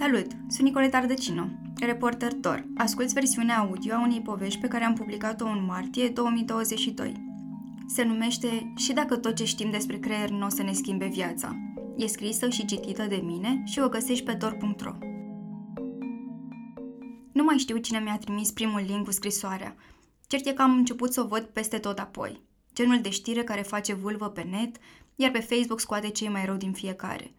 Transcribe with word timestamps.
Salut! 0.00 0.26
Sunt 0.48 0.66
Nicoleta 0.66 0.96
Ardăcino, 0.96 1.48
reporter 1.78 2.32
TOR. 2.32 2.64
Asculți 2.76 3.14
versiunea 3.14 3.58
audio 3.58 3.94
a 3.94 4.00
unei 4.00 4.20
povești 4.20 4.60
pe 4.60 4.68
care 4.68 4.84
am 4.84 4.94
publicat-o 4.94 5.46
în 5.46 5.64
martie 5.64 6.08
2022. 6.08 7.12
Se 7.86 8.02
numește 8.02 8.72
Și 8.76 8.92
dacă 8.92 9.16
tot 9.16 9.34
ce 9.34 9.44
știm 9.44 9.70
despre 9.70 9.98
creier 9.98 10.30
nu 10.30 10.46
o 10.46 10.48
să 10.48 10.62
ne 10.62 10.72
schimbe 10.72 11.06
viața. 11.06 11.56
E 11.96 12.06
scrisă 12.06 12.48
și 12.48 12.64
citită 12.64 13.02
de 13.02 13.16
mine 13.16 13.62
și 13.66 13.78
o 13.78 13.88
găsești 13.88 14.24
pe 14.24 14.34
tor.ro. 14.34 14.92
Nu 17.32 17.44
mai 17.44 17.58
știu 17.58 17.76
cine 17.76 17.98
mi-a 17.98 18.18
trimis 18.18 18.50
primul 18.50 18.82
link 18.86 19.04
cu 19.04 19.10
scrisoarea. 19.10 19.76
Cert 20.26 20.46
e 20.46 20.52
că 20.52 20.62
am 20.62 20.76
început 20.76 21.12
să 21.12 21.20
o 21.20 21.26
văd 21.26 21.42
peste 21.42 21.78
tot 21.78 21.98
apoi. 21.98 22.40
Genul 22.74 23.00
de 23.00 23.10
știre 23.10 23.44
care 23.44 23.62
face 23.62 23.94
vâlvă 23.94 24.28
pe 24.28 24.42
net, 24.42 24.76
iar 25.14 25.30
pe 25.30 25.40
Facebook 25.40 25.80
scoate 25.80 26.08
cei 26.08 26.28
mai 26.28 26.44
rău 26.44 26.56
din 26.56 26.72
fiecare. 26.72 27.34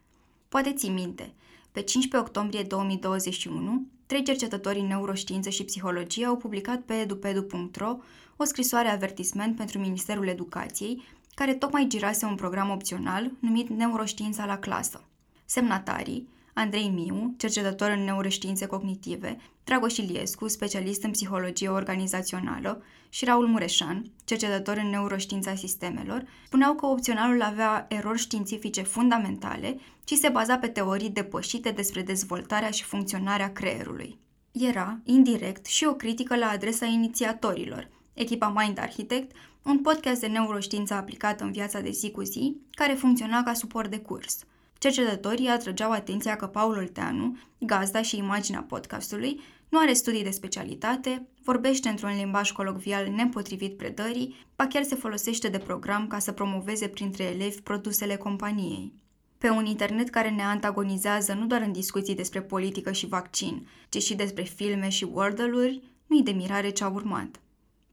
Poate 0.50 0.74
ții 0.74 0.90
minte– 0.90 1.34
pe 1.72 1.82
15 1.82 2.30
octombrie 2.30 2.64
2021, 2.64 3.86
trei 4.06 4.24
cercetători 4.24 4.80
în 4.80 4.88
neuroștiință 4.88 5.50
și 5.50 5.64
psihologie 5.64 6.26
au 6.26 6.38
publicat 6.38 6.82
pe 6.82 6.94
edupedu.ro 6.94 7.98
o 8.38 8.44
scrisoare 8.44 8.88
avertisment 8.88 9.56
pentru 9.56 9.80
Ministerul 9.80 10.28
Educației, 10.28 11.02
care 11.36 11.54
tocmai 11.54 11.86
girase 11.88 12.26
un 12.26 12.36
program 12.36 12.70
opțional 12.70 13.32
numit 13.40 13.70
Neuroștiința 13.70 14.46
la 14.46 14.58
clasă. 14.58 15.04
Semnatarii, 15.46 16.28
Andrei 16.54 16.90
Miu, 16.90 17.34
cercetător 17.38 17.90
în 17.90 18.04
neuroștiințe 18.04 18.66
cognitive, 18.66 19.38
Dragoș 19.64 19.98
Iliescu, 19.98 20.48
specialist 20.48 21.04
în 21.04 21.12
psihologie 21.12 21.70
organizațională, 21.70 22.84
și 23.10 23.26
Raul 23.26 23.48
Mureșan, 23.48 24.12
cercetător 24.26 24.78
în 24.78 24.90
neuroștiința 24.90 25.56
sistemelor, 25.56 26.24
spuneau 26.46 26.74
că 26.74 26.86
opționalul 26.86 27.42
avea 27.42 27.86
erori 27.90 28.20
științifice 28.20 28.82
fundamentale 28.82 29.80
și 30.08 30.16
se 30.16 30.30
baza 30.30 30.58
pe 30.58 30.68
teorii 30.68 31.10
depășite 31.10 31.72
despre 31.72 32.02
dezvoltarea 32.02 32.70
și 32.70 32.84
funcționarea 32.84 33.52
creierului. 33.52 34.20
Era, 34.52 35.00
indirect, 35.04 35.66
și 35.66 35.86
o 35.86 35.94
critică 35.94 36.36
la 36.36 36.50
adresa 36.50 36.86
inițiatorilor, 36.86 37.90
echipa 38.14 38.54
Mind 38.56 38.80
Architect, 38.80 39.36
un 39.64 39.80
podcast 39.80 40.20
de 40.20 40.28
neuroștiință 40.28 40.94
aplicată 40.94 41.44
în 41.44 41.52
viața 41.52 41.80
de 41.80 41.92
zi 41.92 42.12
cu 42.12 42.24
zi, 42.24 42.56
care 42.72 42.94
funcționa 42.94 43.44
ca 43.44 43.54
suport 43.54 43.90
de 43.90 44.00
curs– 44.00 44.40
Cercetătorii 44.82 45.48
atrăgeau 45.48 45.92
atenția 45.92 46.36
că 46.36 46.48
Paul 46.48 46.78
Olteanu, 46.78 47.38
gazda 47.60 48.02
și 48.02 48.18
imaginea 48.18 48.66
podcastului, 48.68 49.40
nu 49.70 49.80
are 49.80 49.94
studii 49.94 50.24
de 50.24 50.30
specialitate, 50.30 51.28
vorbește 51.44 51.90
într-un 51.90 52.16
limbaj 52.16 52.52
colocvial 52.52 53.08
nepotrivit 53.08 53.78
predării, 53.78 54.46
ba 54.56 54.68
chiar 54.68 54.84
se 54.84 54.96
folosește 54.96 55.48
de 55.48 55.58
program 55.58 56.08
ca 56.08 56.20
să 56.20 56.32
promoveze 56.32 56.88
printre 56.88 57.24
elevi 57.24 57.62
produsele 57.62 58.16
companiei. 58.16 58.94
Pe 59.38 59.50
un 59.50 59.66
internet 59.66 60.10
care 60.10 60.30
ne 60.30 60.44
antagonizează 60.44 61.34
nu 61.34 61.46
doar 61.46 61.62
în 61.62 61.72
discuții 61.72 62.16
despre 62.16 62.42
politică 62.42 62.92
și 62.92 63.08
vaccin, 63.08 63.68
ci 63.90 64.04
și 64.04 64.16
despre 64.16 64.44
filme 64.44 64.90
și 64.90 65.08
wordle-uri, 65.12 65.82
nu-i 66.08 66.24
de 66.24 66.32
mirare 66.32 66.70
ce 66.70 66.84
a 66.84 66.90
urmat. 66.90 67.40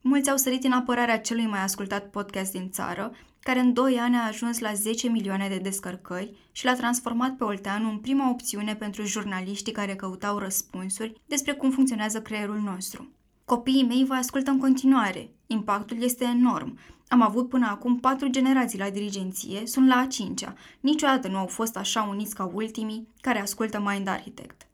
Mulți 0.01 0.31
au 0.31 0.37
sărit 0.37 0.65
în 0.65 0.73
apărarea 0.73 1.21
celui 1.21 1.47
mai 1.47 1.63
ascultat 1.63 2.11
podcast 2.11 2.53
din 2.53 2.71
țară, 2.71 3.13
care 3.49 3.61
în 3.61 3.73
2 3.73 3.99
ani 3.99 4.17
a 4.17 4.27
ajuns 4.27 4.59
la 4.59 4.73
10 4.73 5.09
milioane 5.09 5.49
de 5.49 5.59
descărcări 5.59 6.35
și 6.53 6.65
l-a 6.65 6.75
transformat 6.75 7.37
pe 7.37 7.45
Olteanu 7.45 7.91
în 7.91 7.99
prima 7.99 8.31
opțiune 8.31 8.75
pentru 8.75 9.05
jurnaliștii 9.05 9.73
care 9.73 9.95
căutau 9.95 10.39
răspunsuri 10.39 11.21
despre 11.27 11.53
cum 11.53 11.71
funcționează 11.71 12.23
creierul 12.23 12.59
nostru. 12.59 13.13
Copiii 13.45 13.85
mei 13.85 14.05
vă 14.05 14.15
ascultă 14.15 14.51
în 14.51 14.59
continuare. 14.59 15.31
Impactul 15.47 16.03
este 16.03 16.25
enorm. 16.25 16.79
Am 17.09 17.23
avut 17.23 17.49
până 17.49 17.67
acum 17.67 18.01
patru 18.01 18.29
generații 18.29 18.79
la 18.79 18.91
dirigenție, 18.91 19.67
sunt 19.67 19.89
la 19.89 19.97
a 19.97 20.07
cincea. 20.07 20.55
Niciodată 20.81 21.29
nu 21.29 21.37
au 21.37 21.47
fost 21.47 21.77
așa 21.77 22.03
uniți 22.03 22.35
ca 22.35 22.51
ultimii 22.55 23.09
care 23.21 23.41
ascultă 23.41 23.83
Mind 23.87 24.09
Architect. 24.09 24.67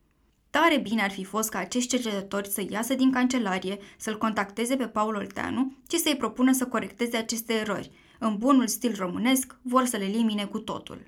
Tare 0.50 0.78
bine 0.78 1.02
ar 1.02 1.10
fi 1.10 1.24
fost 1.24 1.48
ca 1.48 1.58
acești 1.58 1.88
cercetători 1.88 2.48
să 2.48 2.64
iasă 2.70 2.94
din 2.94 3.12
cancelarie, 3.12 3.78
să-l 3.96 4.18
contacteze 4.18 4.76
pe 4.76 4.86
Paul 4.86 5.14
Olteanu 5.14 5.72
și 5.90 5.98
să-i 5.98 6.16
propună 6.16 6.52
să 6.52 6.66
corecteze 6.66 7.16
aceste 7.16 7.52
erori. 7.52 7.90
În 8.26 8.36
bunul 8.36 8.66
stil 8.66 8.94
românesc, 8.98 9.56
vor 9.62 9.84
să 9.84 9.96
le 9.96 10.04
elimine 10.04 10.44
cu 10.44 10.58
totul. 10.58 10.98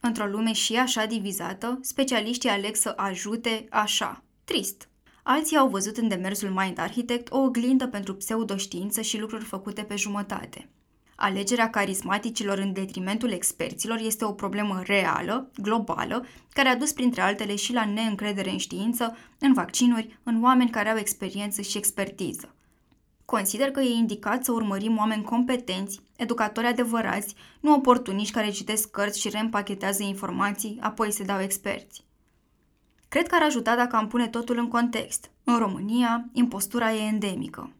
Într-o 0.00 0.26
lume 0.26 0.52
și 0.52 0.76
așa 0.76 1.06
divizată, 1.06 1.78
specialiștii 1.80 2.48
aleg 2.48 2.74
să 2.74 2.92
ajute 2.96 3.66
așa. 3.70 4.22
Trist. 4.44 4.88
Alții 5.22 5.56
au 5.56 5.68
văzut 5.68 5.96
în 5.96 6.08
demersul 6.08 6.48
Mind 6.48 6.78
Architect 6.78 7.32
o 7.32 7.38
oglindă 7.38 7.86
pentru 7.86 8.14
pseudoștiință 8.14 9.00
și 9.00 9.18
lucruri 9.18 9.44
făcute 9.44 9.82
pe 9.82 9.96
jumătate. 9.96 10.68
Alegerea 11.16 11.70
carismaticilor 11.70 12.58
în 12.58 12.72
detrimentul 12.72 13.30
experților 13.30 13.98
este 13.98 14.24
o 14.24 14.32
problemă 14.32 14.82
reală, 14.84 15.50
globală, 15.62 16.26
care 16.48 16.68
a 16.68 16.76
dus 16.76 16.92
printre 16.92 17.20
altele 17.20 17.56
și 17.56 17.72
la 17.72 17.84
neîncredere 17.84 18.50
în 18.50 18.58
știință, 18.58 19.16
în 19.38 19.52
vaccinuri, 19.52 20.18
în 20.22 20.42
oameni 20.42 20.70
care 20.70 20.88
au 20.88 20.96
experiență 20.96 21.62
și 21.62 21.78
expertiză. 21.78 22.54
Consider 23.24 23.70
că 23.70 23.80
e 23.80 23.94
indicat 23.94 24.44
să 24.44 24.52
urmărim 24.52 24.96
oameni 24.96 25.22
competenți, 25.22 26.00
educatori 26.22 26.66
adevărați, 26.66 27.34
nu 27.60 27.74
oportuniști 27.74 28.32
care 28.32 28.50
citesc 28.50 28.90
cărți 28.90 29.20
și 29.20 29.28
reîmpachetează 29.28 30.02
informații, 30.02 30.78
apoi 30.80 31.12
se 31.12 31.24
dau 31.24 31.40
experți. 31.40 32.04
Cred 33.08 33.26
că 33.26 33.34
ar 33.34 33.42
ajuta 33.42 33.76
dacă 33.76 33.96
am 33.96 34.08
pune 34.08 34.28
totul 34.28 34.58
în 34.58 34.68
context. 34.68 35.30
În 35.44 35.58
România, 35.58 36.28
impostura 36.32 36.92
e 36.92 37.06
endemică. 37.06 37.72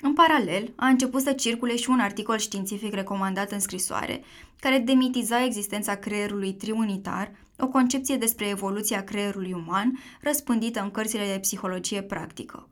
În 0.00 0.12
paralel, 0.12 0.72
a 0.76 0.86
început 0.86 1.22
să 1.22 1.32
circule 1.32 1.76
și 1.76 1.90
un 1.90 2.00
articol 2.00 2.38
științific 2.38 2.94
recomandat 2.94 3.50
în 3.50 3.60
scrisoare, 3.60 4.22
care 4.60 4.78
demitiza 4.78 5.44
existența 5.44 5.94
creierului 5.94 6.52
triunitar, 6.52 7.32
o 7.58 7.68
concepție 7.68 8.16
despre 8.16 8.48
evoluția 8.48 9.04
creierului 9.04 9.52
uman, 9.52 9.98
răspândită 10.20 10.80
în 10.80 10.90
cărțile 10.90 11.26
de 11.32 11.38
psihologie 11.38 12.02
practică. 12.02 12.68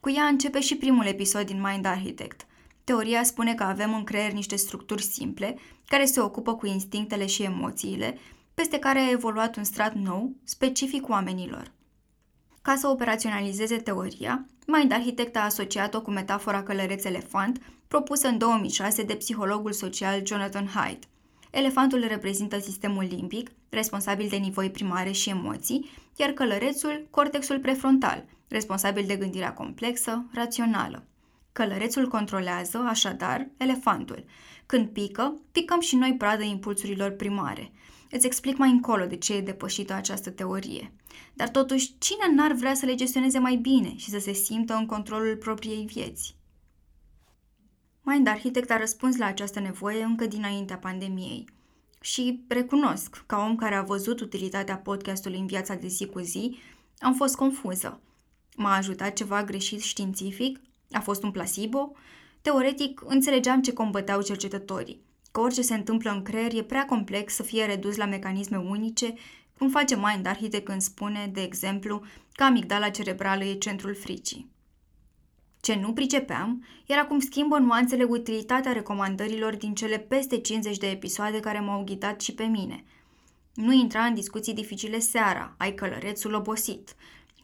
Cu 0.00 0.10
ea 0.10 0.24
începe 0.24 0.60
și 0.60 0.76
primul 0.76 1.06
episod 1.06 1.46
din 1.46 1.60
Mind 1.70 1.84
Architect. 1.84 2.46
Teoria 2.84 3.22
spune 3.22 3.54
că 3.54 3.62
avem 3.62 3.94
în 3.94 4.04
creier 4.04 4.32
niște 4.32 4.56
structuri 4.56 5.02
simple, 5.02 5.58
care 5.86 6.04
se 6.04 6.20
ocupă 6.20 6.54
cu 6.54 6.66
instinctele 6.66 7.26
și 7.26 7.42
emoțiile, 7.42 8.18
peste 8.54 8.78
care 8.78 8.98
a 8.98 9.10
evoluat 9.10 9.56
un 9.56 9.64
strat 9.64 9.94
nou, 9.94 10.32
specific 10.44 11.08
oamenilor. 11.08 11.72
Ca 12.62 12.76
să 12.76 12.88
operaționalizeze 12.88 13.76
teoria, 13.76 14.46
Mind 14.66 14.92
Architect 14.92 15.36
a 15.36 15.40
asociat-o 15.40 16.02
cu 16.02 16.10
metafora 16.10 16.62
călăreț-elefant, 16.62 17.60
propusă 17.88 18.28
în 18.28 18.38
2006 18.38 19.02
de 19.02 19.14
psihologul 19.14 19.72
social 19.72 20.26
Jonathan 20.26 20.66
Haidt. 20.66 21.04
Elefantul 21.50 22.04
reprezintă 22.08 22.58
sistemul 22.58 23.04
limbic, 23.10 23.50
responsabil 23.68 24.28
de 24.28 24.36
nivoi 24.36 24.70
primare 24.70 25.10
și 25.10 25.28
emoții, 25.28 25.90
iar 26.16 26.30
călărețul, 26.30 27.06
cortexul 27.10 27.58
prefrontal, 27.58 28.24
responsabil 28.48 29.04
de 29.06 29.16
gândirea 29.16 29.52
complexă, 29.52 30.24
rațională. 30.32 31.06
Călărețul 31.54 32.08
controlează, 32.08 32.78
așadar, 32.78 33.48
elefantul. 33.56 34.24
Când 34.66 34.88
pică, 34.88 35.40
picăm 35.52 35.80
și 35.80 35.96
noi 35.96 36.14
pradă 36.18 36.42
impulsurilor 36.42 37.10
primare. 37.10 37.72
Îți 38.10 38.26
explic 38.26 38.56
mai 38.56 38.70
încolo 38.70 39.06
de 39.06 39.16
ce 39.16 39.34
e 39.34 39.40
depășită 39.40 39.92
această 39.92 40.30
teorie. 40.30 40.92
Dar 41.34 41.48
totuși, 41.48 41.94
cine 41.98 42.34
n-ar 42.34 42.52
vrea 42.52 42.74
să 42.74 42.86
le 42.86 42.94
gestioneze 42.94 43.38
mai 43.38 43.56
bine 43.56 43.96
și 43.96 44.10
să 44.10 44.18
se 44.18 44.32
simtă 44.32 44.74
în 44.74 44.86
controlul 44.86 45.36
propriei 45.36 45.84
vieți? 45.84 46.36
Mind 48.02 48.26
Architect 48.26 48.70
a 48.70 48.78
răspuns 48.78 49.16
la 49.16 49.26
această 49.26 49.60
nevoie 49.60 50.02
încă 50.02 50.26
dinaintea 50.26 50.78
pandemiei. 50.78 51.48
Și 52.00 52.44
recunosc, 52.48 53.24
ca 53.26 53.38
om 53.38 53.56
care 53.56 53.74
a 53.74 53.82
văzut 53.82 54.20
utilitatea 54.20 54.76
podcastului 54.76 55.38
în 55.38 55.46
viața 55.46 55.74
de 55.74 55.86
zi 55.86 56.06
cu 56.06 56.18
zi, 56.18 56.58
am 56.98 57.14
fost 57.14 57.36
confuză. 57.36 58.00
M-a 58.56 58.74
ajutat 58.74 59.12
ceva 59.12 59.44
greșit 59.44 59.80
științific? 59.80 60.60
A 60.94 61.00
fost 61.00 61.22
un 61.22 61.30
placebo? 61.30 61.92
Teoretic, 62.42 63.02
înțelegeam 63.04 63.62
ce 63.62 63.72
combăteau 63.72 64.22
cercetătorii, 64.22 65.02
că 65.32 65.40
orice 65.40 65.62
se 65.62 65.74
întâmplă 65.74 66.10
în 66.10 66.22
creier 66.22 66.54
e 66.54 66.62
prea 66.62 66.84
complex 66.84 67.34
să 67.34 67.42
fie 67.42 67.64
redus 67.64 67.96
la 67.96 68.04
mecanisme 68.04 68.56
unice, 68.56 69.14
cum 69.58 69.68
face 69.68 69.96
Mind 69.96 70.26
Architect 70.26 70.64
când 70.64 70.80
spune, 70.80 71.30
de 71.32 71.42
exemplu, 71.42 72.02
că 72.32 72.44
amigdala 72.44 72.88
cerebrală 72.88 73.44
e 73.44 73.54
centrul 73.54 73.94
fricii. 73.94 74.52
Ce 75.60 75.74
nu 75.74 75.92
pricepeam 75.92 76.64
era 76.86 77.04
cum 77.04 77.18
schimbă 77.18 77.58
nuanțele 77.58 78.04
utilitatea 78.04 78.72
recomandărilor 78.72 79.56
din 79.56 79.74
cele 79.74 79.98
peste 79.98 80.38
50 80.38 80.76
de 80.76 80.90
episoade 80.90 81.40
care 81.40 81.60
m-au 81.60 81.84
ghidat 81.84 82.20
și 82.20 82.34
pe 82.34 82.44
mine. 82.44 82.84
Nu 83.54 83.72
intra 83.72 84.04
în 84.04 84.14
discuții 84.14 84.54
dificile 84.54 84.98
seara, 84.98 85.54
ai 85.58 85.74
călărețul 85.74 86.34
obosit. 86.34 86.94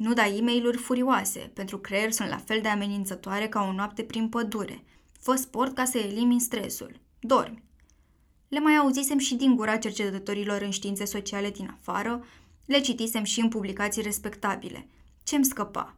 Nu 0.01 0.13
da 0.13 0.27
e 0.27 0.41
mail 0.41 0.79
furioase, 0.79 1.51
pentru 1.55 1.79
creier 1.79 2.13
sunt 2.13 2.29
la 2.29 2.37
fel 2.37 2.61
de 2.61 2.69
amenințătoare 2.69 3.49
ca 3.49 3.63
o 3.63 3.73
noapte 3.73 4.03
prin 4.03 4.29
pădure. 4.29 4.85
Fă 5.19 5.35
sport 5.35 5.75
ca 5.75 5.85
să 5.85 5.99
elimini 5.99 6.41
stresul. 6.41 7.01
Dormi. 7.19 7.63
Le 8.49 8.59
mai 8.59 8.77
auzisem 8.77 9.19
și 9.19 9.35
din 9.35 9.57
gura 9.57 9.77
cercetătorilor 9.77 10.63
în 10.63 10.71
științe 10.71 11.05
sociale 11.05 11.51
din 11.51 11.77
afară, 11.79 12.25
le 12.65 12.81
citisem 12.81 13.25
și 13.25 13.41
în 13.41 13.49
publicații 13.49 14.03
respectabile. 14.03 14.87
Ce-mi 15.23 15.45
scăpa? 15.45 15.97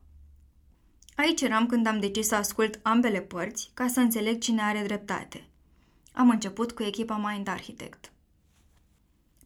Aici 1.14 1.40
eram 1.40 1.66
când 1.66 1.86
am 1.86 2.00
decis 2.00 2.26
să 2.26 2.34
ascult 2.34 2.80
ambele 2.82 3.20
părți 3.20 3.70
ca 3.74 3.86
să 3.86 4.00
înțeleg 4.00 4.40
cine 4.40 4.62
are 4.62 4.82
dreptate. 4.82 5.48
Am 6.12 6.30
început 6.30 6.72
cu 6.72 6.82
echipa 6.82 7.16
Mind 7.16 7.48
Architect. 7.48 8.12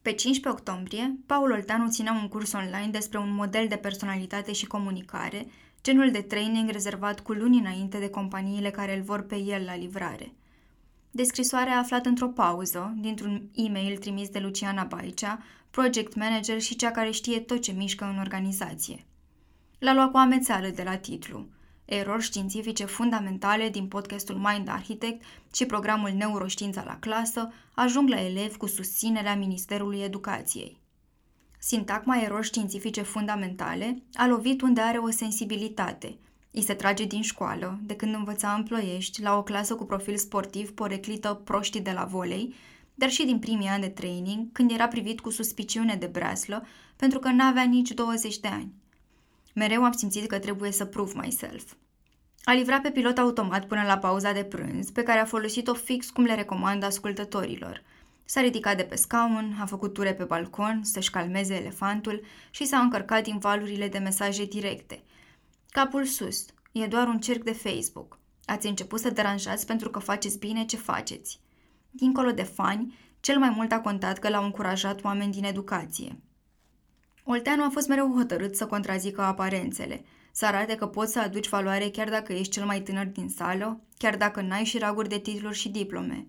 Pe 0.06 0.12
15 0.12 0.48
octombrie, 0.48 1.18
Paul 1.26 1.50
Olteanu 1.50 1.88
ținea 1.88 2.12
un 2.12 2.28
curs 2.28 2.52
online 2.52 2.88
despre 2.90 3.18
un 3.18 3.34
model 3.34 3.68
de 3.68 3.76
personalitate 3.76 4.52
și 4.52 4.66
comunicare, 4.66 5.46
genul 5.82 6.10
de 6.10 6.20
training 6.20 6.70
rezervat 6.70 7.20
cu 7.20 7.32
luni 7.32 7.58
înainte 7.58 7.98
de 7.98 8.08
companiile 8.08 8.70
care 8.70 8.96
îl 8.96 9.02
vor 9.02 9.22
pe 9.22 9.36
el 9.36 9.64
la 9.64 9.76
livrare. 9.76 10.32
Descrisoarea 11.10 11.74
a 11.74 11.78
aflat 11.78 12.06
într-o 12.06 12.28
pauză, 12.28 12.94
dintr-un 12.98 13.42
e-mail 13.54 13.96
trimis 13.96 14.28
de 14.28 14.38
Luciana 14.38 14.84
Baicea, 14.84 15.42
project 15.70 16.14
manager 16.14 16.60
și 16.60 16.76
cea 16.76 16.90
care 16.90 17.10
știe 17.10 17.40
tot 17.40 17.62
ce 17.62 17.72
mișcă 17.72 18.04
în 18.04 18.18
organizație. 18.18 19.04
L-a 19.78 19.94
luat 19.94 20.10
cu 20.10 20.16
amețeală 20.16 20.68
de 20.68 20.82
la 20.82 20.96
titlu. 20.96 21.46
Erori 21.86 22.22
științifice 22.22 22.84
fundamentale 22.84 23.68
din 23.68 23.86
podcastul 23.86 24.34
Mind 24.34 24.68
Architect 24.68 25.24
și 25.54 25.66
programul 25.66 26.10
Neuroștiința 26.10 26.82
la 26.86 26.98
clasă 26.98 27.52
ajung 27.74 28.08
la 28.08 28.24
elevi 28.24 28.56
cu 28.56 28.66
susținerea 28.66 29.36
Ministerului 29.36 30.00
Educației. 30.00 30.80
Sintagma 31.58 32.16
erori 32.16 32.46
științifice 32.46 33.02
fundamentale 33.02 34.02
a 34.14 34.26
lovit 34.26 34.62
unde 34.62 34.80
are 34.80 34.98
o 34.98 35.10
sensibilitate. 35.10 36.18
Îi 36.50 36.62
se 36.62 36.74
trage 36.74 37.04
din 37.04 37.22
școală, 37.22 37.78
de 37.82 37.96
când 37.96 38.14
învăța 38.14 38.52
în 38.52 38.62
ploiești, 38.62 39.22
la 39.22 39.36
o 39.36 39.42
clasă 39.42 39.74
cu 39.74 39.84
profil 39.84 40.16
sportiv 40.16 40.74
poreclită 40.74 41.40
proștii 41.44 41.80
de 41.80 41.92
la 41.92 42.04
volei, 42.04 42.54
dar 42.94 43.10
și 43.10 43.24
din 43.24 43.38
primii 43.38 43.68
ani 43.68 43.82
de 43.82 43.88
training, 43.88 44.52
când 44.52 44.70
era 44.70 44.88
privit 44.88 45.20
cu 45.20 45.30
suspiciune 45.30 45.94
de 45.94 46.06
breaslă, 46.06 46.66
pentru 46.96 47.18
că 47.18 47.28
n-avea 47.28 47.64
nici 47.64 47.90
20 47.90 48.38
de 48.38 48.48
ani. 48.48 48.72
Mereu 49.58 49.84
am 49.84 49.92
simțit 49.92 50.28
că 50.28 50.38
trebuie 50.38 50.72
să 50.72 50.84
prove 50.84 51.12
myself. 51.16 51.72
A 52.44 52.52
livrat 52.52 52.80
pe 52.80 52.90
pilot 52.90 53.18
automat 53.18 53.66
până 53.66 53.82
la 53.82 53.98
pauza 53.98 54.32
de 54.32 54.44
prânz, 54.44 54.90
pe 54.90 55.02
care 55.02 55.18
a 55.18 55.24
folosit-o 55.24 55.74
fix 55.74 56.10
cum 56.10 56.24
le 56.24 56.34
recomandă 56.34 56.86
ascultătorilor. 56.86 57.82
S-a 58.24 58.40
ridicat 58.40 58.76
de 58.76 58.82
pe 58.82 58.96
scaun, 58.96 59.56
a 59.60 59.66
făcut 59.66 59.92
ture 59.92 60.14
pe 60.14 60.24
balcon 60.24 60.80
să-și 60.82 61.10
calmeze 61.10 61.54
elefantul 61.54 62.20
și 62.50 62.64
s-a 62.64 62.78
încărcat 62.78 63.22
din 63.22 63.38
valurile 63.38 63.88
de 63.88 63.98
mesaje 63.98 64.44
directe. 64.44 65.02
Capul 65.70 66.04
sus, 66.04 66.46
e 66.72 66.86
doar 66.86 67.06
un 67.06 67.18
cerc 67.18 67.42
de 67.42 67.52
Facebook. 67.52 68.18
Ați 68.44 68.66
început 68.66 69.00
să 69.00 69.10
deranjați 69.10 69.66
pentru 69.66 69.90
că 69.90 69.98
faceți 69.98 70.38
bine 70.38 70.64
ce 70.64 70.76
faceți. 70.76 71.40
Dincolo 71.90 72.30
de 72.30 72.42
fani, 72.42 72.98
cel 73.20 73.38
mai 73.38 73.50
mult 73.50 73.72
a 73.72 73.80
contat 73.80 74.18
că 74.18 74.28
l-au 74.28 74.44
încurajat 74.44 75.04
oameni 75.04 75.32
din 75.32 75.44
educație. 75.44 76.20
Olteanu 77.28 77.64
a 77.64 77.68
fost 77.72 77.88
mereu 77.88 78.12
hotărât 78.16 78.56
să 78.56 78.66
contrazică 78.66 79.20
aparențele, 79.20 80.04
să 80.32 80.46
arate 80.46 80.74
că 80.74 80.86
poți 80.86 81.12
să 81.12 81.20
aduci 81.20 81.48
valoare 81.48 81.88
chiar 81.88 82.08
dacă 82.08 82.32
ești 82.32 82.52
cel 82.52 82.64
mai 82.64 82.80
tânăr 82.80 83.06
din 83.06 83.28
sală, 83.28 83.80
chiar 83.98 84.16
dacă 84.16 84.40
n-ai 84.40 84.64
și 84.64 84.78
raguri 84.78 85.08
de 85.08 85.18
titluri 85.18 85.56
și 85.56 85.68
diplome. 85.68 86.26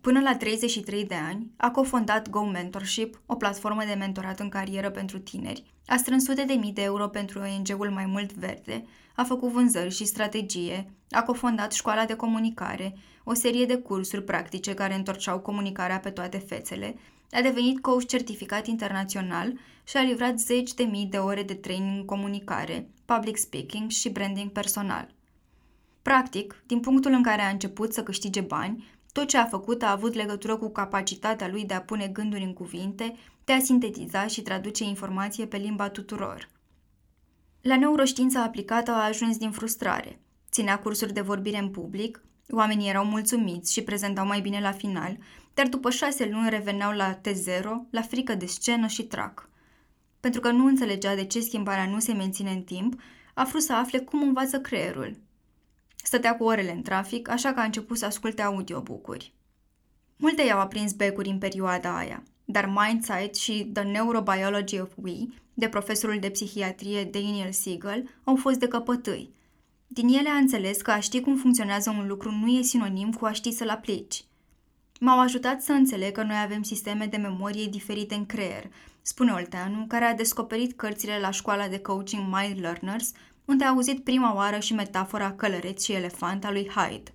Până 0.00 0.20
la 0.20 0.36
33 0.36 1.04
de 1.04 1.14
ani, 1.14 1.50
a 1.56 1.70
cofondat 1.70 2.28
Go 2.28 2.44
Mentorship, 2.44 3.20
o 3.26 3.34
platformă 3.34 3.82
de 3.86 3.94
mentorat 3.94 4.40
în 4.40 4.48
carieră 4.48 4.90
pentru 4.90 5.18
tineri, 5.18 5.64
a 5.86 5.96
strâns 5.96 6.24
sute 6.24 6.44
de 6.44 6.52
mii 6.52 6.72
de 6.72 6.82
euro 6.82 7.08
pentru 7.08 7.40
ONG-ul 7.40 7.90
Mai 7.90 8.06
Mult 8.06 8.32
Verde, 8.32 8.84
a 9.14 9.24
făcut 9.24 9.50
vânzări 9.50 9.94
și 9.94 10.04
strategie, 10.04 10.92
a 11.10 11.22
cofondat 11.22 11.72
școala 11.72 12.04
de 12.04 12.14
comunicare, 12.14 12.94
o 13.24 13.34
serie 13.34 13.64
de 13.64 13.76
cursuri 13.76 14.24
practice 14.24 14.74
care 14.74 14.94
întorceau 14.94 15.38
comunicarea 15.38 15.98
pe 15.98 16.10
toate 16.10 16.38
fețele, 16.38 16.94
a 17.30 17.40
devenit 17.40 17.80
coach 17.80 18.06
certificat 18.06 18.66
internațional 18.66 19.58
și 19.84 19.96
a 19.96 20.02
livrat 20.02 20.38
zeci 20.38 20.74
de 20.74 20.82
mii 20.82 21.06
de 21.06 21.16
ore 21.16 21.42
de 21.42 21.54
training 21.54 21.98
în 21.98 22.04
comunicare, 22.04 22.88
public 23.04 23.36
speaking 23.36 23.90
și 23.90 24.08
branding 24.08 24.50
personal. 24.50 25.14
Practic, 26.02 26.62
din 26.66 26.80
punctul 26.80 27.12
în 27.12 27.22
care 27.22 27.42
a 27.42 27.48
început 27.48 27.92
să 27.92 28.02
câștige 28.02 28.40
bani, 28.40 28.84
tot 29.12 29.28
ce 29.28 29.36
a 29.36 29.44
făcut 29.44 29.82
a 29.82 29.90
avut 29.90 30.14
legătură 30.14 30.56
cu 30.56 30.70
capacitatea 30.70 31.48
lui 31.48 31.64
de 31.64 31.74
a 31.74 31.80
pune 31.80 32.06
gânduri 32.06 32.42
în 32.42 32.52
cuvinte, 32.52 33.16
de 33.44 33.52
a 33.52 33.60
sintetiza 33.60 34.26
și 34.26 34.42
traduce 34.42 34.84
informație 34.84 35.46
pe 35.46 35.56
limba 35.56 35.88
tuturor. 35.88 36.48
La 37.60 37.76
neuroștiința 37.76 38.42
aplicată 38.42 38.90
a 38.90 39.04
ajuns 39.04 39.36
din 39.36 39.50
frustrare. 39.50 40.20
Ținea 40.50 40.78
cursuri 40.78 41.12
de 41.12 41.20
vorbire 41.20 41.58
în 41.58 41.68
public, 41.68 42.22
oamenii 42.50 42.88
erau 42.88 43.04
mulțumiți 43.04 43.72
și 43.72 43.82
prezentau 43.82 44.26
mai 44.26 44.40
bine 44.40 44.60
la 44.60 44.72
final, 44.72 45.18
dar 45.58 45.68
după 45.68 45.90
șase 45.90 46.28
luni 46.28 46.48
reveneau 46.48 46.92
la 46.92 47.20
T0, 47.20 47.64
la 47.90 48.02
frică 48.02 48.34
de 48.34 48.46
scenă 48.46 48.86
și 48.86 49.02
trac. 49.02 49.48
Pentru 50.20 50.40
că 50.40 50.50
nu 50.50 50.66
înțelegea 50.66 51.14
de 51.14 51.24
ce 51.24 51.40
schimbarea 51.40 51.86
nu 51.86 51.98
se 51.98 52.12
menține 52.12 52.50
în 52.50 52.62
timp, 52.62 53.00
a 53.34 53.44
vrut 53.44 53.62
să 53.62 53.72
afle 53.72 53.98
cum 53.98 54.22
învață 54.22 54.60
creierul. 54.60 55.16
Stătea 55.96 56.36
cu 56.36 56.44
orele 56.44 56.72
în 56.72 56.82
trafic, 56.82 57.28
așa 57.28 57.52
că 57.52 57.60
a 57.60 57.64
început 57.64 57.98
să 57.98 58.04
asculte 58.04 58.42
audiobook-uri. 58.42 59.32
Multe 60.16 60.42
i-au 60.42 60.60
aprins 60.60 60.92
becuri 60.92 61.28
în 61.28 61.38
perioada 61.38 61.96
aia, 61.96 62.22
dar 62.44 62.66
Mindsight 62.66 63.34
și 63.34 63.70
The 63.72 63.82
Neurobiology 63.82 64.80
of 64.80 64.92
We, 64.96 65.26
de 65.54 65.68
profesorul 65.68 66.18
de 66.18 66.30
psihiatrie 66.30 67.04
Daniel 67.04 67.52
Siegel, 67.52 68.08
au 68.24 68.36
fost 68.36 68.58
de 68.58 68.68
căpătâi. 68.68 69.34
Din 69.86 70.08
ele 70.08 70.28
a 70.28 70.36
înțeles 70.36 70.80
că 70.82 70.90
a 70.90 71.00
ști 71.00 71.20
cum 71.20 71.36
funcționează 71.36 71.90
un 71.90 72.06
lucru 72.06 72.30
nu 72.30 72.46
e 72.46 72.62
sinonim 72.62 73.12
cu 73.12 73.24
a 73.24 73.32
ști 73.32 73.52
să-l 73.52 73.68
aplici. 73.68 74.24
M-au 74.98 75.20
ajutat 75.20 75.62
să 75.62 75.72
înțeleg 75.72 76.12
că 76.12 76.22
noi 76.22 76.36
avem 76.42 76.62
sisteme 76.62 77.06
de 77.06 77.16
memorie 77.16 77.66
diferite 77.66 78.14
în 78.14 78.26
creier, 78.26 78.70
spune 79.02 79.32
Olteanu, 79.32 79.84
care 79.88 80.04
a 80.04 80.14
descoperit 80.14 80.76
cărțile 80.76 81.18
la 81.20 81.30
școala 81.30 81.68
de 81.68 81.78
coaching 81.78 82.22
Mind 82.22 82.60
Learners, 82.60 83.12
unde 83.44 83.64
a 83.64 83.68
auzit 83.68 84.04
prima 84.04 84.34
oară 84.34 84.58
și 84.58 84.74
metafora 84.74 85.32
călăreț 85.32 85.84
și 85.84 85.92
elefant 85.92 86.44
a 86.44 86.50
lui 86.50 86.68
Hyde. 86.68 87.12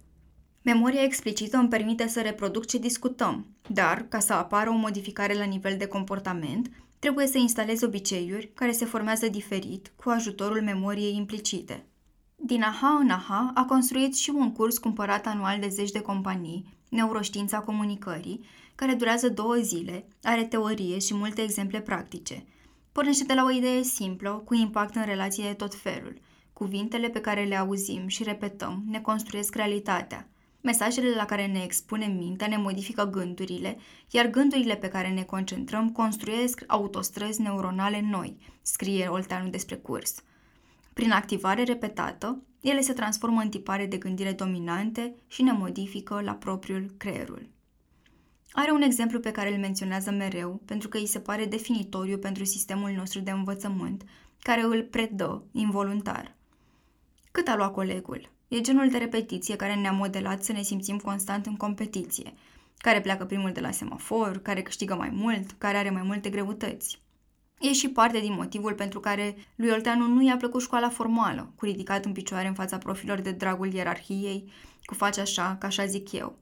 Memoria 0.62 1.04
explicită 1.04 1.58
îmi 1.58 1.70
permite 1.70 2.08
să 2.08 2.22
reproduc 2.22 2.66
ce 2.66 2.78
discutăm, 2.78 3.46
dar, 3.68 4.06
ca 4.10 4.20
să 4.20 4.34
apară 4.34 4.70
o 4.70 4.74
modificare 4.76 5.34
la 5.34 5.44
nivel 5.44 5.78
de 5.78 5.86
comportament, 5.86 6.72
trebuie 7.00 7.28
să 7.28 7.38
instalez 7.38 7.82
obiceiuri 7.82 8.52
care 8.54 8.72
se 8.72 8.86
formează 8.86 9.28
diferit 9.28 9.92
cu 9.96 10.10
ajutorul 10.10 10.62
memoriei 10.62 11.16
implicite. 11.16 11.86
Din 12.36 12.62
aha 12.62 12.98
în 13.02 13.10
aha 13.10 13.52
a 13.54 13.66
construit 13.66 14.16
și 14.16 14.30
un 14.30 14.52
curs 14.52 14.78
cumpărat 14.78 15.26
anual 15.26 15.60
de 15.60 15.68
zeci 15.68 15.92
de 15.92 16.00
companii, 16.00 16.66
Neuroștiința 16.94 17.60
comunicării, 17.60 18.46
care 18.76 18.94
durează 18.94 19.30
două 19.30 19.56
zile, 19.56 20.08
are 20.24 20.44
teorie 20.44 21.00
și 21.00 21.14
multe 21.14 21.42
exemple 21.42 21.82
practice. 21.82 22.46
Pornește 22.92 23.24
de 23.24 23.34
la 23.34 23.44
o 23.44 23.52
idee 23.52 23.84
simplă, 23.84 24.42
cu 24.46 24.54
impact 24.54 24.96
în 24.96 25.06
relații 25.06 25.44
de 25.44 25.54
tot 25.54 25.76
felul. 25.76 26.22
Cuvintele 26.54 27.10
pe 27.10 27.20
care 27.22 27.44
le 27.44 27.56
auzim 27.56 28.08
și 28.08 28.24
repetăm 28.24 28.84
ne 28.90 29.00
construiesc 29.00 29.56
realitatea. 29.56 30.30
Mesajele 30.62 31.16
la 31.16 31.26
care 31.26 31.46
ne 31.46 31.62
expunem 31.64 32.12
mintea 32.12 32.48
ne 32.48 32.58
modifică 32.58 33.04
gândurile, 33.04 33.78
iar 34.10 34.28
gândurile 34.28 34.76
pe 34.76 34.88
care 34.88 35.10
ne 35.10 35.24
concentrăm 35.24 35.92
construiesc 35.92 36.64
autostrăzi 36.68 37.42
neuronale 37.42 38.02
noi, 38.10 38.38
scrie 38.62 39.08
Olteanu 39.08 39.50
despre 39.50 39.76
curs. 39.76 40.16
Prin 40.94 41.12
activare 41.12 41.64
repetată, 41.64 42.42
ele 42.64 42.82
se 42.82 42.94
transformă 42.94 43.42
în 43.42 43.50
tipare 43.50 43.86
de 43.86 43.98
gândire 43.98 44.32
dominante 44.32 45.16
și 45.28 45.42
ne 45.42 45.52
modifică 45.52 46.22
la 46.22 46.34
propriul 46.34 46.94
creierul. 46.98 47.50
Are 48.52 48.72
un 48.72 48.82
exemplu 48.82 49.20
pe 49.20 49.32
care 49.32 49.54
îl 49.54 49.60
menționează 49.60 50.12
mereu, 50.12 50.62
pentru 50.66 50.88
că 50.90 50.98
îi 50.98 51.06
se 51.06 51.20
pare 51.20 51.46
definitoriu 51.46 52.18
pentru 52.18 52.44
sistemul 52.44 52.92
nostru 52.92 53.20
de 53.20 53.32
învățământ, 53.32 54.04
care 54.40 54.62
îl 54.62 54.84
predă 54.84 55.44
involuntar. 55.52 56.36
Cât 57.32 57.48
a 57.48 57.56
luat 57.56 57.74
colegul? 57.74 58.30
E 58.48 58.62
genul 58.62 58.90
de 58.90 58.98
repetiție 58.98 59.56
care 59.56 59.76
ne-a 59.76 59.92
modelat 59.92 60.44
să 60.44 60.52
ne 60.52 60.62
simțim 60.62 60.98
constant 60.98 61.46
în 61.46 61.56
competiție, 61.56 62.34
care 62.78 63.02
pleacă 63.02 63.26
primul 63.26 63.52
de 63.52 63.60
la 63.60 63.72
semafor, 63.72 64.38
care 64.38 64.62
câștigă 64.62 64.96
mai 64.96 65.10
mult, 65.10 65.52
care 65.52 65.78
are 65.78 65.90
mai 65.90 66.04
multe 66.04 66.30
greutăți. 66.30 67.02
E 67.70 67.74
și 67.74 67.90
parte 67.90 68.20
din 68.20 68.34
motivul 68.34 68.74
pentru 68.74 69.00
care 69.00 69.36
lui 69.56 69.70
Olteanu 69.70 70.08
nu 70.08 70.24
i-a 70.24 70.38
plăcut 70.38 70.62
școala 70.62 70.90
formală, 70.90 71.52
cu 71.56 71.66
ridicat 71.66 72.06
în 72.06 72.12
picioare 72.12 72.48
în 72.48 72.54
fața 72.54 72.78
profilor 72.78 73.20
de 73.22 73.32
dragul 73.32 73.74
ierarhiei, 73.74 74.52
cu 74.84 74.94
face 74.94 75.22
așa, 75.22 75.56
ca 75.60 75.68
așa 75.68 75.86
zic 75.86 76.12
eu. 76.12 76.36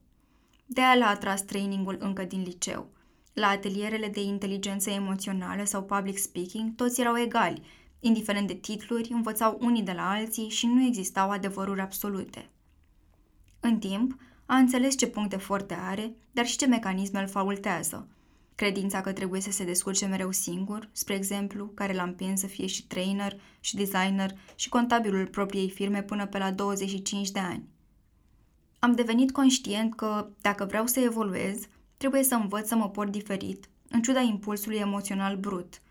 De 0.66 0.82
aia 0.82 0.96
l-a 0.96 1.08
atras 1.08 1.42
trainingul 1.42 1.98
încă 2.00 2.24
din 2.24 2.42
liceu. 2.42 2.90
La 3.34 3.48
atelierele 3.48 4.08
de 4.08 4.22
inteligență 4.22 4.90
emoțională 4.90 5.64
sau 5.64 5.84
public 5.84 6.18
speaking, 6.18 6.76
toți 6.76 7.02
erau 7.02 7.18
egali, 7.18 7.62
indiferent 8.00 8.48
de 8.48 8.54
titluri, 8.54 9.12
învățau 9.12 9.58
unii 9.62 9.84
de 9.84 9.92
la 9.92 10.10
alții 10.10 10.50
și 10.50 10.66
nu 10.66 10.86
existau 10.86 11.30
adevăruri 11.30 11.82
absolute. 11.82 12.50
În 13.60 13.80
timp, 13.80 14.16
a 14.46 14.56
înțeles 14.56 14.98
ce 14.98 15.08
puncte 15.08 15.38
forte 15.38 15.74
are, 15.74 16.16
dar 16.32 16.46
și 16.46 16.58
ce 16.58 16.66
mecanisme 16.66 17.20
îl 17.20 17.28
faultează– 17.28 18.08
Credința 18.62 19.02
că 19.02 19.12
trebuie 19.12 19.42
să 19.42 19.52
se 19.52 19.64
descurce 19.64 20.06
mereu 20.06 20.32
singur, 20.32 20.90
spre 20.92 21.14
exemplu, 21.14 21.66
care 21.66 21.94
l-a 21.94 22.04
împins 22.04 22.40
să 22.40 22.48
fie 22.48 22.66
și 22.68 22.88
trainer, 22.88 23.40
și 23.60 23.76
designer, 23.76 24.32
și 24.56 24.70
contabilul 24.70 25.28
propriei 25.28 25.70
firme 25.70 26.04
până 26.04 26.26
pe 26.26 26.38
la 26.38 26.52
25 26.52 27.32
de 27.32 27.40
ani. 27.40 27.68
Am 28.80 28.92
devenit 28.92 29.32
conștient 29.32 29.96
că, 29.96 30.30
dacă 30.42 30.66
vreau 30.66 30.86
să 30.86 31.00
evoluez, 31.00 31.68
trebuie 31.98 32.24
să 32.24 32.36
învăț 32.36 32.68
să 32.68 32.76
mă 32.76 32.90
port 32.90 33.12
diferit, 33.12 33.70
în 33.90 34.02
ciuda 34.02 34.20
impulsului 34.20 34.78
emoțional 34.78 35.38
brut. 35.38 35.82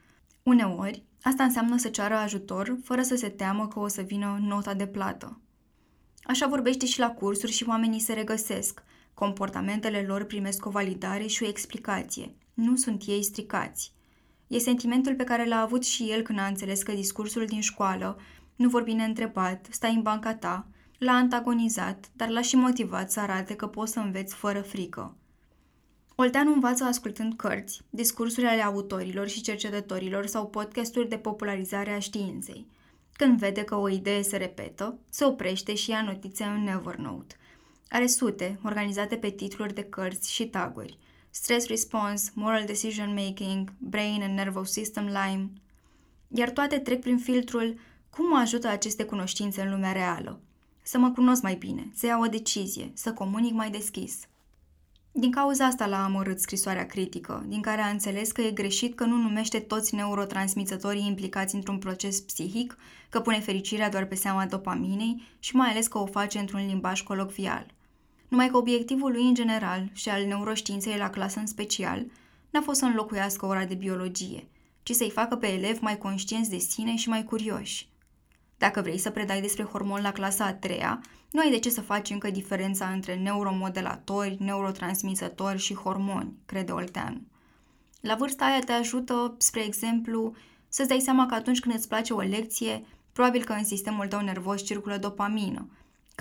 Uneori, 0.43 1.03
asta 1.23 1.45
înseamnă 1.45 1.77
să 1.77 1.89
ceară 1.89 2.15
ajutor 2.15 2.79
fără 2.85 3.03
să 3.03 3.17
se 3.17 3.29
teamă 3.29 3.69
că 3.69 3.79
o 3.79 3.89
să 3.89 4.03
vină 4.03 4.39
nota 4.43 4.75
de 4.75 4.87
plată. 4.87 5.41
Așa 6.23 6.47
vorbește 6.47 6.87
și 6.87 6.99
la 6.99 7.11
cursuri 7.11 7.53
și 7.53 7.65
oamenii 7.69 8.01
se 8.01 8.13
regăsesc. 8.13 8.83
Comportamentele 9.15 10.05
lor 10.07 10.25
primesc 10.25 10.67
o 10.67 10.71
validare 10.71 11.27
și 11.27 11.43
o 11.43 11.49
explicație, 11.49 12.35
nu 12.61 12.77
sunt 12.77 13.03
ei 13.07 13.23
stricați. 13.23 13.93
E 14.47 14.59
sentimentul 14.59 15.15
pe 15.15 15.25
care 15.25 15.47
l-a 15.47 15.61
avut 15.61 15.85
și 15.85 16.11
el 16.11 16.23
când 16.23 16.39
a 16.39 16.47
înțeles 16.47 16.83
că 16.83 16.93
discursul 16.93 17.45
din 17.45 17.61
școală, 17.61 18.19
nu 18.57 18.69
vorbi 18.69 18.93
neîntrebat, 18.93 19.67
stai 19.71 19.95
în 19.95 20.03
banca 20.03 20.35
ta, 20.35 20.67
l-a 20.99 21.13
antagonizat, 21.13 22.11
dar 22.13 22.29
l-a 22.29 22.41
și 22.41 22.57
motivat 22.57 23.11
să 23.11 23.21
arate 23.21 23.55
că 23.55 23.67
poți 23.67 23.93
să 23.93 23.99
înveți 23.99 24.35
fără 24.35 24.61
frică. 24.61 25.17
Olteanu 26.15 26.53
învață 26.53 26.85
ascultând 26.85 27.35
cărți, 27.35 27.81
discursuri 27.91 28.47
ale 28.47 28.63
autorilor 28.63 29.29
și 29.29 29.41
cercetătorilor 29.41 30.27
sau 30.27 30.47
podcasturi 30.47 31.09
de 31.09 31.17
popularizare 31.17 31.91
a 31.91 31.99
științei. 31.99 32.67
Când 33.13 33.39
vede 33.39 33.63
că 33.63 33.75
o 33.75 33.89
idee 33.89 34.23
se 34.23 34.37
repetă, 34.37 34.99
se 35.09 35.25
oprește 35.25 35.75
și 35.75 35.91
ia 35.91 36.03
notițe 36.03 36.45
în 36.45 36.67
Evernote. 36.67 37.35
Are 37.89 38.07
sute, 38.07 38.59
organizate 38.65 39.17
pe 39.17 39.31
titluri 39.31 39.75
de 39.75 39.83
cărți 39.83 40.33
și 40.33 40.47
taguri. 40.47 40.99
Stress 41.31 41.67
Response, 41.67 42.31
Moral 42.35 42.65
Decision 42.65 43.15
Making, 43.15 43.73
Brain 43.79 44.23
and 44.23 44.35
Nervous 44.35 44.71
System 44.71 45.05
Lime. 45.05 45.51
Iar 46.29 46.51
toate 46.51 46.79
trec 46.79 47.01
prin 47.01 47.19
filtrul 47.19 47.79
cum 48.11 48.29
mă 48.29 48.37
ajută 48.37 48.69
aceste 48.69 49.05
cunoștințe 49.05 49.63
în 49.63 49.71
lumea 49.71 49.93
reală. 49.93 50.41
Să 50.83 50.99
mă 50.99 51.11
cunosc 51.11 51.43
mai 51.43 51.55
bine, 51.55 51.91
să 51.95 52.07
iau 52.07 52.23
o 52.23 52.27
decizie, 52.27 52.91
să 52.95 53.13
comunic 53.13 53.53
mai 53.53 53.71
deschis. 53.71 54.19
Din 55.13 55.31
cauza 55.31 55.65
asta 55.65 55.87
l-a 55.87 56.05
amărât 56.05 56.41
scrisoarea 56.41 56.87
critică, 56.87 57.45
din 57.49 57.61
care 57.61 57.81
a 57.81 57.89
înțeles 57.89 58.33
că 58.33 58.41
e 58.41 58.51
greșit 58.51 58.95
că 58.95 59.05
nu 59.05 59.17
numește 59.17 59.59
toți 59.59 59.95
neurotransmițătorii 59.95 61.07
implicați 61.07 61.55
într-un 61.55 61.79
proces 61.79 62.21
psihic, 62.21 62.77
că 63.09 63.21
pune 63.21 63.41
fericirea 63.41 63.91
doar 63.91 64.05
pe 64.05 64.15
seama 64.15 64.47
dopaminei 64.47 65.23
și 65.39 65.57
mai 65.57 65.69
ales 65.69 65.87
că 65.87 65.99
o 65.99 66.07
face 66.07 66.39
într-un 66.39 66.67
limbaj 66.67 67.03
colocvial. 67.03 67.67
Numai 68.31 68.49
că 68.49 68.57
obiectivul 68.57 69.13
lui 69.13 69.27
în 69.27 69.35
general 69.35 69.91
și 69.93 70.09
al 70.09 70.25
neuroștiinței 70.25 70.97
la 70.97 71.11
clasă 71.11 71.39
în 71.39 71.47
special 71.47 72.07
n-a 72.51 72.61
fost 72.61 72.79
să 72.79 72.85
înlocuiască 72.85 73.47
ora 73.47 73.65
de 73.65 73.75
biologie, 73.75 74.49
ci 74.83 74.91
să-i 74.91 75.11
facă 75.11 75.37
pe 75.37 75.47
elevi 75.47 75.83
mai 75.83 75.99
conștienți 75.99 76.51
de 76.51 76.59
sine 76.59 76.97
și 76.97 77.09
mai 77.09 77.25
curioși. 77.25 77.89
Dacă 78.59 78.81
vrei 78.81 78.99
să 78.99 79.11
predai 79.11 79.41
despre 79.41 79.63
hormon 79.63 80.03
la 80.03 80.13
clasa 80.13 80.45
a 80.45 80.55
treia, 80.55 81.01
nu 81.31 81.41
ai 81.41 81.51
de 81.51 81.59
ce 81.59 81.71
să 81.71 81.81
faci 81.81 82.11
încă 82.11 82.31
diferența 82.31 82.87
între 82.87 83.17
neuromodelatori, 83.17 84.37
neurotransmisători 84.41 85.59
și 85.59 85.75
hormoni, 85.75 86.35
crede 86.47 86.73
Olteanu. 86.73 87.21
La 88.01 88.15
vârsta 88.15 88.45
aia 88.45 88.59
te 88.59 88.73
ajută, 88.73 89.35
spre 89.39 89.65
exemplu, 89.65 90.35
să-ți 90.69 90.89
dai 90.89 91.01
seama 91.01 91.27
că 91.27 91.35
atunci 91.35 91.61
când 91.61 91.75
îți 91.75 91.89
place 91.89 92.13
o 92.13 92.21
lecție, 92.21 92.85
probabil 93.13 93.45
că 93.45 93.53
în 93.53 93.65
sistemul 93.65 94.07
tău 94.07 94.21
nervos 94.21 94.65
circulă 94.65 94.97
dopamină, 94.97 95.69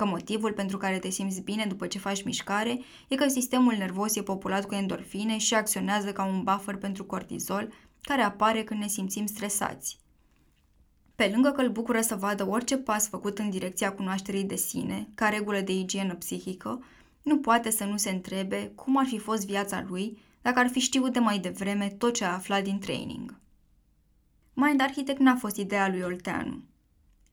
că 0.00 0.06
motivul 0.06 0.52
pentru 0.52 0.76
care 0.76 0.98
te 0.98 1.10
simți 1.10 1.40
bine 1.40 1.64
după 1.68 1.86
ce 1.86 1.98
faci 1.98 2.22
mișcare 2.22 2.80
e 3.08 3.14
că 3.14 3.28
sistemul 3.28 3.74
nervos 3.78 4.16
e 4.16 4.22
populat 4.22 4.66
cu 4.66 4.74
endorfine 4.74 5.38
și 5.38 5.54
acționează 5.54 6.12
ca 6.12 6.24
un 6.24 6.42
buffer 6.42 6.76
pentru 6.76 7.04
cortizol 7.04 7.72
care 8.02 8.22
apare 8.22 8.64
când 8.64 8.80
ne 8.80 8.86
simțim 8.86 9.26
stresați. 9.26 9.98
Pe 11.14 11.30
lângă 11.32 11.50
că 11.50 11.60
îl 11.60 11.68
bucură 11.68 12.00
să 12.00 12.14
vadă 12.14 12.48
orice 12.48 12.76
pas 12.76 13.08
făcut 13.08 13.38
în 13.38 13.50
direcția 13.50 13.92
cunoașterii 13.92 14.44
de 14.44 14.56
sine, 14.56 15.08
ca 15.14 15.28
regulă 15.28 15.60
de 15.60 15.72
igienă 15.72 16.14
psihică, 16.14 16.84
nu 17.22 17.38
poate 17.38 17.70
să 17.70 17.84
nu 17.84 17.96
se 17.96 18.10
întrebe 18.10 18.72
cum 18.74 18.98
ar 18.98 19.06
fi 19.06 19.18
fost 19.18 19.46
viața 19.46 19.84
lui 19.88 20.18
dacă 20.42 20.58
ar 20.58 20.68
fi 20.68 20.78
știut 20.78 21.12
de 21.12 21.18
mai 21.18 21.38
devreme 21.38 21.88
tot 21.88 22.14
ce 22.14 22.24
a 22.24 22.32
aflat 22.34 22.62
din 22.62 22.78
training. 22.78 23.38
Mind 24.54 24.80
Architect 24.80 25.18
n-a 25.18 25.36
fost 25.36 25.56
ideea 25.56 25.88
lui 25.88 26.02
Olteanu. 26.02 26.69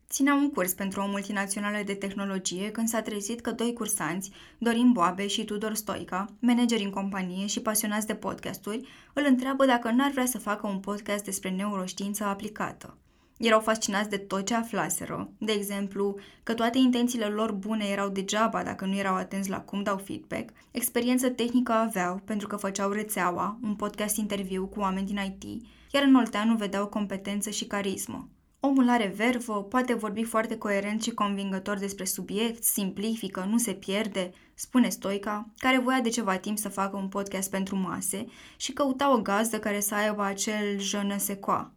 Ținea 0.09 0.33
un 0.33 0.49
curs 0.49 0.73
pentru 0.73 1.01
o 1.01 1.07
multinațională 1.07 1.77
de 1.85 1.93
tehnologie 1.93 2.71
când 2.71 2.87
s-a 2.87 3.01
trezit 3.01 3.41
că 3.41 3.51
doi 3.51 3.73
cursanți, 3.73 4.31
Dorin 4.57 4.91
Boabe 4.91 5.27
și 5.27 5.45
Tudor 5.45 5.75
Stoica, 5.75 6.25
manageri 6.39 6.83
în 6.83 6.89
companie 6.89 7.45
și 7.45 7.59
pasionați 7.59 8.07
de 8.07 8.15
podcasturi, 8.15 8.87
îl 9.13 9.23
întreabă 9.27 9.65
dacă 9.65 9.91
n-ar 9.91 10.11
vrea 10.11 10.25
să 10.25 10.37
facă 10.37 10.67
un 10.67 10.79
podcast 10.79 11.23
despre 11.23 11.49
neuroștiință 11.49 12.23
aplicată. 12.23 12.97
Erau 13.37 13.59
fascinați 13.59 14.09
de 14.09 14.17
tot 14.17 14.45
ce 14.45 14.53
aflaseră, 14.53 15.29
de 15.37 15.51
exemplu, 15.51 16.15
că 16.43 16.53
toate 16.53 16.77
intențiile 16.77 17.25
lor 17.25 17.51
bune 17.51 17.85
erau 17.85 18.09
degeaba 18.09 18.63
dacă 18.63 18.85
nu 18.85 18.95
erau 18.95 19.15
atenți 19.15 19.49
la 19.49 19.59
cum 19.59 19.83
dau 19.83 19.97
feedback, 19.97 20.49
experiență 20.71 21.29
tehnică 21.29 21.71
aveau 21.71 22.21
pentru 22.25 22.47
că 22.47 22.55
făceau 22.55 22.91
rețeaua, 22.91 23.59
un 23.63 23.75
podcast 23.75 24.17
interviu 24.17 24.67
cu 24.67 24.79
oameni 24.79 25.07
din 25.07 25.19
IT, 25.25 25.63
iar 25.91 26.03
în 26.03 26.15
Olteanu 26.15 26.55
vedeau 26.55 26.87
competență 26.87 27.49
și 27.49 27.65
carismă. 27.65 28.29
Omul 28.59 28.89
are 28.89 29.13
vervă, 29.15 29.63
poate 29.63 29.93
vorbi 29.93 30.23
foarte 30.23 30.57
coerent 30.57 31.03
și 31.03 31.11
convingător 31.11 31.77
despre 31.77 32.05
subiect, 32.05 32.63
simplifică, 32.63 33.47
nu 33.49 33.57
se 33.57 33.73
pierde, 33.73 34.31
spune 34.53 34.89
Stoica, 34.89 35.49
care 35.57 35.79
voia 35.79 36.01
de 36.01 36.09
ceva 36.09 36.37
timp 36.37 36.57
să 36.57 36.69
facă 36.69 36.97
un 36.97 37.07
podcast 37.07 37.49
pentru 37.49 37.75
mase 37.75 38.25
și 38.55 38.71
căuta 38.71 39.13
o 39.13 39.21
gazdă 39.21 39.59
care 39.59 39.79
să 39.79 39.95
aibă 39.95 40.23
acel 40.23 40.79
je 40.79 40.97
ne 40.97 41.17
sais 41.17 41.37
quoi, 41.41 41.67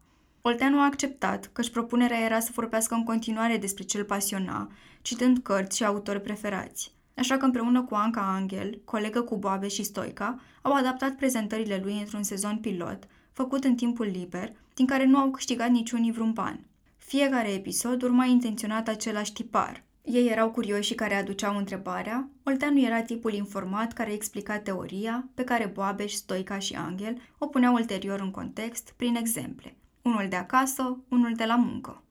Olteanu 0.43 0.81
a 0.81 0.85
acceptat, 0.85 1.51
căci 1.53 1.71
propunerea 1.71 2.25
era 2.25 2.41
să 2.41 2.51
vorbească 2.55 2.95
în 2.95 3.05
continuare 3.05 3.57
despre 3.57 3.85
cel 3.85 4.05
pasiona, 4.05 4.71
citând 5.03 5.39
cărți 5.39 5.77
și 5.77 5.85
autori 5.85 6.21
preferați. 6.21 6.93
Așa 7.17 7.37
că 7.37 7.45
împreună 7.45 7.83
cu 7.83 7.95
Anca 7.95 8.35
Angel, 8.35 8.81
colegă 8.85 9.21
cu 9.21 9.37
Boabe 9.37 9.69
și 9.69 9.83
Stoica, 9.83 10.41
au 10.63 10.73
adaptat 10.73 11.15
prezentările 11.15 11.81
lui 11.83 11.99
într-un 11.99 12.23
sezon 12.23 12.57
pilot, 12.57 13.09
făcut 13.33 13.65
în 13.65 13.75
timpul 13.75 14.07
liber, 14.07 14.53
din 14.75 14.87
care 14.87 15.05
nu 15.05 15.19
au 15.19 15.31
câștigat 15.31 15.71
niciun 15.71 16.13
vreun 16.13 16.33
ban. 16.33 16.65
Fiecare 17.11 17.53
episod 17.53 18.03
urma 18.03 18.25
intenționat 18.25 18.89
același 18.89 19.33
tipar. 19.33 19.85
Ei 20.03 20.29
erau 20.29 20.51
curioși 20.51 20.89
și 20.89 20.95
care 20.95 21.15
aduceau 21.15 21.57
întrebarea, 21.57 22.29
Olteanu 22.43 22.81
era 22.81 23.03
tipul 23.03 23.33
informat 23.33 23.93
care 23.93 24.13
explica 24.13 24.59
teoria, 24.59 25.29
pe 25.35 25.45
care 25.45 25.67
Boabeș, 25.67 26.13
Stoica 26.13 26.59
și 26.59 26.75
Angel 26.75 27.21
o 27.39 27.47
puneau 27.47 27.75
ulterior 27.75 28.21
în 28.21 28.31
context, 28.31 28.93
prin 28.97 29.15
exemple 29.15 29.77
unul 30.03 30.27
de 30.29 30.37
acasă, 30.37 30.99
unul 31.09 31.35
de 31.35 31.45
la 31.45 31.57
muncă. 31.57 32.03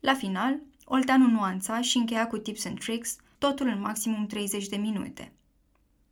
La 0.00 0.14
final, 0.14 0.60
Olteanu 0.84 1.26
nuanța 1.26 1.80
și 1.80 1.96
încheia 1.96 2.26
cu 2.26 2.38
tips 2.38 2.64
and 2.64 2.78
tricks, 2.78 3.16
totul 3.38 3.66
în 3.66 3.80
maximum 3.80 4.26
30 4.26 4.68
de 4.68 4.76
minute. 4.76 5.32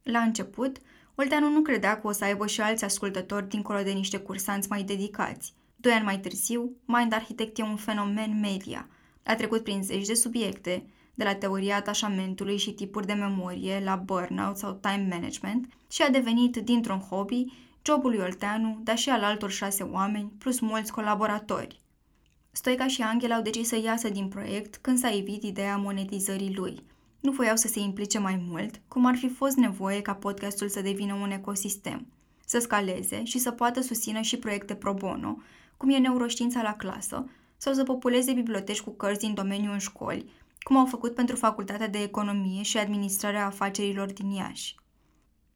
La 0.03 0.21
început, 0.21 0.77
Olteanu 1.15 1.49
nu 1.49 1.61
credea 1.61 2.01
că 2.01 2.07
o 2.07 2.13
să 2.13 2.25
aibă 2.25 2.47
și 2.47 2.61
alți 2.61 2.85
ascultători 2.85 3.49
dincolo 3.49 3.83
de 3.83 3.91
niște 3.91 4.19
cursanți 4.19 4.69
mai 4.69 4.83
dedicați. 4.83 5.57
Doi 5.81 5.93
ani 5.93 6.05
mai 6.05 6.19
târziu, 6.19 6.77
Mind 6.85 7.13
Architect 7.13 7.59
e 7.59 7.63
un 7.63 7.77
fenomen 7.77 8.41
media. 8.41 8.89
A 9.23 9.35
trecut 9.35 9.63
prin 9.63 9.83
zeci 9.83 10.07
de 10.07 10.15
subiecte, 10.15 10.87
de 11.15 11.25
la 11.25 11.35
teoria 11.35 11.77
atașamentului 11.77 12.57
și 12.57 12.73
tipuri 12.73 13.07
de 13.07 13.13
memorie 13.13 13.81
la 13.85 13.97
burnout 13.97 14.57
sau 14.57 14.73
time 14.73 15.07
management 15.11 15.69
și 15.91 16.03
a 16.03 16.11
devenit, 16.11 16.57
dintr-un 16.57 16.99
hobby, 16.99 17.45
jobul 17.87 18.11
lui 18.11 18.21
Olteanu, 18.21 18.81
dar 18.83 18.97
și 18.97 19.09
al 19.09 19.23
altor 19.23 19.51
șase 19.51 19.83
oameni, 19.83 20.33
plus 20.39 20.61
mulți 20.61 20.93
colaboratori. 20.93 21.81
Stoica 22.53 22.87
și 22.87 23.03
Angela 23.03 23.35
au 23.35 23.43
decis 23.43 23.69
să 23.69 23.81
iasă 23.85 24.09
din 24.09 24.29
proiect 24.29 24.77
când 24.77 24.99
s-a 24.99 25.17
evit 25.17 25.43
ideea 25.43 25.77
monetizării 25.77 26.55
lui. 26.55 26.83
Nu 27.21 27.33
voiau 27.33 27.57
să 27.57 27.69
se 27.69 27.81
implice 27.81 28.19
mai 28.19 28.45
mult, 28.49 28.81
cum 28.89 29.07
ar 29.07 29.17
fi 29.17 29.29
fost 29.29 29.57
nevoie 29.57 30.03
ca 30.03 30.15
podcastul 30.15 30.69
să 30.69 30.81
devină 30.81 31.15
un 31.15 31.31
ecosistem, 31.31 32.07
să 32.47 32.59
scaleze 32.59 33.25
și 33.25 33.39
să 33.39 33.51
poată 33.51 33.81
susține 33.81 34.23
și 34.23 34.37
proiecte 34.37 34.75
pro 34.75 34.95
bono, 34.95 35.39
cum 35.79 35.91
e 35.91 35.99
neuroștiința 35.99 36.63
la 36.63 36.75
clasă, 36.75 37.29
sau 37.57 37.73
să 37.73 37.83
populeze 37.83 38.33
biblioteci 38.33 38.81
cu 38.81 38.91
cărți 38.91 39.21
din 39.21 39.35
domeniul 39.35 39.73
în 39.73 39.79
școli, 39.79 40.33
cum 40.61 40.77
au 40.77 40.87
făcut 40.87 41.15
pentru 41.15 41.37
Facultatea 41.37 41.89
de 41.89 42.03
Economie 42.03 42.63
și 42.63 42.79
Administrarea 42.79 43.47
Afacerilor 43.47 44.13
din 44.13 44.31
Iași. 44.31 44.75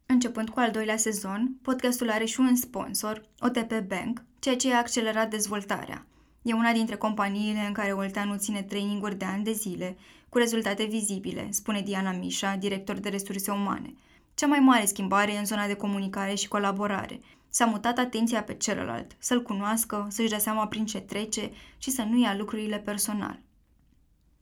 Începând 0.05 0.49
cu 0.49 0.59
al 0.59 0.71
doilea 0.71 0.97
sezon, 0.97 1.57
podcastul 1.61 2.09
are 2.09 2.25
și 2.25 2.39
un 2.39 2.55
sponsor, 2.55 3.25
OTP 3.39 3.79
Bank, 3.79 4.23
ceea 4.39 4.55
ce 4.55 4.73
a 4.73 4.77
accelerat 4.77 5.29
dezvoltarea. 5.29 6.05
E 6.41 6.53
una 6.53 6.71
dintre 6.71 6.95
companiile 6.95 7.59
în 7.67 7.73
care 7.73 7.91
Olteanu 7.91 8.35
ține 8.35 8.61
traininguri 8.61 9.15
de 9.15 9.25
ani 9.25 9.43
de 9.43 9.51
zile, 9.51 9.97
cu 10.29 10.37
rezultate 10.37 10.83
vizibile, 10.83 11.47
spune 11.51 11.81
Diana 11.81 12.11
Mișa, 12.11 12.55
director 12.55 12.99
de 12.99 13.09
resurse 13.09 13.51
umane. 13.51 13.93
Cea 14.35 14.47
mai 14.47 14.59
mare 14.59 14.85
schimbare 14.85 15.33
e 15.33 15.37
în 15.37 15.45
zona 15.45 15.67
de 15.67 15.73
comunicare 15.73 16.35
și 16.35 16.47
colaborare. 16.47 17.19
S-a 17.55 17.65
mutat 17.65 17.97
atenția 17.97 18.43
pe 18.43 18.53
celălalt, 18.53 19.15
să-l 19.19 19.41
cunoască, 19.41 20.07
să-și 20.09 20.29
dea 20.29 20.37
seama 20.37 20.67
prin 20.67 20.85
ce 20.85 20.99
trece 20.99 21.51
și 21.77 21.91
să 21.91 22.01
nu 22.01 22.19
ia 22.19 22.35
lucrurile 22.35 22.79
personal. 22.79 23.39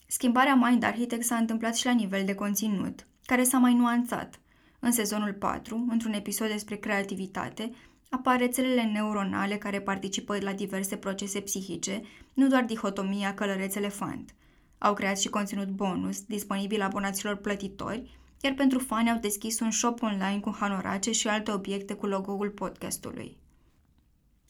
Schimbarea 0.08 0.56
Mind 0.56 0.84
Architect 0.84 1.24
s-a 1.24 1.36
întâmplat 1.36 1.76
și 1.76 1.86
la 1.86 1.92
nivel 1.92 2.26
de 2.26 2.36
conținut, 2.36 3.08
care 3.26 3.44
s-a 3.44 3.58
mai 3.58 3.74
nuanțat. 3.74 4.40
În 4.80 4.92
sezonul 4.92 5.34
4, 5.34 5.86
într-un 5.90 6.14
episod 6.14 6.48
despre 6.48 6.76
creativitate, 6.76 7.72
apar 8.10 8.38
rețelele 8.40 8.84
neuronale 8.84 9.58
care 9.58 9.82
participă 9.82 10.38
la 10.40 10.54
diverse 10.54 10.96
procese 10.96 11.40
psihice, 11.40 12.02
nu 12.34 12.48
doar 12.48 12.64
dihotomia 12.64 13.34
călăreț-elefant. 13.34 14.36
Au 14.78 14.94
creat 14.94 15.20
și 15.20 15.30
conținut 15.30 15.68
bonus, 15.68 16.22
disponibil 16.22 16.82
abonaților 16.82 17.36
plătitori, 17.36 18.20
iar 18.42 18.54
pentru 18.54 18.80
fani 18.80 19.10
au 19.10 19.18
deschis 19.18 19.60
un 19.60 19.72
shop 19.72 20.02
online 20.02 20.40
cu 20.40 20.56
hanorace 20.60 21.12
și 21.12 21.28
alte 21.28 21.52
obiecte 21.52 21.94
cu 21.94 22.06
logo-ul 22.06 22.50
podcastului. 22.50 23.38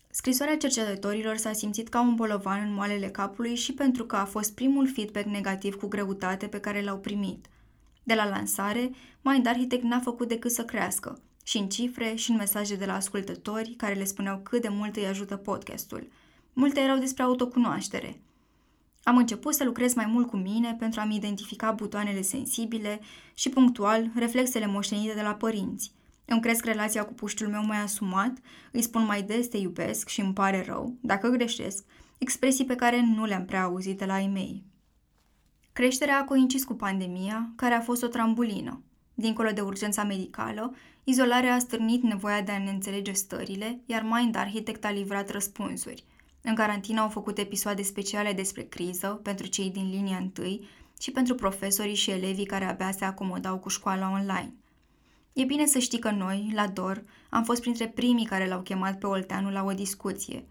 Scrisoarea 0.10 0.58
cercetătorilor 0.58 1.38
s-a 1.38 1.54
simțit 1.54 1.90
ca 1.90 2.02
un 2.02 2.16
bolovan 2.16 2.68
în 2.68 2.74
moalele 2.74 3.08
capului 3.08 3.56
și 3.56 3.74
pentru 3.74 4.06
că 4.06 4.16
a 4.16 4.26
fost 4.26 4.56
primul 4.56 4.92
feedback 4.94 5.26
negativ 5.26 5.76
cu 5.76 5.88
greutate 5.88 6.48
pe 6.48 6.60
care 6.60 6.82
l-au 6.82 6.98
primit– 6.98 7.46
de 8.04 8.14
la 8.14 8.30
lansare, 8.30 8.92
Mind 9.22 9.48
Architect 9.48 9.84
n-a 9.84 10.00
făcut 10.00 10.28
decât 10.28 10.52
să 10.52 10.64
crească 10.64 11.20
și 11.44 11.58
în 11.58 11.70
cifre 11.70 12.16
și 12.16 12.32
în 12.32 12.36
mesaje 12.36 12.76
de 12.76 12.86
la 12.86 12.96
ascultători 12.96 13.74
care 13.78 13.94
le 13.94 14.04
spuneau 14.04 14.40
cât 14.44 14.62
de 14.62 14.68
mult 14.68 14.96
îi 14.96 15.06
ajută 15.06 15.36
podcastul. 15.36 16.08
Multe 16.54 16.80
erau 16.80 16.98
despre 16.98 17.24
autocunoaștere. 17.24 18.22
Am 19.04 19.18
început 19.18 19.54
să 19.54 19.64
lucrez 19.64 19.94
mai 19.94 20.06
mult 20.06 20.28
cu 20.28 20.38
mine 20.38 20.76
pentru 20.80 21.00
a-mi 21.00 21.16
identifica 21.16 21.72
butoanele 21.72 22.22
sensibile 22.22 23.00
și 23.34 23.50
punctual 23.50 24.12
reflexele 24.16 24.66
moștenite 24.66 25.14
de 25.14 25.22
la 25.22 25.34
părinți. 25.34 25.92
Îmi 26.26 26.42
cresc 26.42 26.66
relația 26.66 27.06
cu 27.06 27.14
puștiul 27.14 27.50
meu 27.50 27.66
mai 27.66 27.82
asumat, 27.82 28.38
îi 28.72 28.82
spun 28.82 29.06
mai 29.06 29.24
des 29.24 29.48
te 29.48 29.58
iubesc 29.58 30.08
și 30.08 30.22
îmi 30.22 30.34
pare 30.34 30.64
rău, 30.68 30.96
dacă 31.02 31.30
greșesc, 31.30 31.84
expresii 32.18 32.66
pe 32.66 32.76
care 32.76 33.02
nu 33.16 33.26
le-am 33.26 33.46
prea 33.46 33.64
auzit 33.64 33.98
de 33.98 34.06
la 34.06 34.20
ei 34.20 34.28
mei. 34.28 34.64
Creșterea 35.74 36.20
a 36.20 36.24
coincis 36.24 36.64
cu 36.64 36.74
pandemia, 36.74 37.54
care 37.56 37.74
a 37.74 37.82
fost 37.82 38.04
o 38.04 38.08
trambulină. 38.08 38.84
Dincolo 39.14 39.50
de 39.50 39.62
urgența 39.62 40.04
medicală, 40.04 40.76
izolarea 41.04 41.54
a 41.54 41.60
stârnit 41.60 42.04
nevoia 42.04 42.42
de 42.42 42.52
a 42.52 42.64
ne 42.64 42.70
înțelege 42.70 43.12
stările, 43.12 43.82
iar 43.86 44.02
Mind 44.02 44.36
Architect 44.36 44.86
a 44.86 44.92
livrat 44.92 45.30
răspunsuri. 45.30 46.04
În 46.42 46.56
carantină 46.56 47.02
au 47.02 47.10
făcut 47.10 47.38
episoade 47.38 47.82
speciale 47.82 48.34
despre 48.34 48.62
criză 48.62 49.20
pentru 49.24 49.48
cei 49.48 49.70
din 49.70 49.90
linia 49.90 50.18
întâi 50.18 50.68
și 51.02 51.12
pentru 51.12 51.36
profesorii 51.36 51.96
și 51.96 52.12
elevii 52.12 52.46
care 52.46 52.66
abia 52.66 52.92
se 52.92 53.06
acomodau 53.06 53.58
cu 53.58 53.70
școala 53.70 54.10
online. 54.10 54.54
E 55.34 55.44
bine 55.44 55.66
să 55.66 55.80
știi 55.80 56.00
că 56.00 56.12
noi, 56.12 56.52
la 56.54 56.68
DOR, 56.68 57.04
am 57.30 57.44
fost 57.44 57.62
printre 57.62 57.88
primii 57.88 58.26
care 58.26 58.48
l-au 58.48 58.62
chemat 58.62 58.98
pe 58.98 59.08
Olteanu 59.08 59.52
la 59.52 59.64
o 59.64 59.72
discuție. 59.72 60.46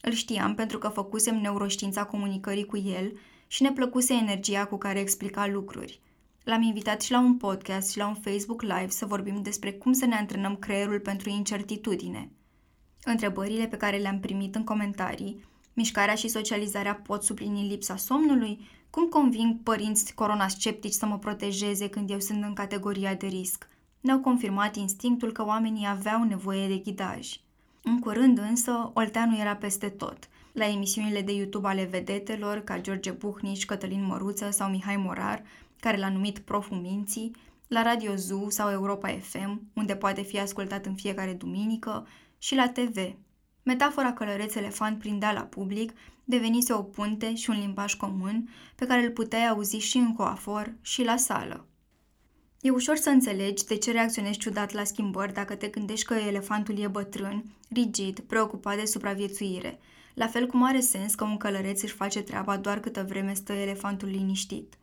Îl 0.00 0.12
știam 0.12 0.54
pentru 0.54 0.78
că 0.78 0.88
făcusem 0.88 1.40
neuroștiința 1.40 2.04
comunicării 2.04 2.66
cu 2.66 2.76
el 2.76 3.18
și 3.46 3.62
ne 3.62 3.72
plăcuse 3.72 4.14
energia 4.14 4.64
cu 4.64 4.76
care 4.76 5.00
explica 5.00 5.46
lucruri. 5.46 6.00
L-am 6.44 6.62
invitat 6.62 7.02
și 7.02 7.10
la 7.10 7.18
un 7.18 7.36
podcast 7.36 7.90
și 7.90 7.98
la 7.98 8.06
un 8.06 8.14
Facebook 8.14 8.62
Live 8.62 8.88
să 8.88 9.06
vorbim 9.06 9.42
despre 9.42 9.72
cum 9.72 9.92
să 9.92 10.06
ne 10.06 10.14
antrenăm 10.14 10.56
creierul 10.56 11.00
pentru 11.00 11.28
incertitudine. 11.28 12.30
Întrebările 13.04 13.66
pe 13.66 13.76
care 13.76 13.96
le-am 13.96 14.20
primit 14.20 14.54
în 14.54 14.64
comentarii, 14.64 15.44
mișcarea 15.72 16.14
și 16.14 16.28
socializarea 16.28 16.94
pot 16.94 17.22
suplini 17.22 17.68
lipsa 17.68 17.96
somnului, 17.96 18.68
cum 18.90 19.08
conving 19.08 19.62
părinți 19.62 20.14
coronasceptici 20.14 20.92
să 20.92 21.06
mă 21.06 21.18
protejeze 21.18 21.88
când 21.88 22.10
eu 22.10 22.20
sunt 22.20 22.42
în 22.42 22.52
categoria 22.52 23.14
de 23.14 23.26
risc, 23.26 23.68
ne-au 24.00 24.18
confirmat 24.18 24.76
instinctul 24.76 25.32
că 25.32 25.44
oamenii 25.44 25.86
aveau 25.88 26.22
nevoie 26.22 26.68
de 26.68 26.76
ghidaj. 26.76 27.40
În 27.82 27.98
curând 27.98 28.38
însă, 28.38 28.90
Olteanu 28.94 29.36
era 29.36 29.56
peste 29.56 29.88
tot– 29.88 30.18
la 30.54 30.66
emisiunile 30.68 31.20
de 31.20 31.32
YouTube 31.32 31.68
ale 31.68 31.84
vedetelor 31.84 32.58
ca 32.58 32.80
George 32.80 33.10
Buhnici, 33.10 33.64
Cătălin 33.64 34.04
Măruță 34.04 34.50
sau 34.50 34.70
Mihai 34.70 34.96
Morar, 34.96 35.42
care 35.80 35.96
l-a 35.96 36.08
numit 36.08 36.38
Proful 36.38 36.76
Minții, 36.76 37.30
la 37.68 37.82
Radio 37.82 38.14
Zoo 38.16 38.50
sau 38.50 38.70
Europa 38.70 39.08
FM, 39.08 39.62
unde 39.74 39.96
poate 39.96 40.22
fi 40.22 40.40
ascultat 40.40 40.86
în 40.86 40.94
fiecare 40.94 41.32
duminică, 41.32 42.06
și 42.44 42.54
la 42.54 42.68
TV. 42.68 42.96
Metafora 43.62 44.12
călăreț 44.12 44.54
elefant 44.54 44.98
prindea 44.98 45.32
la 45.32 45.40
public, 45.40 45.92
devenise 46.24 46.72
o 46.72 46.82
punte 46.82 47.34
și 47.34 47.50
un 47.50 47.58
limbaj 47.58 47.94
comun 47.94 48.48
pe 48.74 48.86
care 48.86 49.04
îl 49.04 49.10
puteai 49.10 49.48
auzi 49.48 49.76
și 49.76 49.96
în 49.96 50.14
coafor 50.14 50.74
și 50.80 51.04
la 51.04 51.16
sală. 51.16 51.66
E 52.60 52.70
ușor 52.70 52.96
să 52.96 53.10
înțelegi 53.10 53.64
de 53.64 53.76
ce 53.76 53.92
reacționezi 53.92 54.38
ciudat 54.38 54.72
la 54.72 54.84
schimbări 54.84 55.32
dacă 55.32 55.54
te 55.54 55.68
gândești 55.68 56.06
că 56.06 56.14
elefantul 56.14 56.78
e 56.78 56.88
bătrân, 56.88 57.44
rigid, 57.70 58.20
preocupat 58.20 58.76
de 58.76 58.84
supraviețuire– 58.84 59.78
la 60.14 60.26
fel 60.26 60.46
cum 60.46 60.62
are 60.62 60.80
sens 60.80 61.14
că 61.14 61.24
un 61.24 61.36
călăreț 61.36 61.82
își 61.82 61.92
face 61.92 62.22
treaba 62.22 62.56
doar 62.56 62.80
câtă 62.80 63.04
vreme 63.08 63.34
stă 63.34 63.52
elefantul 63.52 64.08
liniștit. 64.08 64.74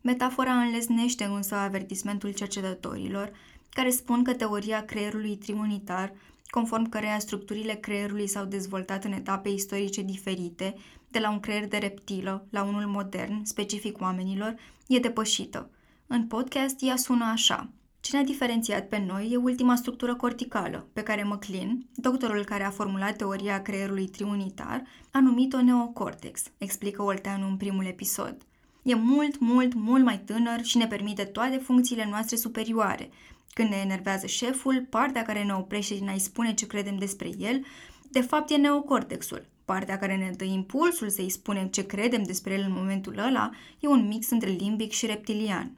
Metafora 0.00 0.52
înlesnește 0.52 1.24
însă 1.24 1.54
avertismentul 1.54 2.32
cercetătorilor, 2.32 3.32
care 3.70 3.90
spun 3.90 4.24
că 4.24 4.34
teoria 4.34 4.84
creierului 4.84 5.36
triunitar, 5.36 6.12
conform 6.50 6.88
căreia 6.88 7.18
structurile 7.18 7.74
creierului 7.74 8.26
s-au 8.26 8.44
dezvoltat 8.44 9.04
în 9.04 9.12
etape 9.12 9.48
istorice 9.48 10.02
diferite, 10.02 10.74
de 11.08 11.18
la 11.18 11.30
un 11.30 11.40
creier 11.40 11.68
de 11.68 11.76
reptilă 11.76 12.46
la 12.50 12.62
unul 12.62 12.86
modern, 12.86 13.44
specific 13.44 14.00
oamenilor, 14.00 14.54
e 14.86 14.98
depășită. 14.98 15.70
În 16.06 16.26
podcast 16.26 16.76
ea 16.82 16.96
sună 16.96 17.24
așa– 17.24 17.70
ce 18.06 18.16
ne-a 18.16 18.24
diferențiat 18.24 18.88
pe 18.88 19.04
noi 19.06 19.30
e 19.32 19.36
ultima 19.36 19.76
structură 19.76 20.14
corticală, 20.14 20.86
pe 20.92 21.02
care 21.02 21.22
McLean, 21.22 21.86
doctorul 21.94 22.44
care 22.44 22.64
a 22.64 22.70
formulat 22.70 23.16
teoria 23.16 23.62
creierului 23.62 24.08
triunitar, 24.08 24.82
a 25.10 25.20
numit-o 25.20 25.62
neocortex, 25.62 26.42
explică 26.58 27.02
Olteanu 27.02 27.46
în 27.46 27.56
primul 27.56 27.86
episod. 27.86 28.36
E 28.82 28.94
mult, 28.94 29.38
mult, 29.38 29.74
mult 29.74 30.04
mai 30.04 30.18
tânăr 30.18 30.64
și 30.64 30.76
ne 30.76 30.86
permite 30.86 31.24
toate 31.24 31.56
funcțiile 31.56 32.06
noastre 32.10 32.36
superioare. 32.36 33.10
Când 33.56 33.68
ne 33.68 33.76
enervează 33.76 34.26
șeful, 34.26 34.86
partea 34.90 35.22
care 35.22 35.44
ne 35.44 35.54
oprește 35.54 35.94
din 35.94 36.08
a-i 36.08 36.18
spune 36.18 36.54
ce 36.54 36.66
credem 36.66 36.96
despre 36.96 37.30
el, 37.38 37.64
de 38.10 38.20
fapt 38.20 38.50
e 38.50 38.56
neocortexul. 38.56 39.46
Partea 39.64 39.98
care 39.98 40.16
ne 40.16 40.30
dă 40.36 40.44
impulsul 40.44 41.08
să-i 41.08 41.30
spunem 41.30 41.66
ce 41.66 41.86
credem 41.86 42.22
despre 42.22 42.54
el 42.54 42.62
în 42.66 42.72
momentul 42.72 43.18
ăla 43.18 43.50
e 43.80 43.86
un 43.86 44.06
mix 44.06 44.30
între 44.30 44.50
limbic 44.50 44.92
și 44.92 45.06
reptilian. 45.06 45.76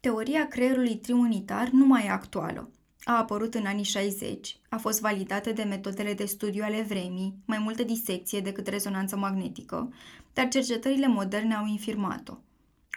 Teoria 0.00 0.48
creierului 0.48 0.96
triunitar 0.96 1.68
nu 1.68 1.86
mai 1.86 2.04
e 2.04 2.10
actuală. 2.10 2.70
A 3.04 3.18
apărut 3.18 3.54
în 3.54 3.66
anii 3.66 3.84
60, 3.84 4.58
a 4.68 4.76
fost 4.76 5.00
validată 5.00 5.52
de 5.52 5.62
metodele 5.62 6.14
de 6.14 6.24
studiu 6.24 6.62
ale 6.64 6.82
vremii, 6.82 7.34
mai 7.44 7.58
multă 7.58 7.82
disecție 7.82 8.40
decât 8.40 8.66
rezonanță 8.66 9.16
magnetică, 9.16 9.92
dar 10.32 10.48
cercetările 10.48 11.06
moderne 11.06 11.54
au 11.54 11.66
infirmat-o. 11.66 12.38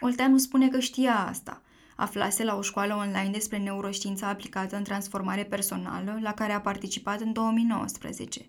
Olteanu 0.00 0.38
spune 0.38 0.68
că 0.68 0.78
știa 0.78 1.26
asta. 1.26 1.62
Aflase 1.96 2.44
la 2.44 2.56
o 2.56 2.62
școală 2.62 2.94
online 2.94 3.30
despre 3.32 3.58
neuroștiința 3.58 4.28
aplicată 4.28 4.76
în 4.76 4.82
transformare 4.82 5.44
personală, 5.44 6.18
la 6.22 6.32
care 6.32 6.52
a 6.52 6.60
participat 6.60 7.20
în 7.20 7.32
2019. 7.32 8.46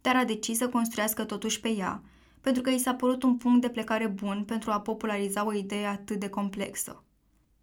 Dar 0.00 0.16
a 0.16 0.24
decis 0.24 0.56
să 0.56 0.68
construiască 0.68 1.24
totuși 1.24 1.60
pe 1.60 1.68
ea, 1.68 2.02
pentru 2.40 2.62
că 2.62 2.70
i 2.70 2.78
s-a 2.78 2.94
părut 2.94 3.22
un 3.22 3.36
punct 3.36 3.60
de 3.60 3.68
plecare 3.68 4.06
bun 4.06 4.44
pentru 4.46 4.70
a 4.70 4.80
populariza 4.80 5.46
o 5.46 5.52
idee 5.52 5.86
atât 5.86 6.18
de 6.18 6.28
complexă. 6.28 7.02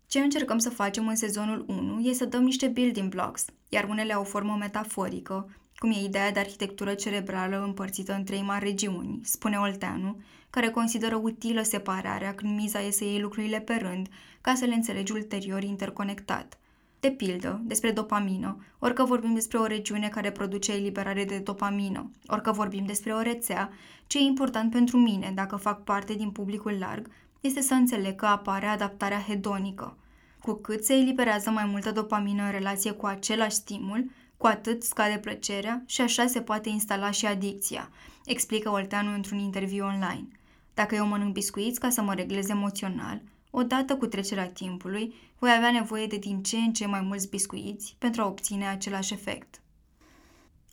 Ce 0.07 0.19
încercăm 0.19 0.57
să 0.57 0.69
facem 0.69 1.07
în 1.07 1.15
sezonul 1.15 1.65
1 1.67 1.99
e 1.99 2.13
să 2.13 2.25
dăm 2.25 2.43
niște 2.43 2.67
building 2.67 3.09
blocks, 3.09 3.45
iar 3.69 3.83
unele 3.83 4.13
au 4.13 4.23
formă 4.23 4.55
metaforică, 4.59 5.49
cum 5.77 5.91
e 5.91 6.03
ideea 6.03 6.31
de 6.31 6.39
arhitectură 6.39 6.93
cerebrală 6.93 7.63
împărțită 7.63 8.13
în 8.13 8.23
trei 8.23 8.41
mari 8.41 8.65
regiuni, 8.65 9.19
spune 9.23 9.57
Olteanu, 9.57 10.21
care 10.49 10.69
consideră 10.69 11.15
utilă 11.15 11.61
separarea 11.61 12.33
când 12.33 12.55
miza 12.55 12.81
e 12.81 12.91
să 12.91 13.03
iei 13.03 13.19
lucrurile 13.19 13.59
pe 13.59 13.73
rând, 13.73 14.07
ca 14.41 14.53
să 14.53 14.65
le 14.65 14.73
înțelegi 14.73 15.11
ulterior 15.11 15.63
interconectat. 15.63 16.57
De 16.99 17.11
pildă, 17.11 17.61
despre 17.63 17.91
dopamină, 17.91 18.63
orică 18.79 19.03
vorbim 19.03 19.33
despre 19.33 19.57
o 19.57 19.65
regiune 19.65 20.09
care 20.09 20.31
produce 20.31 20.71
eliberare 20.71 21.25
de 21.25 21.37
dopamină, 21.37 22.11
orică 22.27 22.51
vorbim 22.51 22.85
despre 22.85 23.13
o 23.13 23.21
rețea, 23.21 23.69
ce 24.07 24.17
e 24.17 24.21
important 24.21 24.71
pentru 24.71 24.97
mine 24.97 25.31
dacă 25.35 25.55
fac 25.55 25.83
parte 25.83 26.13
din 26.13 26.29
publicul 26.29 26.75
larg, 26.79 27.09
este 27.39 27.61
să 27.61 27.73
înțeleg 27.73 28.15
că 28.15 28.25
apare 28.25 28.65
adaptarea 28.65 29.23
hedonică. 29.27 29.97
Cu 30.41 30.53
cât 30.53 30.83
se 30.83 30.93
eliberează 30.93 31.49
mai 31.49 31.65
multă 31.65 31.91
dopamină 31.91 32.43
în 32.43 32.51
relație 32.51 32.91
cu 32.91 33.05
același 33.05 33.55
stimul, 33.55 34.09
cu 34.45 34.51
atât 34.51 34.83
scade 34.83 35.17
plăcerea 35.17 35.83
și 35.85 36.01
așa 36.01 36.27
se 36.27 36.41
poate 36.41 36.69
instala 36.69 37.11
și 37.11 37.25
adicția, 37.25 37.89
explică 38.25 38.69
Olteanu 38.69 39.13
într-un 39.13 39.37
interviu 39.37 39.85
online. 39.85 40.27
Dacă 40.73 40.95
eu 40.95 41.05
mănânc 41.05 41.33
biscuiți 41.33 41.79
ca 41.79 41.89
să 41.89 42.01
mă 42.01 42.13
reglez 42.13 42.49
emoțional, 42.49 43.21
odată 43.49 43.95
cu 43.95 44.05
trecerea 44.05 44.47
timpului, 44.47 45.13
voi 45.39 45.53
avea 45.57 45.71
nevoie 45.71 46.05
de 46.05 46.17
din 46.17 46.43
ce 46.43 46.57
în 46.57 46.73
ce 46.73 46.85
mai 46.85 47.01
mulți 47.01 47.29
biscuiți 47.29 47.95
pentru 47.99 48.21
a 48.21 48.25
obține 48.25 48.67
același 48.67 49.13
efect. 49.13 49.61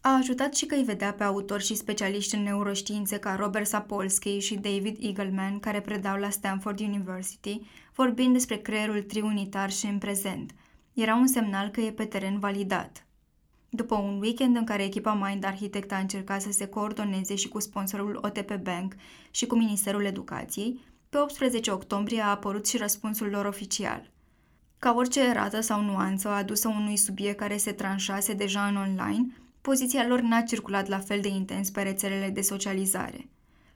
A 0.01 0.17
ajutat 0.17 0.55
și 0.55 0.67
că 0.67 0.75
îi 0.75 0.85
vedea 0.85 1.13
pe 1.13 1.23
autori 1.23 1.65
și 1.65 1.75
specialiști 1.75 2.35
în 2.35 2.43
neuroștiințe 2.43 3.19
ca 3.19 3.35
Robert 3.35 3.67
Sapolsky 3.67 4.39
și 4.39 4.55
David 4.55 4.97
Eagleman, 5.01 5.61
care 5.61 5.81
predau 5.81 6.17
la 6.17 6.31
Stanford 6.31 6.81
University, 6.81 7.61
vorbind 7.95 8.33
despre 8.33 8.57
creierul 8.57 9.03
triunitar 9.03 9.71
și 9.71 9.87
în 9.87 9.99
prezent. 9.99 10.55
Era 10.93 11.15
un 11.15 11.27
semnal 11.27 11.69
că 11.69 11.81
e 11.81 11.93
pe 11.93 12.05
teren 12.05 12.39
validat. 12.39 13.07
După 13.75 13.95
un 13.95 14.21
weekend 14.21 14.57
în 14.57 14.65
care 14.65 14.85
echipa 14.85 15.13
Mind 15.13 15.45
Architect 15.45 15.93
a 15.93 15.99
încercat 15.99 16.43
să 16.43 16.53
se 16.53 16.67
coordoneze 16.67 17.35
și 17.35 17.49
cu 17.49 17.61
sponsorul 17.61 18.19
OTP 18.23 18.57
Bank 18.57 18.95
și 19.31 19.47
cu 19.47 19.57
Ministerul 19.57 20.05
Educației, 20.05 20.81
pe 21.09 21.19
18 21.19 21.71
octombrie 21.71 22.21
a 22.21 22.31
apărut 22.31 22.67
și 22.67 22.77
răspunsul 22.77 23.29
lor 23.29 23.45
oficial. 23.45 24.11
Ca 24.79 24.95
orice 24.97 25.21
erată 25.21 25.61
sau 25.61 25.83
nuanță 25.83 26.29
adusă 26.29 26.69
unui 26.69 26.97
subiect 26.97 27.39
care 27.39 27.57
se 27.57 27.73
tranșase 27.73 28.33
deja 28.33 28.67
în 28.67 28.77
online, 28.77 29.27
Poziția 29.61 30.07
lor 30.07 30.21
n-a 30.21 30.41
circulat 30.41 30.89
la 30.89 30.99
fel 30.99 31.21
de 31.21 31.29
intens 31.29 31.71
pe 31.71 31.83
rețelele 31.83 32.31
de 32.31 32.41
socializare. 32.41 33.29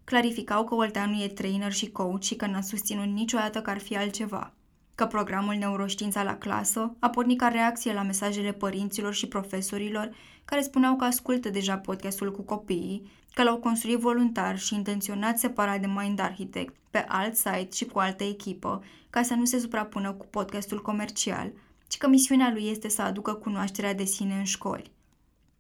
Clarificau 0.05 0.65
că 0.65 0.75
Olteanu 0.75 1.23
e 1.23 1.29
trainer 1.29 1.73
și 1.73 1.91
coach 1.91 2.23
și 2.23 2.35
că 2.35 2.47
n-a 2.47 2.61
susținut 2.61 3.07
niciodată 3.07 3.63
că 3.63 3.71
ar 3.71 3.79
fi 3.79 3.97
altceva. 3.97 4.56
Că 4.97 5.07
programul 5.07 5.55
Neuroștiința 5.55 6.23
la 6.23 6.37
clasă 6.37 6.95
a 6.99 7.09
pornit 7.09 7.39
ca 7.39 7.49
reacție 7.49 7.93
la 7.93 8.03
mesajele 8.03 8.53
părinților 8.53 9.15
și 9.15 9.29
profesorilor 9.29 10.11
care 10.45 10.63
spuneau 10.63 10.97
că 10.97 11.05
ascultă 11.05 11.49
deja 11.49 11.77
podcastul 11.77 12.33
cu 12.33 12.43
copiii, 12.43 13.11
că 13.35 13.43
l-au 13.43 13.57
construit 13.57 13.99
voluntar 13.99 14.59
și 14.59 14.75
intenționat 14.75 15.39
separat 15.39 15.81
de 15.81 15.87
Mind 15.87 16.21
Architect 16.21 16.75
pe 16.91 17.05
alt 17.09 17.37
site 17.37 17.69
și 17.73 17.85
cu 17.85 17.99
altă 17.99 18.25
echipă, 18.25 18.85
ca 19.11 19.23
să 19.23 19.35
nu 19.35 19.45
se 19.45 19.59
suprapună 19.59 20.13
cu 20.13 20.27
podcastul 20.31 20.83
comercial– 20.83 21.53
ci 21.89 21.97
că 21.97 22.09
misiunea 22.09 22.51
lui 22.51 22.69
este 22.71 22.89
să 22.89 23.03
aducă 23.03 23.33
cunoașterea 23.33 23.95
de 23.95 24.05
sine 24.05 24.35
în 24.35 24.45
școli. 24.45 24.91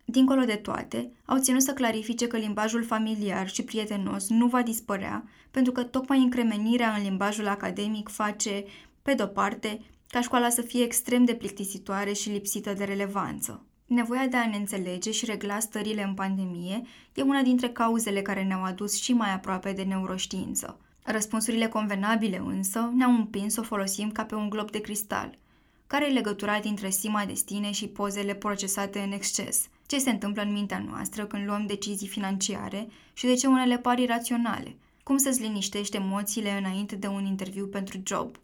Dincolo 0.04 0.42
de 0.44 0.54
toate, 0.54 1.10
au 1.24 1.38
ținut 1.38 1.62
să 1.62 1.72
clarifice 1.72 2.26
că 2.26 2.36
limbajul 2.36 2.84
familiar 2.84 3.48
și 3.48 3.62
prietenos 3.62 4.28
nu 4.28 4.46
va 4.46 4.62
dispărea, 4.62 5.24
pentru 5.50 5.72
că 5.72 5.82
tocmai 5.82 6.18
încremenirea 6.18 6.92
în 6.92 7.02
limbajul 7.02 7.48
academic 7.48 8.08
face, 8.08 8.64
pe 9.06 9.14
de-o 9.14 9.26
parte, 9.26 9.80
ca 10.08 10.20
școala 10.20 10.48
să 10.48 10.62
fie 10.62 10.82
extrem 10.82 11.24
de 11.24 11.34
plictisitoare 11.34 12.12
și 12.12 12.28
lipsită 12.28 12.72
de 12.72 12.84
relevanță. 12.84 13.64
Nevoia 13.86 14.26
de 14.26 14.36
a 14.36 14.46
ne 14.46 14.56
înțelege 14.56 15.10
și 15.10 15.24
regla 15.24 15.58
stările 15.58 16.02
în 16.02 16.14
pandemie 16.14 16.82
e 17.14 17.22
una 17.22 17.42
dintre 17.42 17.68
cauzele 17.68 18.22
care 18.22 18.42
ne-au 18.42 18.62
adus 18.62 19.02
și 19.02 19.12
mai 19.12 19.32
aproape 19.32 19.72
de 19.72 19.82
neuroștiință. 19.82 20.78
Răspunsurile 21.02 21.68
convenabile 21.68 22.42
însă 22.46 22.92
ne-au 22.94 23.10
împins 23.10 23.52
să 23.52 23.60
o 23.60 23.62
folosim 23.62 24.10
ca 24.10 24.24
pe 24.24 24.34
un 24.34 24.48
glob 24.48 24.70
de 24.70 24.80
cristal. 24.80 25.38
Care 25.86 26.08
e 26.08 26.12
legătura 26.12 26.58
dintre 26.58 26.90
sima 26.90 27.24
de 27.24 27.34
stine 27.34 27.70
și 27.70 27.86
pozele 27.86 28.34
procesate 28.34 28.98
în 28.98 29.12
exces? 29.12 29.66
Ce 29.86 29.98
se 29.98 30.10
întâmplă 30.10 30.42
în 30.42 30.52
mintea 30.52 30.84
noastră 30.88 31.26
când 31.26 31.46
luăm 31.46 31.66
decizii 31.66 32.08
financiare 32.08 32.88
și 33.12 33.26
de 33.26 33.34
ce 33.34 33.46
unele 33.46 33.78
par 33.78 33.98
iraționale? 33.98 34.76
Cum 35.02 35.16
să-ți 35.16 35.40
liniștești 35.40 35.96
emoțiile 35.96 36.50
înainte 36.50 36.96
de 36.96 37.06
un 37.06 37.24
interviu 37.24 37.66
pentru 37.66 38.00
job? 38.06 38.36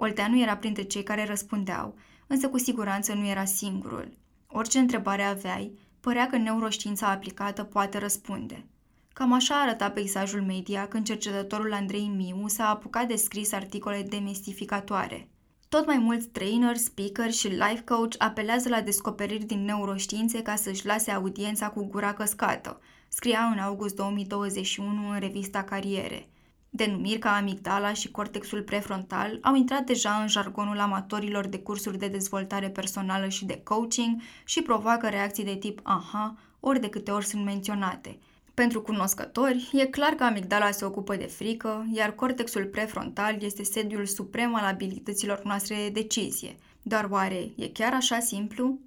Olteanu 0.00 0.38
era 0.40 0.56
printre 0.56 0.82
cei 0.82 1.02
care 1.02 1.24
răspundeau, 1.24 1.94
însă 2.26 2.48
cu 2.48 2.58
siguranță 2.58 3.14
nu 3.14 3.26
era 3.26 3.44
singurul. 3.44 4.16
Orice 4.46 4.78
întrebare 4.78 5.22
aveai, 5.22 5.78
părea 6.00 6.26
că 6.26 6.36
neuroștiința 6.36 7.10
aplicată 7.10 7.62
poate 7.62 7.98
răspunde. 7.98 8.66
Cam 9.12 9.32
așa 9.32 9.60
arăta 9.60 9.90
peisajul 9.90 10.42
media 10.42 10.88
când 10.88 11.06
cercetătorul 11.06 11.72
Andrei 11.72 12.06
Miu 12.16 12.46
s-a 12.46 12.68
apucat 12.68 13.06
de 13.06 13.16
scris 13.16 13.52
articole 13.52 14.02
demistificatoare. 14.08 15.28
Tot 15.68 15.86
mai 15.86 15.98
mulți 15.98 16.28
trainer, 16.28 16.76
speaker 16.76 17.32
și 17.32 17.48
life 17.48 17.82
coach 17.84 18.14
apelează 18.18 18.68
la 18.68 18.80
descoperiri 18.80 19.44
din 19.44 19.64
neuroștiințe 19.64 20.42
ca 20.42 20.54
să-și 20.54 20.86
lase 20.86 21.10
audiența 21.10 21.68
cu 21.68 21.84
gura 21.84 22.14
căscată, 22.14 22.80
scria 23.08 23.40
în 23.52 23.58
august 23.58 23.94
2021 23.94 25.10
în 25.10 25.18
revista 25.18 25.62
Cariere– 25.62 26.28
Denumiri 26.70 27.18
ca 27.18 27.36
amigdala 27.36 27.92
și 27.92 28.10
cortexul 28.10 28.62
prefrontal 28.62 29.38
au 29.42 29.54
intrat 29.54 29.84
deja 29.84 30.10
în 30.10 30.28
jargonul 30.28 30.78
amatorilor 30.78 31.46
de 31.46 31.58
cursuri 31.58 31.98
de 31.98 32.08
dezvoltare 32.08 32.68
personală 32.68 33.28
și 33.28 33.44
de 33.44 33.60
coaching 33.64 34.20
și 34.44 34.62
provoacă 34.62 35.08
reacții 35.08 35.44
de 35.44 35.54
tip 35.56 35.80
aha 35.82 36.36
ori 36.60 36.80
de 36.80 36.88
câte 36.88 37.10
ori 37.10 37.26
sunt 37.26 37.44
menționate. 37.44 38.18
Pentru 38.54 38.82
cunoscători, 38.82 39.70
e 39.72 39.86
clar 39.86 40.12
că 40.12 40.24
amigdala 40.24 40.70
se 40.70 40.84
ocupă 40.84 41.16
de 41.16 41.24
frică, 41.24 41.86
iar 41.92 42.10
cortexul 42.10 42.64
prefrontal 42.64 43.42
este 43.42 43.62
sediul 43.62 44.06
suprem 44.06 44.54
al 44.54 44.64
abilităților 44.64 45.42
noastre 45.44 45.76
de 45.76 45.88
decizie. 45.88 46.56
Dar 46.82 47.08
oare 47.10 47.50
e 47.56 47.68
chiar 47.68 47.94
așa 47.94 48.18
simplu? 48.18 48.78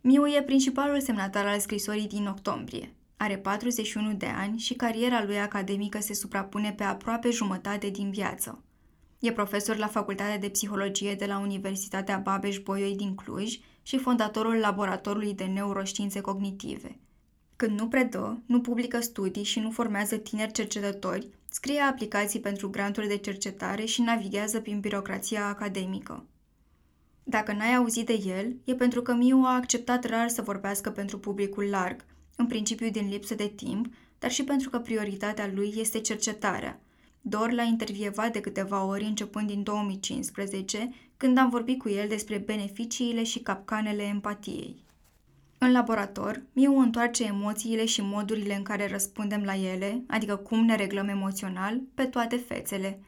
Miu 0.00 0.26
e 0.26 0.42
principalul 0.42 1.00
semnatar 1.00 1.46
al 1.46 1.58
scrisorii 1.58 2.08
din 2.08 2.26
octombrie. 2.26 2.92
Are 3.20 3.36
41 3.36 4.12
de 4.12 4.26
ani 4.26 4.58
și 4.58 4.74
cariera 4.74 5.24
lui 5.24 5.38
academică 5.38 6.00
se 6.00 6.14
suprapune 6.14 6.72
pe 6.72 6.82
aproape 6.82 7.30
jumătate 7.30 7.88
din 7.90 8.10
viață. 8.10 8.62
E 9.18 9.32
profesor 9.32 9.76
la 9.76 9.86
Facultatea 9.86 10.38
de 10.38 10.48
Psihologie 10.48 11.14
de 11.14 11.26
la 11.26 11.38
Universitatea 11.38 12.18
Babeș-Bolyai 12.18 12.94
din 12.96 13.14
Cluj 13.14 13.58
și 13.82 13.98
fondatorul 13.98 14.54
Laboratorului 14.54 15.34
de 15.34 15.44
Neuroștiințe 15.44 16.20
Cognitive. 16.20 16.98
Când 17.56 17.78
nu 17.78 17.88
predă, 17.88 18.42
nu 18.46 18.60
publică 18.60 19.00
studii 19.00 19.44
și 19.44 19.60
nu 19.60 19.70
formează 19.70 20.16
tineri 20.16 20.52
cercetători, 20.52 21.28
scrie 21.48 21.80
aplicații 21.80 22.40
pentru 22.40 22.70
granturi 22.70 23.08
de 23.08 23.16
cercetare 23.16 23.84
și 23.84 24.02
navighează 24.02 24.60
prin 24.60 24.80
birocrația 24.80 25.46
academică. 25.46 26.24
Dacă 27.24 27.52
n-ai 27.52 27.74
auzit 27.74 28.06
de 28.06 28.20
el, 28.24 28.56
e 28.64 28.74
pentru 28.74 29.02
că 29.02 29.14
Miu 29.14 29.42
a 29.44 29.54
acceptat 29.54 30.04
rar 30.04 30.28
să 30.28 30.42
vorbească 30.42 30.90
pentru 30.90 31.18
publicul 31.18 31.64
larg– 31.64 32.04
în 32.40 32.46
principiu 32.46 32.90
din 32.90 33.08
lipsă 33.08 33.34
de 33.34 33.52
timp, 33.56 33.86
dar 34.18 34.30
și 34.30 34.44
pentru 34.44 34.70
că 34.70 34.78
prioritatea 34.78 35.50
lui 35.54 35.74
este 35.76 36.00
cercetarea. 36.00 36.80
Dor 37.20 37.52
l-a 37.52 37.62
intervievat 37.62 38.32
de 38.32 38.40
câteva 38.40 38.84
ori 38.84 39.04
începând 39.04 39.46
din 39.48 39.62
2015, 39.62 40.90
când 41.16 41.38
am 41.38 41.48
vorbit 41.48 41.78
cu 41.78 41.88
el 41.88 42.08
despre 42.08 42.36
beneficiile 42.36 43.22
și 43.22 43.38
capcanele 43.38 44.02
empatiei. 44.02 44.76
În 45.58 45.72
laborator, 45.72 46.42
Miu 46.52 46.78
întoarce 46.78 47.24
emoțiile 47.24 47.84
și 47.84 48.02
modurile 48.02 48.54
în 48.54 48.62
care 48.62 48.88
răspundem 48.88 49.42
la 49.42 49.54
ele, 49.54 50.02
adică 50.06 50.36
cum 50.36 50.64
ne 50.64 50.76
reglăm 50.76 51.08
emoțional, 51.08 51.80
pe 51.94 52.04
toate 52.04 52.36
fețele. 52.36 53.00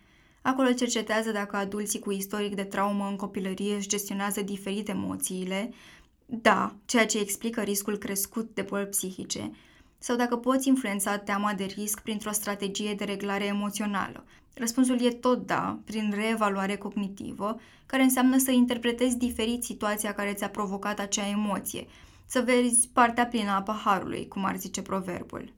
Acolo 0.42 0.72
cercetează 0.72 1.30
dacă 1.30 1.56
adulții 1.56 1.98
cu 1.98 2.10
istoric 2.10 2.54
de 2.54 2.64
traumă 2.64 3.06
în 3.06 3.16
copilărie 3.16 3.74
își 3.74 3.88
gestionează 3.88 4.42
diferit 4.42 4.88
emoțiile, 4.88 5.70
da, 6.32 6.74
ceea 6.84 7.06
ce 7.06 7.18
explică 7.18 7.60
riscul 7.60 7.96
crescut 7.96 8.54
de 8.54 8.62
boli 8.62 8.86
psihice, 8.86 9.50
sau 9.98 10.16
dacă 10.16 10.36
poți 10.36 10.68
influența 10.68 11.18
teama 11.18 11.52
de 11.52 11.64
risc 11.64 12.00
printr-o 12.00 12.32
strategie 12.32 12.94
de 12.94 13.04
reglare 13.04 13.44
emoțională. 13.44 14.24
Răspunsul 14.54 15.04
e 15.04 15.10
tot 15.10 15.46
da, 15.46 15.78
prin 15.84 16.12
reevaluare 16.14 16.76
cognitivă, 16.76 17.60
care 17.86 18.02
înseamnă 18.02 18.38
să 18.38 18.50
interpretezi 18.50 19.16
diferit 19.16 19.64
situația 19.64 20.14
care 20.14 20.32
ți-a 20.32 20.48
provocat 20.48 20.98
acea 20.98 21.28
emoție, 21.28 21.86
să 22.26 22.40
vezi 22.40 22.88
partea 22.92 23.26
plină 23.26 23.50
a 23.50 23.62
paharului, 23.62 24.28
cum 24.28 24.44
ar 24.44 24.56
zice 24.56 24.82
proverbul. 24.82 25.52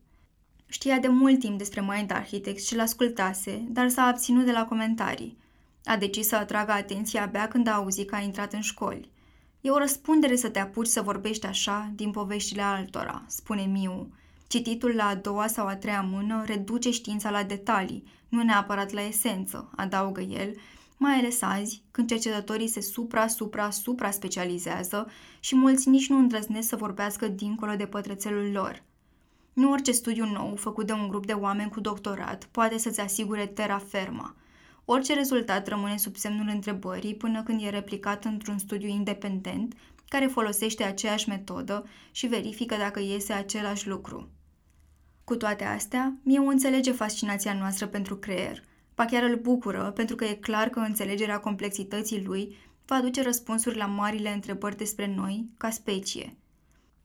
Știa 0.66 0.98
de 0.98 1.08
mult 1.08 1.38
timp 1.38 1.58
despre 1.58 1.80
Mind 1.80 2.12
Architects 2.12 2.66
și 2.66 2.76
l-ascultase, 2.76 3.64
dar 3.68 3.88
s-a 3.88 4.02
abținut 4.02 4.44
de 4.44 4.52
la 4.52 4.64
comentarii. 4.64 5.37
A 5.85 5.96
decis 5.96 6.26
să 6.26 6.37
atragă 6.37 6.72
atenția 6.72 7.22
abia 7.22 7.48
când 7.48 7.66
a 7.66 7.74
auzit 7.74 8.08
că 8.08 8.14
a 8.14 8.20
intrat 8.20 8.52
în 8.52 8.61
școli– 8.61 9.11
E 9.64 9.70
o 9.70 9.79
răspundere 9.79 10.37
să 10.37 10.48
te 10.48 10.59
apuci 10.59 10.87
să 10.87 11.03
vorbești 11.03 11.46
așa 11.46 11.92
din 11.94 12.11
poveștile 12.11 12.62
altora, 12.62 13.22
spune 13.27 13.62
Miu. 13.62 14.12
Cititul 14.46 14.94
la 14.94 15.07
a 15.07 15.14
doua 15.14 15.46
sau 15.46 15.66
a 15.66 15.77
treia 15.77 16.01
mână 16.01 16.42
reduce 16.46 16.90
știința 16.90 17.31
la 17.31 17.42
detalii, 17.42 18.05
nu 18.29 18.42
neapărat 18.42 18.92
la 18.92 19.01
esență, 19.01 19.70
adaugă 19.77 20.20
el, 20.20 20.55
mai 20.96 21.14
ales 21.14 21.42
azi, 21.42 21.83
când 21.90 22.09
cercetătorii 22.09 22.68
se 22.68 22.81
supra-supra-supra 22.81 24.11
specializează 24.11 25.11
și 25.40 25.57
mulți 25.57 25.88
nici 25.88 26.09
nu 26.09 26.18
îndrăznesc 26.18 26.68
să 26.68 26.77
vorbească 26.77 27.29
dincolo 27.29 27.75
de 27.75 27.87
pătrățelul 27.87 28.51
lor. 28.53 28.83
Nu 29.53 29.70
orice 29.70 29.92
studiu 29.92 30.25
nou, 30.25 30.57
făcut 30.57 30.87
de 30.87 30.92
un 30.92 31.09
grup 31.09 31.27
de 31.27 31.33
oameni 31.33 31.70
cu 31.70 31.81
doctorat, 31.81 32.48
poate 32.51 32.79
să-ți 32.79 33.01
asigure 33.01 33.46
terra 33.46 33.79
ferma– 33.79 34.35
Orice 34.85 35.14
rezultat 35.14 35.68
rămâne 35.68 35.97
sub 35.97 36.16
semnul 36.16 36.49
întrebării 36.49 37.14
până 37.14 37.42
când 37.42 37.62
e 37.62 37.68
replicat 37.68 38.25
într-un 38.25 38.59
studiu 38.59 38.88
independent 38.88 39.75
care 40.09 40.27
folosește 40.27 40.85
aceeași 40.85 41.29
metodă 41.29 41.87
și 42.11 42.27
verifică 42.27 42.77
dacă 42.77 43.01
iese 43.01 43.33
același 43.33 43.88
lucru. 43.88 44.31
Cu 45.25 45.37
toate 45.37 45.64
astea, 45.64 46.16
Miu 46.23 46.49
înțelege 46.49 46.92
fascinația 46.92 47.55
noastră 47.55 47.87
pentru 47.87 48.16
creier, 48.16 48.62
pa 48.95 49.05
chiar 49.05 49.23
îl 49.23 49.37
bucură 49.37 49.92
pentru 49.95 50.16
că 50.16 50.25
e 50.25 50.35
clar 50.35 50.68
că 50.68 50.79
înțelegerea 50.79 51.40
complexității 51.40 52.25
lui 52.25 52.57
va 52.87 52.97
aduce 52.97 53.23
răspunsuri 53.23 53.77
la 53.77 53.87
marile 53.87 54.33
întrebări 54.33 54.77
despre 54.77 55.14
noi 55.16 55.53
ca 55.57 55.71
specie. 55.71 56.37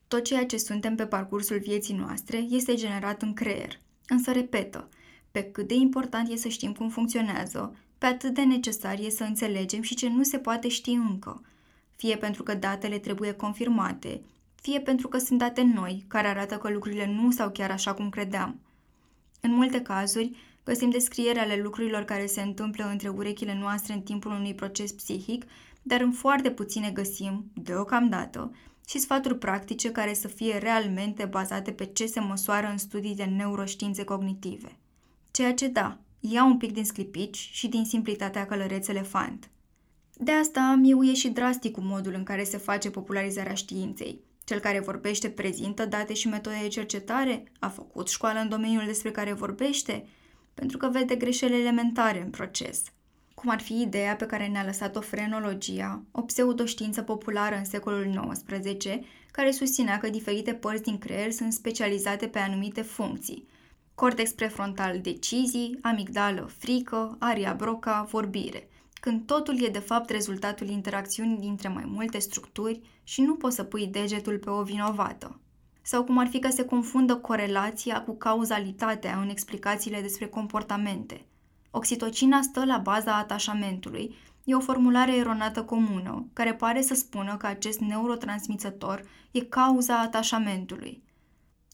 Tot 0.08 0.24
ceea 0.24 0.46
ce 0.46 0.58
suntem 0.58 0.96
pe 0.96 1.06
parcursul 1.06 1.60
vieții 1.60 1.96
noastre 1.96 2.38
este 2.38 2.76
generat 2.76 3.22
în 3.22 3.34
creier, 3.34 3.80
însă 4.08 4.32
repetă, 4.32 4.90
pe 5.38 5.44
cât 5.44 5.68
de 5.68 5.74
important 5.74 6.30
e 6.30 6.36
să 6.36 6.48
știm 6.48 6.74
cum 6.74 6.90
funcționează, 6.90 7.76
pe 7.98 8.06
atât 8.06 8.34
de 8.34 8.44
necesar 8.44 9.00
e 9.00 9.10
să 9.10 9.24
înțelegem 9.24 9.82
și 9.82 9.96
ce 9.96 10.10
nu 10.10 10.24
se 10.24 10.38
poate 10.38 10.68
ști 10.68 10.90
încă, 10.90 11.42
fie 11.96 12.16
pentru 12.16 12.44
că 12.44 12.54
datele 12.54 12.98
trebuie 12.98 13.32
confirmate, 13.32 14.22
fie 14.62 14.80
pentru 14.80 15.08
că 15.08 15.18
sunt 15.18 15.40
date 15.40 15.62
noi 15.62 16.06
care 16.08 16.28
arată 16.28 16.58
că 16.58 16.70
lucrurile 16.70 17.06
nu 17.06 17.32
sau 17.32 17.50
chiar 17.50 17.72
așa 17.72 17.94
cum 17.94 18.10
credeam. 18.10 18.60
În 19.42 19.52
multe 19.54 19.82
cazuri, 19.82 20.36
găsim 20.64 20.90
descriere 20.90 21.40
ale 21.40 21.62
lucrurilor 21.64 22.04
care 22.04 22.26
se 22.26 22.42
întâmplă 22.42 22.90
între 22.92 23.10
urechile 23.10 23.58
noastre 23.60 23.94
în 23.94 24.02
timpul 24.02 24.32
unui 24.32 24.54
proces 24.54 24.92
psihic, 24.92 25.46
dar 25.82 26.02
în 26.02 26.12
foarte 26.12 26.52
puține 26.52 26.90
găsim, 26.90 27.52
deocamdată, 27.54 28.52
și 28.88 29.00
sfaturi 29.00 29.38
practice 29.38 29.92
care 29.92 30.14
să 30.14 30.28
fie 30.28 30.58
realmente 30.58 31.26
bazate 31.26 31.72
pe 31.72 31.86
ce 31.86 32.06
se 32.06 32.20
măsoară 32.20 32.68
în 32.68 32.78
studii 32.78 33.16
de 33.16 33.24
neuroștiințe 33.24 34.04
cognitive 34.04 34.78
ceea 35.32 35.54
ce 35.54 35.68
da, 35.68 35.98
ia 36.20 36.44
un 36.44 36.58
pic 36.58 36.72
din 36.72 36.86
sclipici 36.86 37.50
și 37.52 37.68
din 37.68 37.86
simplitatea 37.86 38.46
călăreț 38.46 38.88
elefant. 38.88 39.50
De 40.14 40.32
asta 40.32 40.78
Miu 40.80 41.04
e 41.04 41.14
și 41.14 41.30
drastic 41.30 41.72
cu 41.72 41.82
modul 41.82 42.14
în 42.14 42.24
care 42.24 42.44
se 42.44 42.58
face 42.58 42.90
popularizarea 42.90 43.54
științei. 43.54 44.20
Cel 44.44 44.60
care 44.60 44.80
vorbește 44.80 45.30
prezintă 45.30 45.86
date 45.86 46.14
și 46.14 46.28
metode 46.28 46.58
de 46.62 46.68
cercetare, 46.68 47.44
a 47.60 47.68
făcut 47.68 48.10
școală 48.10 48.40
în 48.40 48.50
domeniul 48.50 48.86
despre 48.86 49.12
care 49.12 49.34
vorbește, 49.34 50.08
pentru 50.54 50.78
că 50.78 50.90
vede 50.90 51.16
greșeli 51.16 51.60
elementare 51.60 52.22
în 52.22 52.30
proces. 52.30 52.84
Cum 53.34 53.50
ar 53.50 53.62
fi 53.62 53.82
ideea 53.82 54.16
pe 54.16 54.26
care 54.26 54.48
ne-a 54.48 54.66
lăsat-o 54.66 55.02
frenologia, 55.02 56.04
o 56.12 56.22
pseudoștiință 56.22 57.02
populară 57.02 57.56
în 57.56 57.66
secolul 57.66 58.32
XIX, 58.32 58.86
care 59.32 59.52
susținea 59.52 59.98
că 59.98 60.10
diferite 60.10 60.54
părți 60.54 60.84
din 60.84 60.98
creier 60.98 61.32
sunt 61.32 61.54
specializate 61.54 62.28
pe 62.28 62.40
anumite 62.40 62.82
funcții– 62.82 63.48
cortex 64.00 64.32
prefrontal 64.32 65.00
decizii, 65.02 65.78
amigdală 65.82 66.50
frică, 66.58 67.16
aria 67.20 67.54
broca 67.54 68.08
vorbire, 68.10 68.68
când 68.94 69.26
totul 69.26 69.64
e 69.64 69.68
de 69.68 69.80
fapt 69.80 70.10
rezultatul 70.10 70.68
interacțiunii 70.68 71.38
dintre 71.38 71.68
mai 71.68 71.84
multe 71.88 72.20
structuri 72.20 72.82
și 73.04 73.22
nu 73.22 73.36
poți 73.36 73.56
să 73.56 73.64
pui 73.64 73.88
degetul 73.88 74.38
pe 74.38 74.50
o 74.50 74.64
vinovată. 74.64 75.40
Sau 75.82 76.04
cum 76.04 76.18
ar 76.18 76.28
fi 76.28 76.40
că 76.40 76.50
se 76.50 76.66
confundă 76.66 77.16
corelația 77.16 78.02
cu 78.02 78.18
cauzalitatea 78.18 79.20
în 79.22 79.30
explicațiile 79.30 80.02
despre 80.02 80.28
comportamente. 80.28 81.26
Oxitocina 81.72 82.42
stă 82.42 82.66
la 82.66 82.78
baza 82.78 83.18
atașamentului, 83.18 84.16
e 84.44 84.56
o 84.56 84.60
formulare 84.60 85.16
eronată 85.16 85.64
comună, 85.64 86.28
care 86.34 86.54
pare 86.54 86.82
să 86.82 86.94
spună 86.94 87.38
că 87.38 87.48
acest 87.48 87.80
neurotransmițător 87.80 89.04
e 89.32 89.40
cauza 89.40 90.00
atașamentului. 90.00 91.06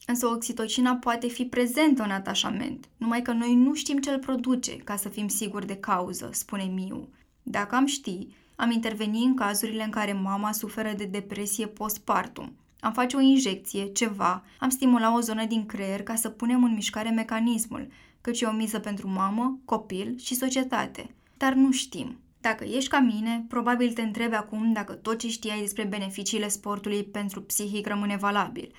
Însă 0.06 0.28
oxitocina 0.28 0.96
poate 0.96 1.28
fi 1.28 1.46
prezentă 1.46 2.04
în 2.04 2.12
atașament, 2.12 2.90
numai 2.98 3.22
că 3.22 3.32
noi 3.32 3.56
nu 3.56 3.74
știm 3.74 3.98
ce 3.98 4.10
îl 4.10 4.20
produce 4.20 4.78
ca 4.78 4.96
să 4.96 5.10
fim 5.10 5.28
siguri 5.28 5.68
de 5.68 5.76
cauză, 5.76 6.30
spune 6.34 6.64
Miu. 6.64 7.08
Dacă 7.44 7.76
am 7.76 7.86
ști, 7.86 8.28
am 8.56 8.72
interveni 8.72 9.24
în 9.24 9.36
cazurile 9.36 9.84
în 9.84 9.90
care 9.90 10.14
mama 10.14 10.52
suferă 10.52 10.94
de 10.98 11.06
depresie 11.06 11.68
postpartum. 11.68 12.54
Am 12.80 12.94
face 12.94 13.16
o 13.16 13.20
injecție, 13.20 13.86
ceva, 13.86 14.44
am 14.60 14.70
stimula 14.70 15.16
o 15.16 15.20
zonă 15.20 15.46
din 15.46 15.66
creier 15.66 16.04
ca 16.04 16.16
să 16.16 16.30
punem 16.30 16.64
în 16.64 16.74
mișcare 16.74 17.10
mecanismul, 17.10 17.88
căci 18.22 18.42
e 18.42 18.46
o 18.46 18.52
miză 18.52 18.80
pentru 18.80 19.08
mamă, 19.08 19.60
copil 19.66 20.18
și 20.18 20.36
societate. 20.36 21.10
Dar 21.38 21.54
nu 21.54 21.72
știm. 21.72 22.18
Dacă 22.42 22.64
ești 22.64 22.90
ca 22.90 23.00
mine, 23.00 23.46
probabil 23.48 23.94
te 23.94 24.02
întrebi 24.02 24.36
acum 24.36 24.74
dacă 24.74 24.94
tot 24.94 25.20
ce 25.20 25.28
știai 25.28 25.60
despre 25.60 25.84
beneficiile 25.84 26.48
sportului 26.48 27.04
pentru 27.04 27.42
psihic 27.42 27.88
rămâne 27.88 28.18
valabil, 28.18 28.72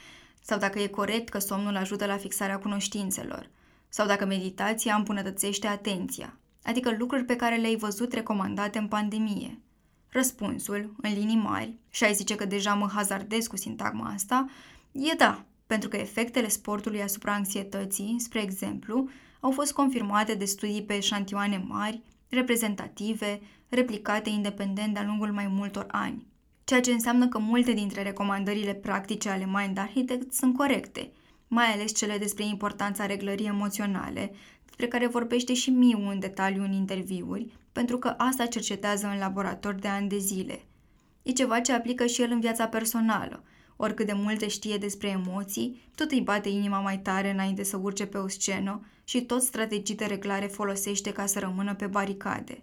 sau 0.46 0.58
dacă 0.58 0.78
e 0.78 0.86
corect 0.86 1.28
că 1.28 1.38
somnul 1.38 1.76
ajută 1.76 2.06
la 2.06 2.16
fixarea 2.16 2.58
cunoștințelor, 2.58 3.50
sau 3.88 4.06
dacă 4.06 4.24
meditația 4.24 4.94
îmbunătățește 4.94 5.66
atenția, 5.66 6.38
adică 6.62 6.94
lucruri 6.98 7.24
pe 7.24 7.36
care 7.36 7.56
le-ai 7.56 7.76
văzut 7.76 8.12
recomandate 8.12 8.78
în 8.78 8.88
pandemie. 8.88 9.58
Răspunsul, 10.08 10.94
în 11.02 11.12
linii 11.12 11.36
mari, 11.36 11.74
și 11.90 12.04
ai 12.04 12.14
zice 12.14 12.34
că 12.34 12.44
deja 12.44 12.74
mă 12.74 12.88
hazardez 12.94 13.46
cu 13.46 13.56
sintagma 13.56 14.10
asta, 14.14 14.48
e 14.92 15.14
da, 15.16 15.44
pentru 15.66 15.88
că 15.88 15.96
efectele 15.96 16.48
sportului 16.48 17.02
asupra 17.02 17.32
anxietății, 17.32 18.16
spre 18.18 18.42
exemplu, 18.42 19.08
au 19.40 19.50
fost 19.50 19.72
confirmate 19.72 20.34
de 20.34 20.44
studii 20.44 20.82
pe 20.82 20.94
eșantioane 20.94 21.64
mari, 21.68 22.02
reprezentative, 22.28 23.40
replicate 23.68 24.30
independent 24.30 24.94
de-a 24.94 25.04
lungul 25.04 25.32
mai 25.32 25.46
multor 25.46 25.86
ani. 25.90 26.26
Ceea 26.64 26.80
ce 26.80 26.92
înseamnă 26.92 27.28
că 27.28 27.38
multe 27.38 27.72
dintre 27.72 28.02
recomandările 28.02 28.74
practice 28.74 29.28
ale 29.28 29.48
Mind 29.52 29.78
Architect 29.78 30.32
sunt 30.32 30.56
corecte, 30.56 31.12
mai 31.48 31.66
ales 31.66 31.94
cele 31.94 32.18
despre 32.18 32.44
importanța 32.44 33.06
reglării 33.06 33.46
emoționale, 33.46 34.32
despre 34.66 34.86
care 34.88 35.06
vorbește 35.06 35.54
și 35.54 35.70
Miu 35.70 36.08
în 36.08 36.18
detaliu 36.18 36.62
în 36.62 36.72
interviuri, 36.72 37.52
pentru 37.72 37.98
că 37.98 38.08
asta 38.08 38.46
cercetează 38.46 39.06
în 39.06 39.18
laborator 39.18 39.74
de 39.74 39.88
ani 39.88 40.08
de 40.08 40.18
zile. 40.18 40.64
E 41.22 41.32
ceva 41.32 41.60
ce 41.60 41.72
aplică 41.72 42.06
și 42.06 42.22
el 42.22 42.30
în 42.30 42.40
viața 42.40 42.66
personală. 42.66 43.42
Oricât 43.76 44.06
de 44.06 44.12
multe 44.12 44.48
știe 44.48 44.76
despre 44.76 45.08
emoții, 45.08 45.90
tot 45.94 46.10
îi 46.10 46.20
bate 46.20 46.48
inima 46.48 46.80
mai 46.80 46.98
tare 46.98 47.30
înainte 47.30 47.62
să 47.62 47.76
urce 47.76 48.06
pe 48.06 48.18
o 48.18 48.28
scenă 48.28 48.86
și 49.04 49.22
tot 49.22 49.42
strategii 49.42 49.96
de 49.96 50.04
reglare 50.04 50.46
folosește 50.46 51.12
ca 51.12 51.26
să 51.26 51.38
rămână 51.38 51.74
pe 51.74 51.86
baricade. 51.86 52.62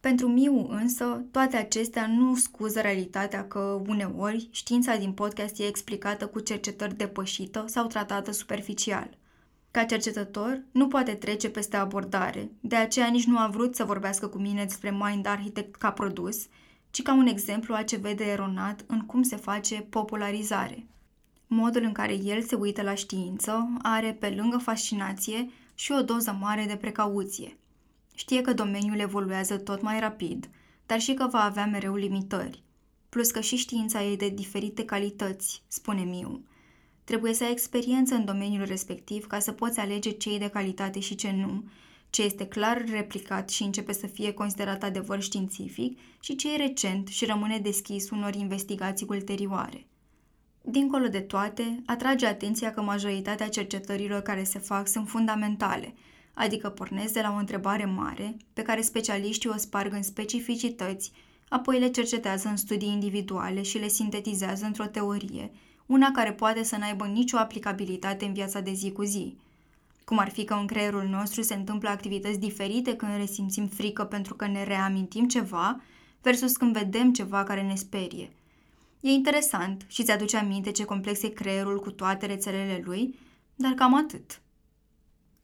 Pentru 0.00 0.28
Miu 0.28 0.68
însă, 0.70 1.24
toate 1.30 1.56
acestea 1.56 2.06
nu 2.06 2.34
scuză 2.34 2.80
realitatea 2.80 3.48
că, 3.48 3.82
uneori, 3.86 4.48
știința 4.50 4.96
din 4.96 5.12
podcast 5.12 5.58
e 5.58 5.66
explicată 5.66 6.26
cu 6.26 6.40
cercetări 6.40 6.96
depășită 6.96 7.64
sau 7.66 7.86
tratată 7.86 8.32
superficial– 8.32 9.10
ca 9.70 9.84
cercetător, 9.84 10.62
nu 10.72 10.88
poate 10.88 11.14
trece 11.14 11.48
peste 11.48 11.76
abordare, 11.76 12.50
de 12.60 12.76
aceea 12.76 13.08
nici 13.08 13.26
nu 13.26 13.38
a 13.38 13.46
vrut 13.46 13.74
să 13.74 13.84
vorbească 13.84 14.26
cu 14.26 14.38
mine 14.38 14.64
despre 14.64 14.90
Mind 14.90 15.26
Architect 15.26 15.74
ca 15.74 15.90
produs, 15.90 16.46
ci 16.90 17.02
ca 17.02 17.14
un 17.14 17.26
exemplu 17.26 17.74
a 17.74 17.82
ce 17.82 17.96
vede 17.96 18.24
eronat 18.24 18.84
în 18.86 19.00
cum 19.00 19.22
se 19.22 19.36
face 19.36 19.74
popularizare. 19.74 20.86
Modul 21.46 21.82
în 21.82 21.92
care 21.92 22.12
el 22.12 22.42
se 22.42 22.54
uită 22.54 22.82
la 22.82 22.94
știință 22.94 23.68
are, 23.82 24.12
pe 24.12 24.30
lângă 24.30 24.56
fascinație, 24.56 25.50
și 25.74 25.92
o 25.92 26.02
doză 26.02 26.36
mare 26.40 26.64
de 26.68 26.76
precauție. 26.76 27.56
Știe 28.18 28.40
că 28.40 28.52
domeniul 28.52 28.98
evoluează 28.98 29.56
tot 29.56 29.82
mai 29.82 30.00
rapid, 30.00 30.48
dar 30.86 31.00
și 31.00 31.14
că 31.14 31.26
va 31.30 31.42
avea 31.42 31.66
mereu 31.66 31.94
limitări. 31.94 32.62
Plus 33.08 33.30
că 33.30 33.40
și 33.40 33.56
știința 33.56 34.02
e 34.02 34.16
de 34.16 34.28
diferite 34.28 34.84
calități, 34.84 35.62
spune 35.68 36.02
Miu. 36.02 36.44
Trebuie 37.04 37.34
să 37.34 37.44
ai 37.44 37.50
experiență 37.50 38.14
în 38.14 38.24
domeniul 38.24 38.64
respectiv 38.64 39.26
ca 39.26 39.38
să 39.38 39.52
poți 39.52 39.78
alege 39.80 40.10
ce 40.10 40.34
e 40.34 40.38
de 40.38 40.48
calitate 40.48 41.00
și 41.00 41.14
ce 41.14 41.30
nu, 41.30 41.64
ce 42.10 42.22
este 42.22 42.46
clar 42.46 42.84
replicat 42.88 43.50
și 43.50 43.62
începe 43.62 43.92
să 43.92 44.06
fie 44.06 44.32
considerat 44.32 44.82
adevăr 44.82 45.20
științific 45.20 45.98
și 46.20 46.36
ce 46.36 46.52
e 46.52 46.56
recent 46.56 47.08
și 47.08 47.24
rămâne 47.24 47.58
deschis 47.58 48.10
unor 48.10 48.34
investigații 48.34 49.06
ulterioare. 49.08 49.86
Dincolo 50.62 51.06
de 51.06 51.20
toate, 51.20 51.82
atrage 51.86 52.26
atenția 52.26 52.72
că 52.72 52.82
majoritatea 52.82 53.48
cercetărilor 53.48 54.20
care 54.20 54.44
se 54.44 54.58
fac 54.58 54.88
sunt 54.88 55.08
fundamentale, 55.08 55.94
adică 56.38 56.68
pornesc 56.68 57.12
de 57.12 57.20
la 57.20 57.32
o 57.32 57.38
întrebare 57.38 57.84
mare, 57.84 58.36
pe 58.52 58.62
care 58.62 58.80
specialiștii 58.80 59.50
o 59.50 59.56
sparg 59.56 59.92
în 59.92 60.02
specificități, 60.02 61.12
apoi 61.48 61.78
le 61.78 61.88
cercetează 61.88 62.48
în 62.48 62.56
studii 62.56 62.92
individuale 62.92 63.62
și 63.62 63.78
le 63.78 63.88
sintetizează 63.88 64.64
într-o 64.64 64.86
teorie, 64.86 65.50
una 65.86 66.10
care 66.10 66.32
poate 66.32 66.62
să 66.62 66.76
n-aibă 66.76 67.06
nicio 67.06 67.36
aplicabilitate 67.36 68.24
în 68.24 68.32
viața 68.32 68.60
de 68.60 68.72
zi 68.72 68.92
cu 68.92 69.02
zi. 69.02 69.36
Cum 70.04 70.18
ar 70.18 70.30
fi 70.30 70.44
că 70.44 70.54
în 70.54 70.66
creierul 70.66 71.04
nostru 71.04 71.42
se 71.42 71.54
întâmplă 71.54 71.88
activități 71.88 72.38
diferite 72.38 72.96
când 72.96 73.16
resimțim 73.16 73.66
frică 73.66 74.04
pentru 74.04 74.34
că 74.34 74.46
ne 74.46 74.64
reamintim 74.64 75.28
ceva 75.28 75.80
versus 76.22 76.56
când 76.56 76.72
vedem 76.72 77.12
ceva 77.12 77.44
care 77.44 77.62
ne 77.62 77.74
sperie. 77.74 78.32
E 79.00 79.10
interesant 79.10 79.84
și 79.88 80.02
ți 80.02 80.10
aduce 80.10 80.36
aminte 80.36 80.70
ce 80.70 80.84
complex 80.84 81.22
e 81.22 81.28
creierul 81.28 81.80
cu 81.80 81.90
toate 81.90 82.26
rețelele 82.26 82.82
lui, 82.84 83.18
dar 83.54 83.72
cam 83.72 83.94
atât. 83.94 84.40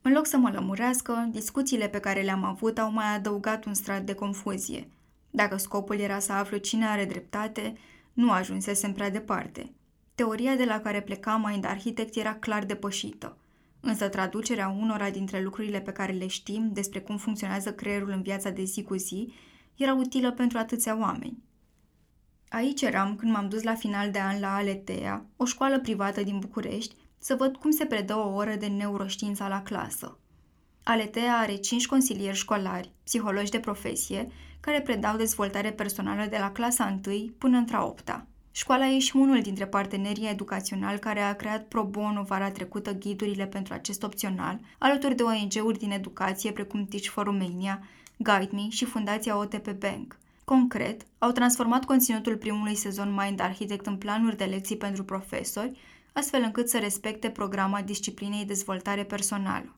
În 0.07 0.13
loc 0.13 0.25
să 0.25 0.37
mă 0.37 0.49
lămurească, 0.49 1.29
discuțiile 1.31 1.87
pe 1.87 1.99
care 1.99 2.21
le-am 2.21 2.43
avut 2.43 2.77
au 2.77 2.91
mai 2.91 3.15
adăugat 3.15 3.65
un 3.65 3.73
strat 3.73 4.03
de 4.03 4.13
confuzie. 4.13 4.87
Dacă 5.29 5.57
scopul 5.57 5.99
era 5.99 6.19
să 6.19 6.31
aflu 6.31 6.57
cine 6.57 6.85
are 6.85 7.05
dreptate, 7.05 7.77
nu 8.13 8.31
ajunsesem 8.31 8.93
prea 8.93 9.09
departe. 9.09 9.71
Teoria 10.15 10.55
de 10.55 10.65
la 10.65 10.79
care 10.79 11.01
pleca 11.01 11.37
Mind 11.37 11.65
Architect 11.65 12.15
era 12.15 12.35
clar 12.35 12.65
depășită, 12.65 13.37
însă 13.79 14.07
traducerea 14.07 14.75
unora 14.79 15.09
dintre 15.09 15.41
lucrurile 15.41 15.79
pe 15.81 15.91
care 15.91 16.11
le 16.11 16.27
știm 16.27 16.69
despre 16.73 16.99
cum 16.99 17.17
funcționează 17.17 17.73
creierul 17.73 18.09
în 18.09 18.21
viața 18.21 18.49
de 18.49 18.63
zi 18.63 18.83
cu 18.83 18.95
zi 18.95 19.33
era 19.75 19.93
utilă 19.93 20.31
pentru 20.31 20.57
atâția 20.57 20.99
oameni. 20.99 21.43
Aici 22.49 22.81
eram 22.81 23.15
când 23.15 23.31
m-am 23.31 23.49
dus 23.49 23.63
la 23.63 23.75
final 23.75 24.11
de 24.11 24.19
an 24.19 24.39
la 24.39 24.55
Aletea, 24.55 25.25
o 25.35 25.45
școală 25.45 25.79
privată 25.79 26.23
din 26.23 26.39
București, 26.39 26.95
să 27.25 27.35
văd 27.35 27.55
cum 27.55 27.71
se 27.71 27.85
predă 27.85 28.15
o 28.15 28.33
oră 28.33 28.55
de 28.55 28.67
neuroștiința 28.67 29.47
la 29.47 29.61
clasă. 29.61 30.17
Aletea 30.83 31.37
are 31.37 31.55
cinci 31.55 31.87
consilieri 31.87 32.37
școlari, 32.37 32.91
psihologi 33.03 33.51
de 33.51 33.59
profesie, 33.59 34.31
care 34.59 34.81
predau 34.81 35.17
dezvoltare 35.17 35.71
personală 35.71 36.25
de 36.29 36.37
la 36.39 36.51
clasa 36.51 36.99
1 37.07 37.33
până 37.37 37.57
într-a 37.57 37.85
8 37.85 38.09
-a. 38.09 38.25
Școala 38.51 38.87
e 38.87 38.99
și 38.99 39.15
unul 39.15 39.41
dintre 39.41 39.65
partenerii 39.65 40.29
educaționali 40.29 40.99
care 40.99 41.19
a 41.19 41.35
creat 41.35 41.63
pro 41.63 41.83
bono 41.83 42.23
vara 42.23 42.51
trecută 42.51 42.93
ghidurile 42.93 43.45
pentru 43.45 43.73
acest 43.73 44.03
opțional, 44.03 44.59
alături 44.77 45.15
de 45.15 45.23
ONG-uri 45.23 45.79
din 45.79 45.91
educație 45.91 46.51
precum 46.51 46.85
Teach 46.85 47.05
for 47.05 47.25
Romania, 47.25 47.83
Guide 48.17 48.49
Me 48.51 48.69
și 48.69 48.85
Fundația 48.85 49.37
OTP 49.37 49.71
Bank. 49.71 50.17
Concret, 50.43 51.01
au 51.17 51.31
transformat 51.31 51.85
conținutul 51.85 52.37
primului 52.37 52.75
sezon 52.75 53.13
Mind 53.13 53.39
Architect 53.39 53.85
în 53.85 53.97
planuri 53.97 54.37
de 54.37 54.43
lecții 54.43 54.77
pentru 54.77 55.03
profesori, 55.03 55.77
astfel 56.17 56.41
încât 56.41 56.69
să 56.69 56.77
respecte 56.79 57.29
programa 57.29 57.81
disciplinei 57.81 58.45
dezvoltare 58.45 59.03
personală. 59.03 59.75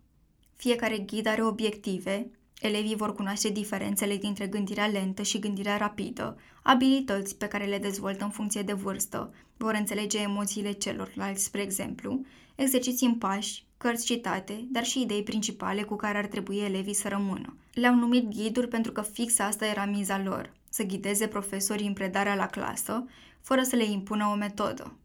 Fiecare 0.55 0.97
ghid 0.97 1.27
are 1.27 1.43
obiective, 1.43 2.31
Elevii 2.61 2.95
vor 2.95 3.15
cunoaște 3.15 3.49
diferențele 3.49 4.17
dintre 4.17 4.47
gândirea 4.47 4.87
lentă 4.87 5.21
și 5.21 5.39
gândirea 5.39 5.77
rapidă, 5.77 6.37
abilități 6.63 7.35
pe 7.35 7.47
care 7.47 7.65
le 7.65 7.77
dezvoltă 7.77 8.23
în 8.23 8.29
funcție 8.29 8.61
de 8.61 8.73
vârstă, 8.73 9.33
vor 9.57 9.73
înțelege 9.73 10.17
emoțiile 10.17 10.71
celorlalți, 10.71 11.43
spre 11.43 11.61
exemplu, 11.61 12.21
exerciții 12.55 13.07
în 13.07 13.15
pași, 13.15 13.65
cărți 13.77 14.05
citate, 14.05 14.67
dar 14.71 14.83
și 14.83 15.01
idei 15.01 15.23
principale 15.23 15.83
cu 15.83 15.95
care 15.95 16.17
ar 16.17 16.25
trebui 16.25 16.57
elevii 16.57 16.93
să 16.93 17.07
rămână. 17.07 17.57
Le-au 17.73 17.95
numit 17.95 18.29
ghiduri 18.29 18.67
pentru 18.67 18.91
că 18.91 19.01
fix 19.01 19.39
asta 19.39 19.65
era 19.65 19.85
miza 19.85 20.21
lor, 20.23 20.53
să 20.69 20.83
ghideze 20.83 21.27
profesorii 21.27 21.87
în 21.87 21.93
predarea 21.93 22.35
la 22.35 22.47
clasă, 22.47 23.05
fără 23.41 23.63
să 23.63 23.75
le 23.75 23.85
impună 23.85 24.25
o 24.25 24.35
metodă. 24.35 24.97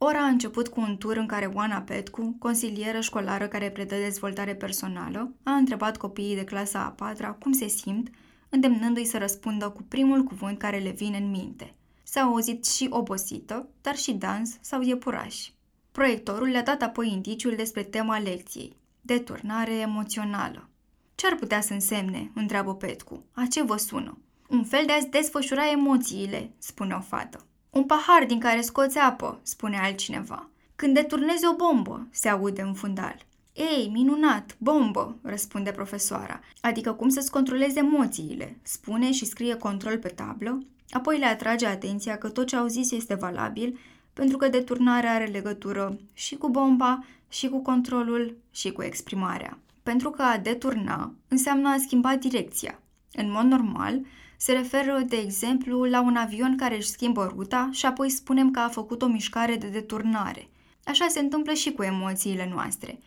Ora 0.00 0.18
a 0.18 0.28
început 0.28 0.68
cu 0.68 0.80
un 0.80 0.96
tur 0.96 1.16
în 1.16 1.26
care 1.26 1.46
Oana 1.46 1.80
Petcu, 1.80 2.36
consilieră 2.38 3.00
școlară 3.00 3.48
care 3.48 3.70
predă 3.70 3.94
dezvoltare 3.94 4.54
personală, 4.54 5.32
a 5.42 5.50
întrebat 5.52 5.96
copiii 5.96 6.34
de 6.34 6.44
clasa 6.44 6.84
a 6.84 6.88
patra 6.88 7.32
cum 7.32 7.52
se 7.52 7.66
simt, 7.66 8.10
îndemnându-i 8.48 9.04
să 9.04 9.18
răspundă 9.18 9.68
cu 9.68 9.82
primul 9.82 10.22
cuvânt 10.22 10.58
care 10.58 10.78
le 10.78 10.90
vine 10.90 11.16
în 11.16 11.30
minte. 11.30 11.74
S-a 12.02 12.20
auzit 12.20 12.66
și 12.66 12.86
obosită, 12.90 13.68
dar 13.80 13.96
și 13.96 14.12
dans 14.12 14.58
sau 14.60 14.82
iepuraș. 14.82 15.48
Proiectorul 15.92 16.48
le-a 16.48 16.62
dat 16.62 16.82
apoi 16.82 17.12
indiciul 17.12 17.54
despre 17.56 17.82
tema 17.82 18.18
lecției, 18.18 18.76
deturnare 19.00 19.74
emoțională. 19.74 20.68
Ce 21.14 21.26
ar 21.26 21.34
putea 21.34 21.60
să 21.60 21.72
însemne? 21.72 22.30
întreabă 22.34 22.74
Petcu. 22.74 23.24
A 23.32 23.46
ce 23.50 23.62
vă 23.62 23.76
sună? 23.76 24.18
Un 24.48 24.64
fel 24.64 24.82
de 24.86 24.92
a-ți 24.92 25.08
desfășura 25.08 25.70
emoțiile, 25.70 26.50
spune 26.58 26.94
o 26.94 27.00
fată. 27.00 27.47
Un 27.70 27.84
pahar 27.84 28.24
din 28.26 28.38
care 28.38 28.60
scoți 28.60 28.98
apă, 28.98 29.40
spune 29.42 29.78
altcineva. 29.78 30.48
Când 30.76 30.94
deturnezi 30.94 31.46
o 31.46 31.56
bombă, 31.56 32.06
se 32.10 32.28
aude 32.28 32.62
în 32.62 32.74
fundal. 32.74 33.26
Ei, 33.52 33.90
minunat, 33.92 34.56
bombă, 34.58 35.16
răspunde 35.22 35.70
profesoara. 35.70 36.40
Adică 36.60 36.92
cum 36.92 37.08
să-ți 37.08 37.30
controlezi 37.30 37.78
emoțiile, 37.78 38.58
spune 38.62 39.12
și 39.12 39.24
scrie 39.24 39.54
control 39.54 39.98
pe 39.98 40.08
tablă, 40.08 40.58
apoi 40.90 41.18
le 41.18 41.26
atrage 41.26 41.66
atenția 41.66 42.18
că 42.18 42.28
tot 42.28 42.46
ce 42.46 42.56
au 42.56 42.66
zis 42.66 42.90
este 42.90 43.14
valabil, 43.14 43.78
pentru 44.12 44.36
că 44.36 44.48
deturnarea 44.48 45.14
are 45.14 45.24
legătură 45.24 45.98
și 46.12 46.36
cu 46.36 46.48
bomba, 46.48 47.04
și 47.28 47.48
cu 47.48 47.62
controlul, 47.62 48.36
și 48.50 48.72
cu 48.72 48.82
exprimarea. 48.82 49.58
Pentru 49.82 50.10
că 50.10 50.22
a 50.22 50.38
deturna 50.38 51.14
înseamnă 51.28 51.68
a 51.68 51.76
schimba 51.78 52.16
direcția. 52.16 52.80
În 53.12 53.30
mod 53.30 53.44
normal, 53.44 54.00
se 54.40 54.52
referă, 54.52 55.02
de 55.06 55.16
exemplu, 55.16 55.84
la 55.84 56.00
un 56.00 56.16
avion 56.16 56.56
care 56.56 56.76
își 56.76 56.88
schimbă 56.88 57.32
ruta 57.34 57.68
și 57.72 57.86
apoi 57.86 58.10
spunem 58.10 58.50
că 58.50 58.58
a 58.58 58.68
făcut 58.68 59.02
o 59.02 59.06
mișcare 59.06 59.56
de 59.56 59.68
deturnare. 59.68 60.48
Așa 60.84 61.06
se 61.08 61.20
întâmplă 61.20 61.52
și 61.52 61.72
cu 61.72 61.82
emoțiile 61.82 62.48
noastre. 62.52 62.98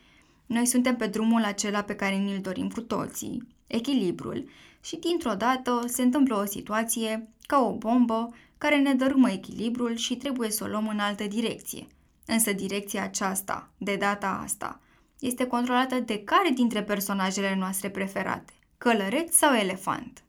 Noi 0.46 0.66
suntem 0.66 0.96
pe 0.96 1.08
drumul 1.08 1.44
acela 1.44 1.82
pe 1.82 1.96
care 1.96 2.16
ni-l 2.16 2.40
dorim 2.42 2.70
cu 2.70 2.82
toții, 2.82 3.48
echilibrul, 3.68 4.50
și 4.82 4.96
dintr-o 4.96 5.34
dată 5.34 5.84
se 5.88 6.02
întâmplă 6.02 6.36
o 6.36 6.46
situație 6.46 7.30
ca 7.42 7.60
o 7.60 7.78
bombă 7.78 8.34
care 8.58 8.78
ne 8.78 8.94
dărâmă 8.94 9.32
echilibrul 9.32 9.96
și 9.96 10.16
trebuie 10.16 10.50
să 10.50 10.64
o 10.64 10.68
luăm 10.68 10.88
în 10.88 11.00
altă 11.00 11.24
direcție. 11.24 11.88
Însă 12.26 12.54
direcția 12.54 13.04
aceasta, 13.04 13.70
de 13.78 13.96
data 13.96 14.42
asta, 14.44 14.80
este 15.20 15.46
controlată 15.48 16.00
de 16.00 16.24
care 16.24 16.50
dintre 16.50 16.84
personajele 16.84 17.56
noastre 17.56 17.90
preferate? 17.90 18.54
Călăreț 18.78 19.36
sau 19.36 19.54
elefant? 19.54 20.24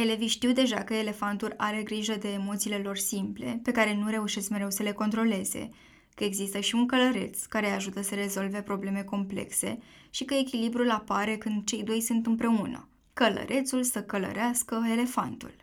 Elevii 0.00 0.26
știu 0.26 0.52
deja 0.52 0.84
că 0.84 0.94
elefantul 0.94 1.54
are 1.56 1.82
grijă 1.82 2.14
de 2.14 2.32
emoțiile 2.32 2.76
lor 2.76 2.96
simple, 2.96 3.60
pe 3.62 3.72
care 3.72 3.94
nu 3.94 4.08
reușesc 4.08 4.48
mereu 4.48 4.70
să 4.70 4.82
le 4.82 4.92
controleze, 4.92 5.70
că 6.14 6.24
există 6.24 6.60
și 6.60 6.74
un 6.74 6.86
călăreț 6.86 7.44
care 7.44 7.70
ajută 7.70 8.02
să 8.02 8.14
rezolve 8.14 8.62
probleme 8.62 9.02
complexe 9.02 9.78
și 10.10 10.24
că 10.24 10.34
echilibrul 10.34 10.90
apare 10.90 11.36
când 11.36 11.64
cei 11.64 11.82
doi 11.82 12.00
sunt 12.00 12.26
împreună. 12.26 12.88
Călărețul 13.12 13.82
să 13.82 14.02
călărească 14.02 14.86
elefantul. 14.90 15.54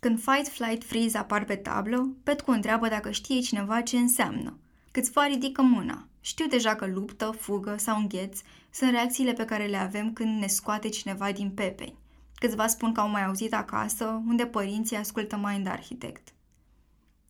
Când 0.00 0.20
fight, 0.20 0.48
flight, 0.48 0.84
freeze 0.84 1.18
apar 1.18 1.44
pe 1.44 1.56
tablă, 1.56 2.16
Petcu 2.22 2.50
întreabă 2.50 2.88
dacă 2.88 3.10
știe 3.10 3.40
cineva 3.40 3.80
ce 3.80 3.96
înseamnă. 3.96 4.58
Câțiva 4.90 5.26
ridică 5.26 5.62
mâna. 5.62 6.08
Știu 6.20 6.46
deja 6.46 6.74
că 6.74 6.86
luptă, 6.86 7.36
fugă 7.38 7.76
sau 7.78 7.98
îngheț 7.98 8.40
sunt 8.70 8.90
reacțiile 8.90 9.32
pe 9.32 9.44
care 9.44 9.66
le 9.66 9.76
avem 9.76 10.12
când 10.12 10.40
ne 10.40 10.46
scoate 10.46 10.88
cineva 10.88 11.32
din 11.32 11.50
pepeni. 11.50 12.00
Câțiva 12.42 12.66
spun 12.66 12.92
că 12.92 13.00
au 13.00 13.08
mai 13.08 13.24
auzit 13.24 13.54
acasă, 13.54 14.22
unde 14.26 14.46
părinții 14.46 14.96
ascultă 14.96 15.40
Mind 15.42 15.66
Architect. 15.66 16.28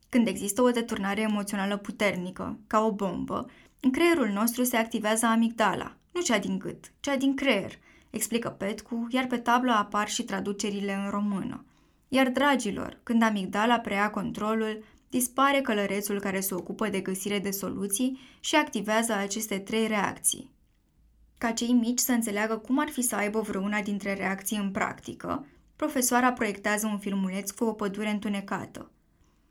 Când 0.08 0.26
există 0.26 0.62
o 0.62 0.70
deturnare 0.70 1.20
emoțională 1.20 1.76
puternică, 1.76 2.58
ca 2.66 2.84
o 2.84 2.92
bombă, 2.92 3.46
în 3.80 3.90
creierul 3.90 4.28
nostru 4.28 4.64
se 4.64 4.76
activează 4.76 5.26
amigdala, 5.26 5.96
nu 6.12 6.20
cea 6.20 6.38
din 6.38 6.58
gât, 6.58 6.92
cea 7.00 7.16
din 7.16 7.34
creier, 7.34 7.72
explică 8.10 8.48
Petcu, 8.48 9.06
iar 9.10 9.26
pe 9.26 9.36
tablă 9.36 9.72
apar 9.72 10.08
și 10.08 10.22
traducerile 10.22 10.94
în 10.94 11.10
română. 11.10 11.64
Iar, 12.08 12.28
dragilor, 12.28 13.00
când 13.02 13.22
amigdala 13.22 13.78
preia 13.78 14.10
controlul, 14.10 14.84
dispare 15.10 15.60
călărețul 15.60 16.20
care 16.20 16.40
se 16.40 16.54
ocupă 16.54 16.88
de 16.88 17.00
găsire 17.00 17.38
de 17.38 17.50
soluții 17.50 18.18
și 18.40 18.56
activează 18.56 19.12
aceste 19.12 19.58
trei 19.58 19.86
reacții. 19.86 20.50
Ca 21.42 21.50
cei 21.50 21.72
mici 21.72 21.98
să 21.98 22.12
înțeleagă 22.12 22.56
cum 22.56 22.78
ar 22.78 22.88
fi 22.88 23.02
să 23.02 23.16
aibă 23.16 23.40
vreuna 23.40 23.80
dintre 23.80 24.14
reacții 24.14 24.56
în 24.56 24.70
practică, 24.70 25.46
profesoara 25.76 26.32
proiectează 26.32 26.86
un 26.86 26.98
filmuleț 26.98 27.50
cu 27.50 27.64
o 27.64 27.72
pădure 27.72 28.10
întunecată. 28.10 28.90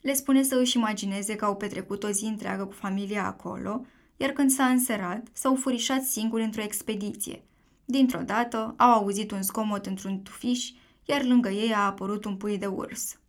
Le 0.02 0.14
spune 0.14 0.44
să 0.44 0.56
își 0.56 0.78
imagineze 0.78 1.36
că 1.36 1.46
au 1.46 1.56
petrecut 1.56 2.04
o 2.04 2.10
zi 2.10 2.26
întreagă 2.26 2.66
cu 2.66 2.74
familia 2.74 3.26
acolo, 3.26 3.86
iar 4.18 4.30
când 4.30 4.52
s-a 4.52 4.66
înserat, 4.66 5.28
s-au 5.34 5.56
furișat 5.56 6.04
singuri 6.04 6.44
într-o 6.44 6.62
expediție. 6.62 7.44
Dintr-o 7.86 8.22
dată, 8.22 8.74
au 8.78 8.92
auzit 8.92 9.32
un 9.32 9.44
zgomot 9.44 9.86
într-un 9.86 10.22
tufiș, 10.22 10.70
iar 11.06 11.24
lângă 11.24 11.50
ei 11.50 11.74
a 11.74 11.86
apărut 11.86 12.26
un 12.26 12.36
pui 12.36 12.58
de 12.58 12.68
urs. 12.68 13.20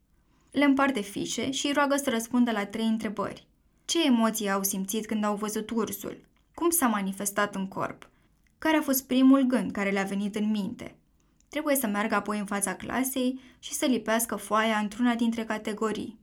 Le 0.51 0.65
împarte 0.65 1.01
fișe 1.01 1.51
și 1.51 1.67
îi 1.67 1.73
roagă 1.73 1.97
să 1.97 2.11
răspundă 2.11 2.51
la 2.51 2.67
trei 2.67 2.87
întrebări. 2.87 3.47
Ce 3.85 4.07
emoții 4.07 4.51
au 4.51 4.63
simțit 4.63 5.07
când 5.07 5.25
au 5.25 5.35
văzut 5.35 5.71
ursul? 5.71 6.25
Cum 6.55 6.71
s-a 6.71 6.87
manifestat 6.87 7.55
în 7.55 7.69
corp? 7.69 8.11
Care 8.63 8.77
a 8.77 8.83
fost 8.83 9.07
primul 9.07 9.43
gând 9.43 9.71
care 9.71 9.91
le-a 9.91 10.03
venit 10.03 10.35
în 10.35 10.51
minte? 10.51 10.97
Trebuie 11.49 11.77
să 11.77 11.87
meargă 11.87 12.15
apoi 12.15 12.39
în 12.39 12.45
fața 12.45 12.75
clasei 12.75 13.41
și 13.59 13.73
să 13.73 13.87
lipească 13.87 14.37
foaia 14.37 14.77
într-una 14.77 15.15
dintre 15.15 15.45
categorii. 15.45 16.19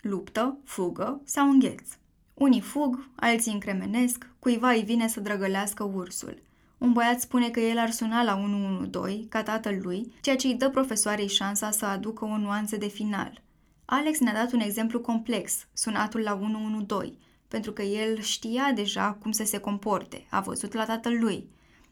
Luptă, 0.00 0.58
fugă 0.64 1.20
sau 1.24 1.50
îngheț. 1.50 1.88
Unii 2.34 2.60
fug, 2.60 3.10
alții 3.16 3.52
încremenesc, 3.52 4.30
cuiva 4.38 4.70
îi 4.70 4.82
vine 4.82 5.08
să 5.08 5.20
drăgălească 5.20 5.84
ursul. 5.84 6.42
Un 6.78 6.92
băiat 6.92 7.20
spune 7.20 7.50
că 7.50 7.60
el 7.60 7.78
ar 7.78 7.90
suna 7.90 8.22
la 8.22 8.36
112, 8.36 9.28
ca 9.28 9.42
tatăl 9.42 9.78
lui, 9.82 10.14
ceea 10.20 10.36
ce 10.36 10.46
îi 10.46 10.54
dă 10.54 10.70
profesoarei 10.70 11.28
șansa 11.28 11.70
să 11.70 11.86
aducă 11.86 12.24
o 12.24 12.36
nuanță 12.36 12.76
de 12.76 12.88
final. 12.88 13.42
Alex 13.84 14.18
ne-a 14.18 14.34
dat 14.34 14.52
un 14.52 14.60
exemplu 14.60 15.00
complex, 15.00 15.66
sunatul 15.72 16.20
la 16.20 16.34
112, 16.34 17.18
pentru 17.48 17.72
că 17.72 17.82
el 17.82 18.20
știa 18.20 18.72
deja 18.74 19.18
cum 19.22 19.32
să 19.32 19.44
se 19.44 19.58
comporte, 19.58 20.26
a 20.30 20.40
văzut 20.40 20.72
la 20.72 20.84
tatăl 20.84 21.18
lui– 21.20 21.46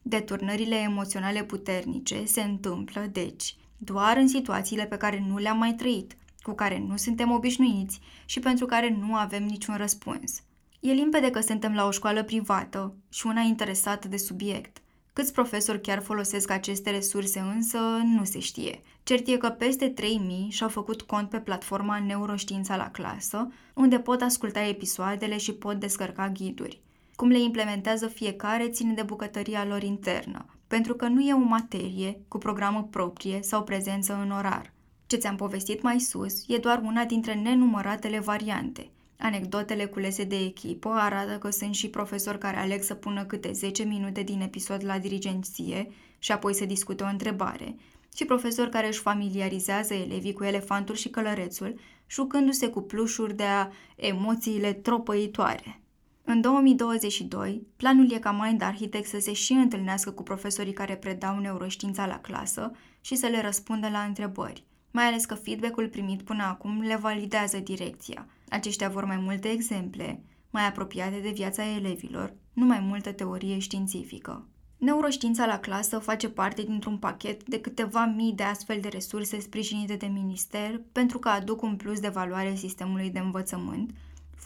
Deturnările 0.09 0.77
emoționale 0.77 1.44
puternice 1.44 2.25
se 2.25 2.42
întâmplă, 2.42 3.09
deci, 3.12 3.57
doar 3.77 4.16
în 4.16 4.29
situațiile 4.29 4.87
pe 4.87 4.97
care 4.97 5.25
nu 5.29 5.38
le-am 5.38 5.59
mai 5.59 5.75
trăit, 5.75 6.16
cu 6.42 6.53
care 6.53 6.79
nu 6.79 6.97
suntem 6.97 7.31
obișnuiți 7.31 8.01
și 8.25 8.40
pentru 8.40 8.66
care 8.66 8.97
nu 9.01 9.14
avem 9.14 9.44
niciun 9.44 9.77
răspuns. 9.77 10.42
E 10.81 10.92
limpede 10.92 11.31
că 11.31 11.40
suntem 11.40 11.75
la 11.75 11.87
o 11.87 11.90
școală 11.90 12.23
privată 12.23 12.94
și 13.09 13.27
una 13.27 13.40
interesată 13.40 14.09
de 14.09 14.16
subiect. 14.16 14.83
Câți 15.12 15.33
profesori 15.33 15.81
chiar 15.81 16.03
folosesc 16.03 16.51
aceste 16.51 16.90
resurse 16.90 17.38
însă 17.38 17.79
nu 18.05 18.25
se 18.25 18.38
știe. 18.38 18.83
Cert 19.03 19.27
e 19.27 19.37
că 19.37 19.49
peste 19.49 19.88
3000 19.88 20.51
și-au 20.51 20.68
făcut 20.68 21.03
cont 21.03 21.29
pe 21.29 21.40
platforma 21.40 21.99
Neuroștiința 21.99 22.77
la 22.77 22.90
clasă, 22.90 23.49
unde 23.75 23.99
pot 23.99 24.21
asculta 24.21 24.61
episoadele 24.61 25.37
și 25.38 25.53
pot 25.53 25.81
descărca 25.81 26.29
ghiduri. 26.29 26.81
Cum 27.18 27.28
le 27.28 27.40
implementează 27.40 28.07
fiecare 28.07 28.68
ține 28.68 28.92
de 28.92 29.02
bucătăria 29.02 29.64
lor 29.64 29.83
internă, 29.83 30.46
pentru 30.66 30.94
că 30.94 31.07
nu 31.07 31.20
e 31.20 31.35
o 31.35 31.38
materie 31.38 32.20
cu 32.28 32.38
programă 32.38 32.88
proprie 32.90 33.38
sau 33.42 33.64
prezență 33.64 34.18
în 34.22 34.31
orar. 34.31 34.72
Ce 35.07 35.16
ți-am 35.16 35.37
povestit 35.37 35.83
mai 35.83 36.00
sus 36.00 36.48
e 36.48 36.57
doar 36.57 36.81
una 36.85 37.04
dintre 37.04 37.35
nenumăratele 37.35 38.18
variante. 38.18 38.90
Anecdotele 39.18 39.85
culese 39.85 40.24
de 40.24 40.37
echipă 40.37 40.88
arată 40.88 41.38
că 41.38 41.50
sunt 41.50 41.74
și 41.74 41.88
profesori 41.88 42.38
care 42.38 42.57
aleg 42.57 42.83
să 42.83 42.94
pună 42.94 43.24
câte 43.24 43.52
10 43.52 43.83
minute 43.83 44.22
din 44.22 44.40
episod 44.40 44.85
la 44.85 44.98
dirigenție 44.98 45.90
și 46.18 46.33
apoi 46.33 46.54
să 46.54 46.64
discute 46.64 47.04
o 47.04 47.09
întrebare, 47.09 47.76
și 48.16 48.24
profesori 48.24 48.70
care 48.70 48.87
își 48.87 49.00
familiarizează 49.00 49.94
elevii 49.94 50.33
cu 50.33 50.44
elefantul 50.44 50.94
și 50.94 51.09
călărețul, 51.09 51.81
jucându-se 52.11 52.68
cu 52.68 52.81
plușuri 52.81 53.37
de 53.37 53.44
a 53.44 53.68
emoțiile 53.96 54.72
tropăitoare. 54.72 55.81
În 56.30 56.40
2022, 56.40 57.66
planul 57.76 58.12
e 58.12 58.18
ca 58.18 58.30
Mind 58.30 58.62
Architect 58.62 59.08
să 59.08 59.18
se 59.20 59.32
și 59.32 59.52
întâlnească 59.52 60.10
cu 60.10 60.22
profesorii 60.22 60.72
care 60.72 60.96
predau 60.96 61.38
neuroștiința 61.38 62.06
la 62.06 62.18
clasă 62.18 62.70
și 63.00 63.16
să 63.16 63.26
le 63.26 63.40
răspundă 63.40 63.88
la 63.88 63.98
întrebări, 63.98 64.64
mai 64.90 65.04
ales 65.04 65.24
că 65.24 65.34
feedback-ul 65.34 65.88
primit 65.88 66.22
până 66.22 66.42
acum 66.42 66.80
le 66.80 66.96
validează 66.96 67.58
direcția. 67.58 68.26
Aceștia 68.48 68.88
vor 68.88 69.04
mai 69.04 69.16
multe 69.16 69.48
exemple, 69.48 70.22
mai 70.50 70.66
apropiate 70.66 71.18
de 71.22 71.30
viața 71.30 71.64
elevilor, 71.76 72.34
nu 72.52 72.64
mai 72.64 72.80
multă 72.80 73.12
teorie 73.12 73.58
științifică. 73.58 74.46
Neuroștiința 74.78 75.46
la 75.46 75.58
clasă 75.58 75.98
face 75.98 76.28
parte 76.28 76.62
dintr-un 76.62 76.96
pachet 76.96 77.44
de 77.44 77.60
câteva 77.60 78.04
mii 78.04 78.32
de 78.32 78.42
astfel 78.42 78.78
de 78.80 78.88
resurse 78.88 79.40
sprijinite 79.40 79.94
de 79.94 80.06
minister 80.06 80.81
pentru 80.92 81.18
că 81.18 81.29
aduc 81.29 81.62
un 81.62 81.76
plus 81.76 82.00
de 82.00 82.08
valoare 82.08 82.54
sistemului 82.54 83.10
de 83.10 83.18
învățământ 83.18 83.90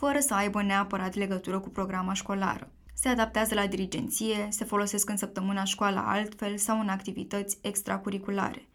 fără 0.05 0.19
să 0.21 0.35
aibă 0.35 0.63
neapărat 0.63 1.15
legătură 1.15 1.61
cu 1.61 1.69
programa 1.69 2.13
școlară. 2.13 2.71
Se 2.95 3.09
adaptează 3.09 3.55
la 3.55 3.67
dirigenție, 3.67 4.49
se 4.51 4.65
folosesc 4.65 5.09
în 5.11 5.17
săptămâna 5.17 5.65
școală 5.65 6.03
altfel 6.07 6.57
sau 6.57 6.81
în 6.81 6.89
activități 6.89 7.59
extracurriculare. 7.61 8.69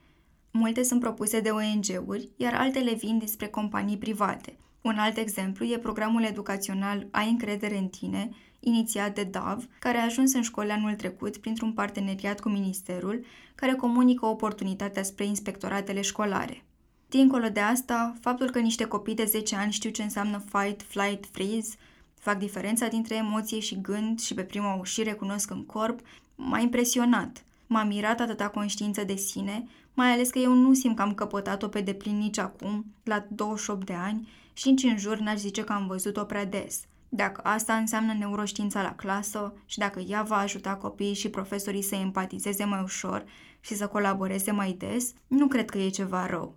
Multe 0.52 0.84
sunt 0.84 1.00
propuse 1.00 1.40
de 1.40 1.50
ONG-uri, 1.50 2.30
iar 2.38 2.54
altele 2.54 2.94
vin 2.94 3.18
despre 3.18 3.48
companii 3.48 3.98
private. 3.98 4.58
Un 4.82 4.98
alt 4.98 5.18
exemplu 5.18 5.66
e 5.66 5.78
programul 5.78 6.24
educațional 6.24 7.08
Ai 7.12 7.30
încredere 7.30 7.78
în 7.78 7.88
tine, 7.88 8.30
inițiat 8.60 9.16
de 9.16 9.24
DAV, 9.24 9.68
care 9.80 9.98
a 9.98 10.04
ajuns 10.04 10.34
în 10.34 10.42
școli 10.42 10.72
anul 10.72 10.94
trecut 10.94 11.38
printr-un 11.38 11.74
parteneriat 11.74 12.40
cu 12.40 12.50
Ministerul, 12.50 13.26
care 13.56 13.74
comunică 13.74 14.26
oportunitatea 14.26 15.04
spre 15.04 15.26
inspectoratele 15.26 16.02
școlare. 16.02 16.66
Dincolo 17.10 17.49
de 17.49 17.60
asta, 17.60 18.14
faptul 18.22 18.49
că 18.49 18.60
niște 18.60 18.86
copii 18.86 19.16
de 19.16 19.26
10 19.26 19.55
ani 19.55 19.72
știu 19.72 19.89
ce 19.89 20.03
înseamnă 20.03 20.43
fight, 20.51 20.82
flight, 20.82 21.26
freeze, 21.32 21.76
fac 22.20 22.38
diferența 22.38 22.88
dintre 22.88 23.16
emoție 23.16 23.60
și 23.60 23.82
gând 23.82 24.20
și 24.20 24.34
pe 24.34 24.41
prima 24.43 24.74
ușire 24.74 25.14
cunosc 25.14 25.49
în 25.49 25.66
corp, 25.66 25.99
m-a 26.36 26.60
impresionat. 26.60 27.43
M-a 27.68 27.84
mirat 27.84 28.20
atâta 28.20 28.47
conștiință 28.47 29.03
de 29.03 29.16
sine, 29.16 29.68
mai 29.93 30.12
ales 30.12 30.30
că 30.30 30.39
eu 30.39 30.53
nu 30.53 30.74
simt 30.74 30.95
că 30.95 31.01
am 31.01 31.14
căpătat-o 31.14 31.68
pe 31.68 31.82
deplin 31.82 32.18
nici 32.18 32.38
acum, 32.38 32.86
la 33.03 33.26
28 33.30 33.86
de 33.86 33.93
ani, 33.93 34.28
și 34.53 34.70
nici 34.70 34.84
în 34.84 34.97
jur 34.97 35.18
n-aș 35.18 35.38
zice 35.38 35.64
că 35.64 35.74
am 35.74 35.88
văzut-o 35.88 36.24
prea 36.24 36.45
des. 36.45 36.80
Dacă 37.10 37.41
asta 37.43 37.76
înseamnă 37.76 38.14
neuroștiința 38.14 38.82
la 38.82 38.95
clasă 38.95 39.53
și 39.66 39.78
dacă 39.78 39.99
ea 39.99 40.22
va 40.24 40.38
ajuta 40.38 40.76
copiii 40.76 41.14
și 41.14 41.30
profesorii 41.30 41.82
să 41.82 41.95
empatizeze 41.95 42.64
mai 42.64 42.82
ușor 42.84 43.26
și 43.60 43.76
să 43.76 43.88
colaboreze 43.88 44.51
mai 44.51 44.72
des, 44.72 45.14
nu 45.28 45.47
cred 45.47 45.70
că 45.70 45.78
e 45.78 45.89
ceva 45.89 46.26
rău. 46.26 46.55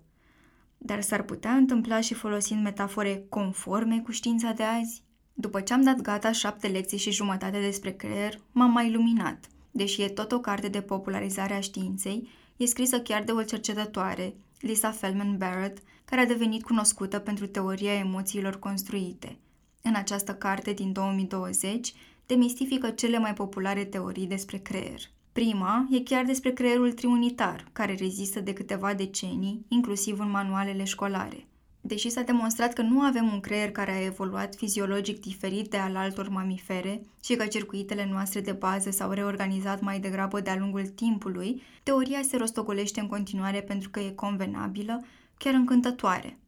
Dar 0.82 1.02
s-ar 1.02 1.22
putea 1.22 1.52
întâmpla 1.52 2.00
și 2.00 2.14
folosind 2.14 2.62
metafore 2.62 3.24
conforme 3.28 4.00
cu 4.00 4.10
știința 4.10 4.52
de 4.52 4.62
azi? 4.62 5.02
După 5.34 5.60
ce 5.60 5.72
am 5.72 5.82
dat 5.82 6.00
gata 6.00 6.32
șapte 6.32 6.66
lecții 6.68 6.98
și 6.98 7.10
jumătate 7.10 7.60
despre 7.60 7.90
creier, 7.90 8.40
m-am 8.52 8.70
mai 8.70 8.88
iluminat. 8.88 9.46
Deși 9.70 10.02
e 10.02 10.08
tot 10.08 10.32
o 10.32 10.40
carte 10.40 10.68
de 10.68 10.80
popularizare 10.80 11.54
a 11.54 11.60
științei, 11.60 12.28
e 12.56 12.64
scrisă 12.66 13.00
chiar 13.00 13.22
de 13.22 13.32
o 13.32 13.42
cercetătoare, 13.42 14.34
Lisa 14.60 14.90
Feldman 14.90 15.36
Barrett, 15.36 15.82
care 16.04 16.20
a 16.20 16.26
devenit 16.26 16.62
cunoscută 16.62 17.18
pentru 17.18 17.46
teoria 17.46 17.92
emoțiilor 17.92 18.58
construite. 18.58 19.38
În 19.82 19.94
această 19.94 20.34
carte 20.34 20.72
din 20.72 20.92
2020, 20.92 21.94
demistifică 22.26 22.90
cele 22.90 23.18
mai 23.18 23.34
populare 23.34 23.84
teorii 23.84 24.26
despre 24.26 24.56
creier. 24.56 25.00
Prima 25.32 25.86
e 25.90 26.00
chiar 26.00 26.24
despre 26.24 26.50
creierul 26.50 26.92
triunitar, 26.92 27.64
care 27.72 27.94
rezistă 27.94 28.40
de 28.40 28.52
câteva 28.52 28.94
decenii, 28.94 29.64
inclusiv 29.68 30.20
în 30.20 30.30
manualele 30.30 30.84
școlare. 30.84 31.46
Deși 31.80 32.10
s-a 32.10 32.22
demonstrat 32.22 32.72
că 32.72 32.82
nu 32.82 33.00
avem 33.00 33.32
un 33.32 33.40
creier 33.40 33.70
care 33.70 33.90
a 33.90 34.04
evoluat 34.04 34.54
fiziologic 34.54 35.20
diferit 35.20 35.70
de 35.70 35.76
al 35.76 35.96
altor 35.96 36.28
mamifere 36.28 37.00
și 37.24 37.34
că 37.34 37.46
circuitele 37.46 38.08
noastre 38.10 38.40
de 38.40 38.52
bază 38.52 38.90
s-au 38.90 39.10
reorganizat 39.10 39.80
mai 39.80 40.00
degrabă 40.00 40.40
de-a 40.40 40.56
lungul 40.56 40.86
timpului, 40.86 41.62
teoria 41.82 42.22
se 42.22 42.36
rostogolește 42.36 43.00
în 43.00 43.06
continuare 43.06 43.60
pentru 43.60 43.90
că 43.90 44.00
e 44.00 44.10
convenabilă, 44.10 45.04
chiar 45.38 45.54
încântătoare. 45.54 46.38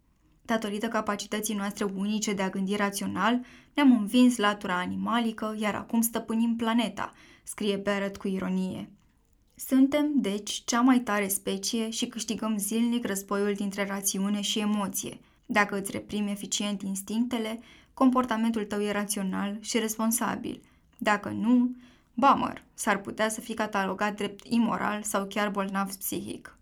Datorită 0.44 0.88
capacității 0.88 1.54
noastre 1.54 1.84
unice 1.84 2.32
de 2.32 2.42
a 2.42 2.50
gândi 2.50 2.76
rațional, 2.76 3.40
ne-am 3.74 3.98
învins 3.98 4.36
latura 4.36 4.78
animalică, 4.78 5.56
iar 5.58 5.74
acum 5.74 6.00
stăpânim 6.00 6.56
planeta, 6.56 7.12
scrie 7.52 7.76
Barrett 7.76 8.16
cu 8.16 8.28
ironie. 8.28 8.90
Suntem, 9.54 10.12
deci, 10.14 10.62
cea 10.64 10.80
mai 10.80 11.00
tare 11.00 11.28
specie 11.28 11.90
și 11.90 12.06
câștigăm 12.06 12.56
zilnic 12.58 13.06
războiul 13.06 13.54
dintre 13.54 13.86
rațiune 13.86 14.40
și 14.40 14.58
emoție. 14.58 15.18
Dacă 15.46 15.78
îți 15.80 15.90
reprimi 15.90 16.30
eficient 16.30 16.82
instinctele, 16.82 17.60
comportamentul 17.94 18.64
tău 18.64 18.82
e 18.82 18.90
rațional 18.90 19.58
și 19.60 19.78
responsabil. 19.78 20.62
Dacă 20.98 21.28
nu, 21.28 21.76
bummer, 22.14 22.64
s-ar 22.74 23.00
putea 23.00 23.28
să 23.28 23.40
fii 23.40 23.54
catalogat 23.54 24.16
drept 24.16 24.46
imoral 24.46 25.02
sau 25.02 25.26
chiar 25.26 25.50
bolnav 25.50 25.94
psihic. 25.94 26.58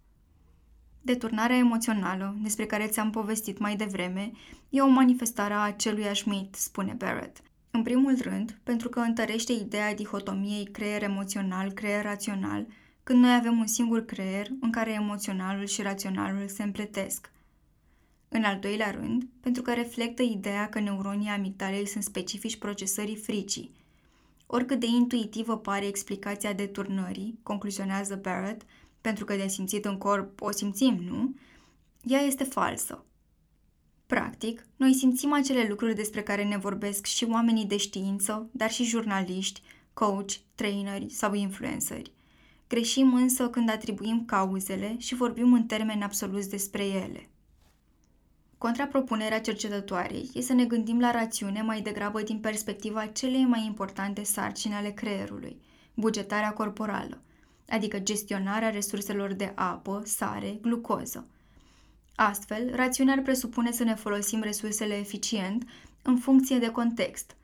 Deturnarea 1.02 1.56
emoțională, 1.56 2.36
despre 2.42 2.66
care 2.66 2.86
ți-am 2.86 3.10
povestit 3.10 3.58
mai 3.58 3.76
devreme, 3.76 4.30
e 4.68 4.80
o 4.80 4.86
manifestare 4.86 5.54
a 5.54 5.60
aceluiași 5.60 6.28
mit, 6.28 6.54
spune 6.54 6.92
Barrett. 6.92 7.49
În 7.70 7.82
primul 7.82 8.16
rând, 8.20 8.58
pentru 8.62 8.88
că 8.88 9.00
întărește 9.00 9.52
ideea 9.52 9.94
dihotomiei 9.94 10.64
creier 10.64 11.02
emoțional-creier 11.02 12.02
rațional, 12.02 12.66
când 13.02 13.22
noi 13.22 13.34
avem 13.34 13.58
un 13.58 13.66
singur 13.66 14.04
creier 14.04 14.46
în 14.60 14.70
care 14.70 14.92
emoționalul 14.92 15.66
și 15.66 15.82
raționalul 15.82 16.48
se 16.48 16.62
împletesc. 16.62 17.30
În 18.28 18.44
al 18.44 18.58
doilea 18.58 18.90
rând, 18.90 19.28
pentru 19.40 19.62
că 19.62 19.72
reflectă 19.72 20.22
ideea 20.22 20.68
că 20.68 20.80
neuronii 20.80 21.28
amigdalei 21.28 21.86
sunt 21.86 22.02
specifici 22.02 22.56
procesării 22.58 23.16
fricii. 23.16 23.72
Oricât 24.46 24.80
de 24.80 24.86
intuitivă 24.86 25.58
pare 25.58 25.86
explicația 25.86 26.52
deturnării, 26.52 27.38
concluzionează 27.42 28.18
Barrett, 28.22 28.62
pentru 29.00 29.24
că 29.24 29.36
de 29.36 29.48
simțit 29.48 29.84
în 29.84 29.98
corp 29.98 30.40
o 30.40 30.50
simțim, 30.50 31.02
nu? 31.08 31.34
Ea 32.02 32.20
este 32.20 32.44
falsă. 32.44 33.04
Practic, 34.10 34.66
noi 34.76 34.94
simțim 34.94 35.32
acele 35.32 35.66
lucruri 35.68 35.94
despre 35.94 36.22
care 36.22 36.44
ne 36.44 36.56
vorbesc 36.56 37.06
și 37.06 37.24
oamenii 37.24 37.64
de 37.64 37.76
știință, 37.76 38.48
dar 38.52 38.70
și 38.70 38.84
jurnaliști, 38.84 39.62
coach, 39.92 40.32
traineri 40.54 41.10
sau 41.10 41.34
influenceri. 41.34 42.12
Greșim 42.68 43.14
însă 43.14 43.48
când 43.48 43.70
atribuim 43.70 44.24
cauzele 44.24 44.94
și 44.98 45.14
vorbim 45.14 45.52
în 45.52 45.64
termeni 45.64 46.02
absoluți 46.02 46.50
despre 46.50 46.84
ele. 46.84 47.28
Contrapropunerea 48.58 49.40
cercetătoarei 49.40 50.30
e 50.34 50.40
să 50.40 50.52
ne 50.52 50.64
gândim 50.64 51.00
la 51.00 51.10
rațiune 51.10 51.62
mai 51.62 51.80
degrabă 51.80 52.22
din 52.22 52.38
perspectiva 52.38 53.06
celei 53.06 53.44
mai 53.44 53.64
importante 53.64 54.22
sarcini 54.24 54.74
ale 54.74 54.90
creierului, 54.90 55.60
bugetarea 55.94 56.52
corporală, 56.52 57.22
adică 57.68 57.98
gestionarea 57.98 58.70
resurselor 58.70 59.32
de 59.32 59.52
apă, 59.54 60.02
sare, 60.04 60.58
glucoză. 60.60 61.26
Astfel, 62.22 62.74
rațiunea 62.74 63.14
ar 63.14 63.22
presupune 63.22 63.72
să 63.72 63.84
ne 63.84 63.94
folosim 63.94 64.40
resursele 64.40 64.94
eficient 64.94 65.64
în 66.02 66.16
funcție 66.16 66.58
de 66.58 66.68
context. 66.68 67.36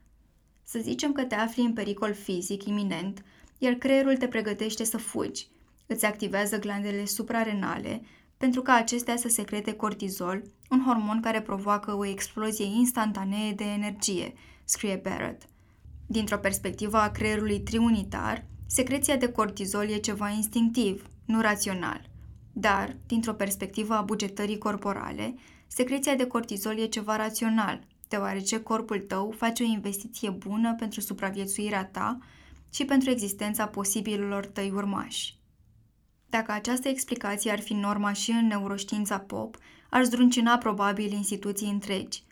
Să 0.64 0.79
zicem 0.83 1.12
că 1.12 1.22
te 1.22 1.35
afli 1.35 1.62
în 1.62 1.72
pericol 1.72 2.14
fizic 2.14 2.64
iminent, 2.64 3.24
iar 3.59 3.72
creierul 3.72 4.16
te 4.16 4.29
pregătește 4.29 4.85
să 4.85 4.97
fugi. 4.97 5.47
Îți 5.87 6.05
activează 6.05 6.59
glandele 6.59 7.05
suprarenale 7.05 8.03
pentru 8.37 8.62
ca 8.62 8.74
acestea 8.74 9.16
să 9.16 9.29
secrete 9.29 9.72
cortizol, 9.72 10.43
un 10.70 10.83
hormon 10.87 11.20
care 11.20 11.41
provoacă 11.41 11.95
o 11.95 12.07
explozie 12.07 12.64
instantanee 12.64 13.53
de 13.53 13.64
energie, 13.64 14.33
scrie 14.64 15.01
Barrett. 15.03 15.43
Dintr-o 16.07 16.39
perspectivă 16.39 16.97
a 16.97 17.11
creierului 17.11 17.61
triunitar, 17.61 18.45
secreția 18.66 19.16
de 19.16 19.33
cortizol 19.33 19.89
e 19.89 19.97
ceva 19.97 20.29
instinctiv, 20.29 21.07
nu 21.24 21.41
rațional. 21.41 22.14
Dar, 22.59 22.96
dintr-o 23.07 23.32
perspectivă 23.32 23.94
a 23.94 24.02
bugetării 24.02 24.59
corporale, 24.59 25.34
secreția 25.66 26.14
de 26.14 26.26
cortizol 26.26 26.78
e 26.78 26.86
ceva 26.86 27.16
rațional, 27.16 27.86
deoarece 28.09 28.61
corpul 28.61 28.98
tău 28.98 29.34
face 29.36 29.62
o 29.62 29.66
investiție 29.66 30.30
bună 30.30 30.74
pentru 30.74 31.00
supraviețuirea 31.00 31.84
ta 31.84 32.18
și 32.72 32.84
pentru 32.84 33.11
existența 33.11 33.66
posibililor 33.66 34.46
tăi 34.46 34.70
urmași. 34.74 35.38
Dacă 36.28 36.52
această 36.52 36.88
explicație 36.88 37.50
ar 37.50 37.61
fi 37.61 37.72
norma 37.72 38.12
și 38.12 38.30
în 38.30 38.46
neuroștiința 38.46 39.18
pop, 39.18 39.57
ar 39.90 40.04
zdruncina 40.04 40.59
probabil 40.59 41.12
instituții 41.12 41.70
întregi. 41.70 42.22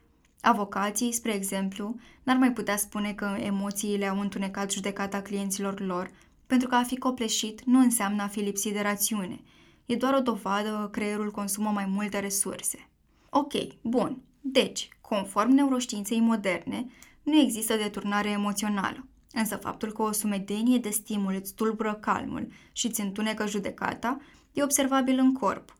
Avocații, 0.40 1.12
spre 1.12 1.34
exemplu, 1.34 1.96
n-ar 2.22 2.36
mai 2.36 2.52
putea 2.52 2.76
spune 2.76 3.12
că 3.12 3.36
emoțiile 3.38 4.06
au 4.06 4.20
întunecat 4.20 4.70
judecata 4.70 5.22
clienților 5.22 5.80
lor, 5.80 6.10
pentru 6.46 6.68
că 6.68 6.74
a 6.74 6.82
fi 6.82 6.98
copleșit 6.98 7.64
nu 7.64 7.78
înseamnă 7.78 8.22
a 8.22 8.28
fi 8.28 8.40
lipsit 8.40 8.72
de 8.72 8.80
rațiune. 8.80 9.40
E 9.86 9.96
doar 9.96 10.14
o 10.14 10.20
dovadă 10.20 10.68
că 10.68 10.88
creierul 10.90 11.30
consumă 11.30 11.70
mai 11.70 11.86
multe 11.86 12.18
resurse. 12.18 12.88
Ok, 13.30 13.52
bun. 13.80 14.22
Deci, 14.40 14.88
conform 15.00 15.50
neuroștiinței 15.50 16.20
moderne, 16.20 16.86
nu 17.22 17.38
există 17.38 17.76
deturnare 17.76 18.30
emoțională. 18.30 19.06
Însă 19.32 19.56
faptul 19.56 19.92
că 19.92 20.02
o 20.02 20.12
sumedenie 20.12 20.78
de 20.78 20.90
stimuli 20.90 21.36
îți 21.36 21.54
tulbură 21.54 21.94
calmul 21.94 22.48
și 22.72 22.86
îți 22.86 23.00
întunecă 23.00 23.46
judecata 23.46 24.20
e 24.52 24.62
observabil 24.62 25.18
în 25.18 25.32
corp. 25.32 25.76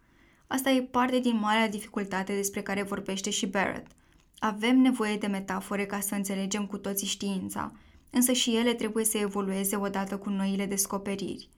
Asta 0.46 0.70
e 0.70 0.82
parte 0.82 1.18
din 1.18 1.38
marea 1.38 1.68
dificultate 1.68 2.34
despre 2.34 2.62
care 2.62 2.82
vorbește 2.82 3.30
și 3.30 3.46
Barrett. 3.46 3.90
Avem 4.38 4.78
nevoie 4.78 5.16
de 5.16 5.26
metafore 5.26 5.86
ca 5.86 6.00
să 6.00 6.14
înțelegem 6.14 6.66
cu 6.66 6.76
toții 6.78 7.06
știința, 7.06 7.72
însă 8.10 8.32
și 8.32 8.56
ele 8.56 8.74
trebuie 8.74 9.04
să 9.04 9.18
evolueze 9.18 9.76
odată 9.76 10.16
cu 10.16 10.30
noile 10.30 10.66
descoperiri. 10.66 11.48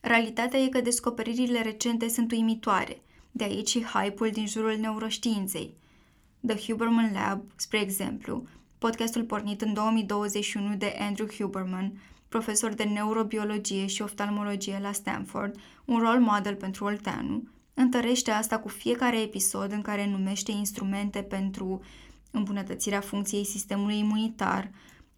Realitatea 0.00 0.58
e 0.58 0.68
că 0.68 0.80
descoperirile 0.80 1.62
recente 1.62 2.08
sunt 2.08 2.32
uimitoare, 2.32 3.02
de 3.30 3.44
aici 3.44 3.68
și 3.68 3.82
hype-ul 3.82 4.30
din 4.30 4.46
jurul 4.46 4.76
neuroștiinței. 4.80 5.74
The 6.46 6.56
Huberman 6.56 7.12
Lab, 7.12 7.42
spre 7.56 7.80
exemplu, 7.80 8.44
podcastul 8.78 9.22
pornit 9.22 9.60
în 9.60 9.72
2021 9.72 10.76
de 10.76 10.96
Andrew 10.98 11.28
Huberman, 11.28 11.92
profesor 12.28 12.74
de 12.74 12.84
neurobiologie 12.84 13.86
și 13.86 14.02
oftalmologie 14.02 14.78
la 14.82 14.92
Stanford, 14.92 15.54
un 15.84 15.98
role 15.98 16.18
model 16.18 16.54
pentru 16.54 16.84
Olteanu, 16.84 17.48
întărește 17.74 18.30
asta 18.30 18.58
cu 18.58 18.68
fiecare 18.68 19.20
episod 19.20 19.72
în 19.72 19.82
care 19.82 20.06
numește 20.06 20.50
instrumente 20.50 21.22
pentru 21.22 21.80
îmbunătățirea 22.30 23.00
funcției 23.00 23.44
sistemului 23.44 23.98
imunitar, 23.98 24.70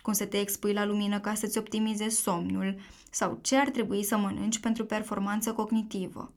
cum 0.03 0.12
să 0.12 0.24
te 0.24 0.40
expui 0.40 0.72
la 0.72 0.84
lumină 0.84 1.20
ca 1.20 1.34
să-ți 1.34 1.59
optimizezi 1.59 2.20
somnul 2.20 2.76
sau 3.11 3.38
ce 3.42 3.57
ar 3.57 3.70
trebui 3.70 4.05
să 4.05 4.16
mănânci 4.16 4.59
pentru 4.59 4.84
performanță 4.84 5.53
cognitivă. 5.53 6.32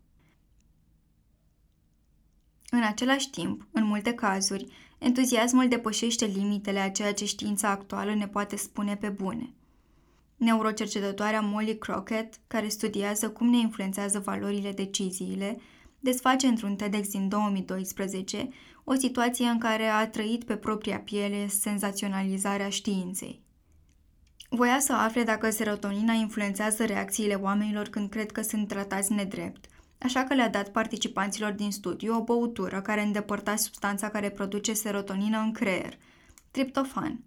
În 2.70 2.84
același 2.84 3.30
timp, 3.30 3.68
în 3.72 3.84
multe 3.86 4.14
cazuri, 4.14 4.68
entuziasmul 4.98 5.68
depășește 5.68 6.26
limitele 6.26 6.80
a 6.80 6.92
ceea 6.92 7.14
ce 7.14 7.26
știința 7.26 7.70
actuală 7.70 8.14
ne 8.14 8.28
poate 8.28 8.56
spune 8.56 8.96
pe 8.96 9.10
bune. 9.10 9.54
Neurocercetătoarea 10.38 11.42
Molly 11.42 11.78
Crockett, 11.78 12.40
care 12.48 12.68
studiază 12.68 13.30
cum 13.30 13.50
ne 13.50 13.58
influențează 13.58 14.20
valorile 14.20 14.72
deciziile, 14.72 15.60
desface 16.00 16.48
într-un 16.48 16.76
TEDx 16.76 17.10
din 17.10 17.30
2012 17.30 18.50
o 18.84 18.94
situație 18.94 19.46
în 19.46 19.58
care 19.58 19.86
a 19.86 20.10
trăit 20.10 20.44
pe 20.44 20.56
propria 20.56 21.00
piele 21.00 21.48
senzaționalizarea 21.48 22.70
științei. 22.70 23.45
Voia 24.56 24.80
să 24.80 24.94
afle 24.94 25.24
dacă 25.24 25.50
serotonina 25.50 26.14
influențează 26.14 26.86
reacțiile 26.86 27.34
oamenilor 27.34 27.88
când 27.88 28.10
cred 28.10 28.32
că 28.32 28.42
sunt 28.42 28.68
tratați 28.68 29.14
nedrept, 29.14 29.66
așa 29.98 30.24
că 30.24 30.34
le-a 30.34 30.50
dat 30.50 30.70
participanților 30.70 31.52
din 31.52 31.72
studiu 31.72 32.16
o 32.16 32.24
băutură 32.24 32.82
care 32.82 33.02
îndepărta 33.02 33.56
substanța 33.56 34.10
care 34.10 34.30
produce 34.30 34.74
serotonină 34.74 35.40
în 35.40 35.52
creier, 35.52 35.98
triptofan. 36.52 37.24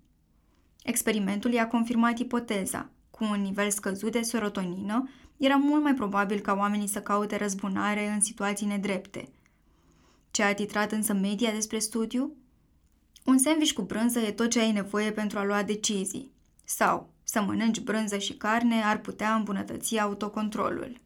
Experimentul 0.83 1.53
i-a 1.53 1.69
confirmat 1.69 2.19
ipoteza. 2.19 2.91
Cu 3.11 3.25
un 3.25 3.41
nivel 3.41 3.71
scăzut 3.71 4.13
de 4.13 4.23
serotonină, 4.23 5.09
era 5.37 5.57
mult 5.57 5.83
mai 5.83 5.95
probabil 5.95 6.41
ca 6.41 6.53
oamenii 6.53 6.89
să 6.89 7.01
caute 7.01 7.37
răzbunare 7.37 8.09
în 8.09 8.21
situații 8.21 8.67
nedrepte. 8.67 9.29
Ce 10.31 10.43
a 10.43 10.55
titrat 10.55 10.93
însă 10.93 11.13
media 11.13 11.51
despre 11.51 11.79
studiu? 11.79 12.33
Un 13.25 13.39
sandwich 13.39 13.73
cu 13.73 13.83
brânză 13.83 14.19
e 14.19 14.31
tot 14.31 14.51
ce 14.51 14.61
ai 14.61 14.73
nevoie 14.73 15.11
pentru 15.11 15.39
a 15.39 15.45
lua 15.45 15.63
decizii. 15.63 16.37
Sau 16.65 17.17
să 17.31 17.43
mănânci 17.43 17.81
brânză 17.81 18.19
și 18.19 18.35
carne 18.35 18.83
ar 18.83 18.99
putea 18.99 19.35
îmbunătăți 19.35 19.99
autocontrolul. 19.99 21.01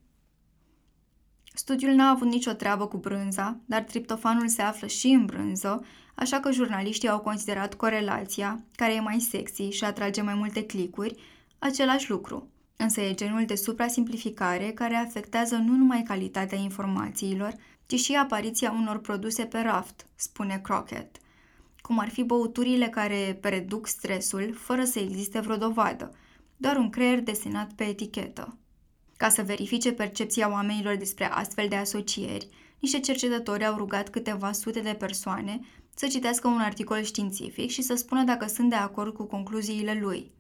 Studiul 1.55 1.95
n-a 1.95 2.11
avut 2.11 2.29
nicio 2.29 2.53
treabă 2.53 2.87
cu 2.87 2.97
brânza, 2.97 3.57
dar 3.64 3.83
triptofanul 3.83 4.49
se 4.49 4.62
află 4.62 4.87
și 4.87 5.07
în 5.07 5.25
brânză, 5.25 5.85
așa 6.14 6.41
că 6.41 6.51
jurnaliștii 6.51 7.09
au 7.09 7.18
considerat 7.18 7.75
corelația, 7.75 8.64
care 8.77 8.95
e 8.95 9.01
mai 9.01 9.20
sexy 9.20 9.68
și 9.68 9.85
atrage 9.85 10.23
mai 10.23 10.35
multe 10.35 10.66
clicuri, 10.66 11.14
același 11.59 12.11
lucru. 12.11 12.49
Însă 12.77 13.01
e 13.01 13.14
genul 13.14 13.45
de 13.45 13.55
suprasimplificare 13.55 14.70
care 14.70 14.95
afectează 14.95 15.57
nu 15.57 15.77
numai 15.77 16.03
calitatea 16.03 16.59
informațiilor, 16.59 17.55
ci 17.87 18.01
și 18.01 18.14
apariția 18.14 18.70
unor 18.70 18.99
produse 18.99 19.45
pe 19.45 19.61
raft, 19.61 20.07
spune 20.14 20.61
Crockett 20.62 21.22
cum 21.83 21.99
ar 21.99 22.09
fi 22.09 22.22
băuturile 22.22 22.89
care 22.89 23.39
reduc 23.43 23.87
stresul 23.87 24.55
fără 24.55 24.85
să 24.85 24.99
existe 24.99 25.41
vreo 25.41 25.57
dovadă, 25.57 26.14
doar 26.57 26.76
un 26.76 26.91
creier 26.91 27.20
desenat 27.20 27.72
pe 27.72 27.85
etichetă. 27.85 28.57
Ca 29.16 29.28
să 29.28 29.43
verifice 29.43 29.93
percepția 29.93 30.51
oamenilor 30.51 30.97
despre 30.97 31.24
astfel 31.24 31.68
de 31.68 31.76
asocieri, 31.76 32.49
niște 32.78 33.01
cercetători 33.01 33.66
au 33.66 33.76
rugat 33.76 34.09
câteva 34.09 34.53
sute 34.53 34.80
de 34.80 34.95
persoane 34.99 35.61
să 35.95 36.07
citească 36.07 36.49
un 36.49 36.59
articol 36.59 37.03
științific 37.03 37.70
și 37.70 37.83
să 37.83 37.95
spună 37.95 38.24
dacă 38.24 38.47
sunt 38.47 38.70
de 38.70 38.76
acord 38.76 39.14
cu 39.14 39.24
concluziile 39.24 39.99
lui. 40.01 40.30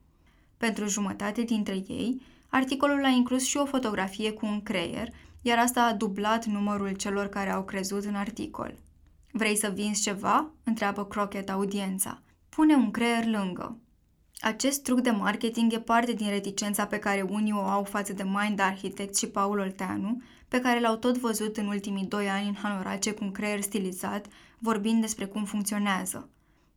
Pentru 0.56 0.86
jumătate 0.86 1.42
dintre 1.42 1.74
ei, 1.74 2.22
articolul 2.48 3.04
a 3.04 3.08
inclus 3.08 3.44
și 3.44 3.56
o 3.56 3.64
fotografie 3.64 4.32
cu 4.32 4.46
un 4.46 4.62
creier, 4.62 5.08
iar 5.42 5.58
asta 5.58 5.82
a 5.82 5.92
dublat 5.92 6.44
numărul 6.44 6.92
celor 6.92 7.26
care 7.26 7.50
au 7.50 7.64
crezut 7.64 8.04
în 8.04 8.14
articol. 8.14 8.74
Vrei 9.34 9.56
să 9.56 9.72
vinzi 9.74 10.02
ceva? 10.02 10.50
întreabă 10.64 11.04
Crockett 11.04 11.50
audiența. 11.50 12.22
Pune 12.48 12.74
un 12.74 12.90
creier 12.90 13.26
lângă. 13.26 13.78
Acest 14.40 14.82
truc 14.82 15.00
de 15.00 15.10
marketing 15.10 15.72
e 15.72 15.80
parte 15.80 16.12
din 16.12 16.28
reticența 16.28 16.86
pe 16.86 16.98
care 16.98 17.22
unii 17.22 17.52
o 17.52 17.60
au 17.60 17.84
față 17.84 18.12
de 18.12 18.22
Mind 18.22 18.60
Architect 18.60 19.16
și 19.16 19.26
Paul 19.26 19.58
Olteanu, 19.58 20.22
pe 20.48 20.60
care 20.60 20.80
l-au 20.80 20.96
tot 20.96 21.18
văzut 21.18 21.56
în 21.56 21.66
ultimii 21.66 22.06
doi 22.06 22.28
ani 22.28 22.48
în 22.48 22.54
Hanorace 22.54 23.12
cu 23.12 23.24
un 23.24 23.32
creier 23.32 23.60
stilizat, 23.60 24.26
vorbind 24.58 25.00
despre 25.00 25.24
cum 25.24 25.44
funcționează. 25.44 26.28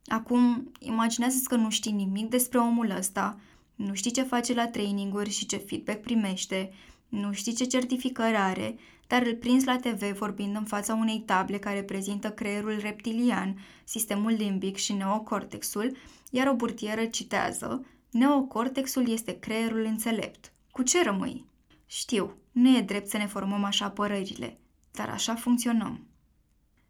Acum, 0.06 0.72
imaginează-ți 0.78 1.48
că 1.48 1.56
nu 1.56 1.70
știi 1.70 1.92
nimic 1.92 2.28
despre 2.28 2.58
omul 2.58 2.90
ăsta, 2.90 3.38
nu 3.74 3.94
știi 3.94 4.10
ce 4.10 4.22
face 4.22 4.54
la 4.54 4.66
traininguri 4.66 5.30
și 5.30 5.46
ce 5.46 5.56
feedback 5.56 6.00
primește, 6.00 6.72
nu 7.08 7.32
știi 7.32 7.54
ce 7.54 7.64
certificări 7.64 8.36
are, 8.36 8.76
dar 9.06 9.22
îl 9.22 9.34
prins 9.34 9.64
la 9.64 9.76
TV 9.76 10.18
vorbind 10.18 10.56
în 10.56 10.64
fața 10.64 10.94
unei 10.94 11.22
table 11.26 11.58
care 11.58 11.82
prezintă 11.82 12.30
creierul 12.30 12.78
reptilian, 12.80 13.58
sistemul 13.84 14.32
limbic 14.32 14.76
și 14.76 14.92
neocortexul, 14.92 15.96
iar 16.30 16.46
o 16.46 16.54
burtieră 16.54 17.04
citează 17.04 17.84
Neocortexul 18.16 19.08
este 19.08 19.38
creierul 19.38 19.84
înțelept. 19.84 20.52
Cu 20.70 20.82
ce 20.82 21.02
rămâi? 21.02 21.44
Știu, 21.86 22.36
nu 22.52 22.76
e 22.76 22.80
drept 22.80 23.08
să 23.08 23.16
ne 23.16 23.26
formăm 23.26 23.64
așa 23.64 23.90
părările, 23.90 24.58
dar 24.92 25.08
așa 25.08 25.34
funcționăm. 25.34 26.06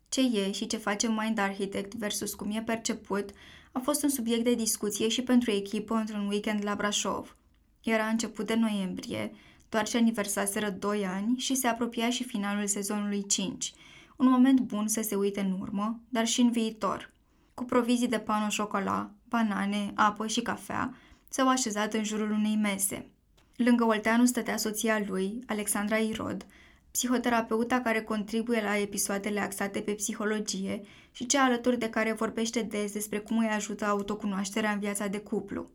Ce 0.09 0.21
e 0.21 0.53
și 0.53 0.67
ce 0.67 0.77
face 0.77 1.09
Mind 1.09 1.39
Architect 1.39 1.95
versus 1.95 2.35
cum 2.35 2.51
e 2.51 2.63
perceput 2.63 3.31
a 3.73 3.79
fost 3.79 4.03
un 4.03 4.09
subiect 4.09 4.45
de 4.45 4.55
discuție 4.55 5.09
și 5.09 5.23
pentru 5.23 5.51
echipă 5.51 5.95
într-un 5.95 6.27
weekend 6.27 6.65
la 6.65 6.75
Brașov. 6.75 7.37
Era 7.83 8.07
început 8.07 8.47
de 8.47 8.55
noiembrie, 8.55 9.33
doar 9.69 9.87
ce 9.89 9.97
aniversaseră 9.97 10.71
2 10.71 11.07
ani 11.07 11.39
și 11.39 11.55
se 11.55 11.67
apropia 11.67 12.11
și 12.11 12.25
finalul 12.25 12.67
sezonului 12.67 13.27
5, 13.27 13.73
un 14.17 14.29
moment 14.29 14.61
bun 14.61 14.89
să 14.89 15.03
se 15.03 15.15
uite 15.15 15.41
în 15.41 15.57
urmă, 15.61 16.01
dar 16.09 16.27
și 16.27 16.41
în 16.41 16.51
viitor. 16.51 17.13
Cu 17.55 17.65
provizii 17.65 18.09
de 18.09 18.19
pano 18.19 18.49
șocolat, 18.49 19.11
banane, 19.29 19.93
apă 19.95 20.27
și 20.27 20.41
cafea, 20.41 20.95
s-au 21.29 21.49
așezat 21.49 21.95
în 21.95 22.05
jurul 22.05 22.31
unei 22.31 22.57
mese. 22.57 23.11
Lângă 23.57 23.85
Olteanu 23.85 24.25
stătea 24.25 24.57
soția 24.57 25.05
lui, 25.07 25.39
Alexandra 25.47 25.97
Irod, 25.97 26.47
psihoterapeuta 26.91 27.81
care 27.81 28.03
contribuie 28.03 28.63
la 28.63 28.79
episoadele 28.79 29.41
axate 29.41 29.81
pe 29.81 29.93
psihologie 29.93 30.81
și 31.11 31.27
cea 31.27 31.45
alături 31.45 31.79
de 31.79 31.89
care 31.89 32.13
vorbește 32.13 32.63
des 32.63 32.93
despre 32.93 33.19
cum 33.19 33.39
îi 33.39 33.47
ajută 33.47 33.85
autocunoașterea 33.85 34.71
în 34.71 34.79
viața 34.79 35.07
de 35.07 35.19
cuplu. 35.19 35.71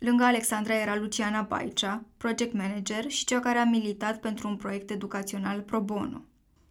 Lângă 0.00 0.24
Alexandra 0.24 0.74
era 0.74 0.96
Luciana 0.96 1.42
Baicea, 1.42 2.04
project 2.16 2.52
manager 2.52 3.10
și 3.10 3.24
cea 3.24 3.40
care 3.40 3.58
a 3.58 3.64
militat 3.64 4.20
pentru 4.20 4.48
un 4.48 4.56
proiect 4.56 4.90
educațional 4.90 5.60
pro 5.60 5.80
bono. 5.80 6.24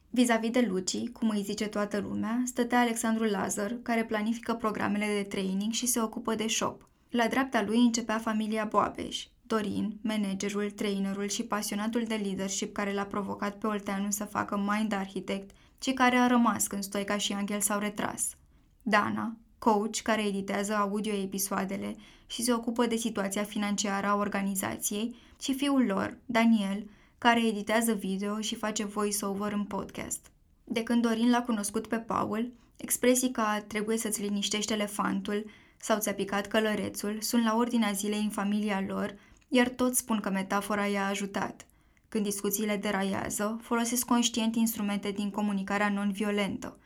Vis-a-vis 0.09 0.49
de 0.49 0.65
Luci, 0.69 1.09
cum 1.09 1.30
îi 1.30 1.41
zice 1.41 1.67
toată 1.67 1.99
lumea, 1.99 2.41
stătea 2.45 2.80
Alexandru 2.80 3.23
Lazar, 3.23 3.77
care 3.82 4.05
planifică 4.05 4.53
programele 4.53 5.05
de 5.05 5.23
training 5.23 5.71
și 5.71 5.86
se 5.86 6.01
ocupă 6.01 6.36
de 6.36 6.47
shop. 6.47 6.89
La 7.09 7.27
dreapta 7.27 7.63
lui 7.63 7.77
începea 7.77 8.17
familia 8.17 8.65
Boabeș, 8.65 9.25
Dorin, 9.41 9.99
managerul, 10.01 10.71
trainerul 10.71 11.27
și 11.27 11.43
pasionatul 11.43 12.03
de 12.07 12.15
leadership 12.15 12.73
care 12.73 12.93
l-a 12.93 13.05
provocat 13.05 13.57
pe 13.57 13.67
Olteanu 13.67 14.11
să 14.11 14.23
facă 14.23 14.57
Mind 14.57 14.93
Architect, 14.93 15.49
și 15.82 15.91
care 15.91 16.15
a 16.15 16.27
rămas 16.27 16.67
când 16.67 16.84
Stoica 16.84 17.17
și 17.17 17.34
Angel 17.34 17.59
s-au 17.59 17.80
retras. 17.80 18.36
Dana, 18.82 19.38
coach 19.60 19.99
care 20.03 20.26
editează 20.26 20.76
audio-episoadele 20.76 21.95
și 22.28 22.43
se 22.43 22.53
ocupă 22.53 22.86
de 22.86 22.95
situația 22.95 23.43
financiară 23.43 24.07
a 24.07 24.16
organizației, 24.16 25.16
și 25.41 25.53
fiul 25.53 25.86
lor, 25.86 26.18
Daniel, 26.26 26.89
care 27.18 27.47
editează 27.47 27.93
video 27.93 28.39
și 28.39 28.55
face 28.55 28.86
voice-over 28.86 29.51
în 29.51 29.64
podcast. 29.64 30.20
De 30.64 30.84
când 30.84 31.01
Dorin 31.01 31.30
l-a 31.30 31.41
cunoscut 31.41 31.88
pe 31.88 31.95
Paul, 31.95 32.51
expresii 32.78 33.32
ca 33.32 33.64
trebuie 33.68 33.97
să-ți 33.97 34.22
liniștești 34.22 34.74
elefantul 34.74 35.45
sau 35.78 35.99
ți-a 35.99 36.14
picat 36.14 36.47
călărețul 36.47 37.18
sunt 37.20 37.43
la 37.43 37.55
ordinea 37.55 37.91
zilei 37.91 38.22
în 38.24 38.30
familia 38.30 38.84
lor, 38.88 39.16
iar 39.47 39.68
toți 39.68 39.99
spun 39.99 40.20
că 40.20 40.30
metafora 40.30 40.86
i-a 40.86 41.07
ajutat. 41.07 41.66
Când 42.10 42.24
discuțiile 42.24 42.78
deraiază, 42.78 43.60
folosesc 43.62 44.05
conștient 44.05 44.55
instrumente 44.55 45.12
din 45.12 45.30
comunicarea 45.30 45.89
non-violentă– 45.89 46.78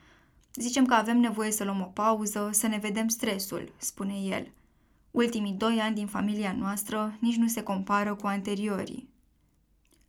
Zicem 0.55 0.85
că 0.85 0.93
avem 0.93 1.19
nevoie 1.19 1.51
să 1.51 1.63
luăm 1.63 1.81
o 1.81 1.91
pauză, 1.93 2.49
să 2.51 2.67
ne 2.67 2.77
vedem 2.77 3.07
stresul, 3.07 3.73
spune 3.77 4.13
el. 4.13 4.47
Ultimii 5.11 5.53
doi 5.53 5.79
ani 5.79 5.95
din 5.95 6.07
familia 6.07 6.55
noastră 6.59 7.17
nici 7.19 7.35
nu 7.35 7.47
se 7.47 7.63
compară 7.63 8.15
cu 8.15 8.27
anteriorii. 8.27 9.09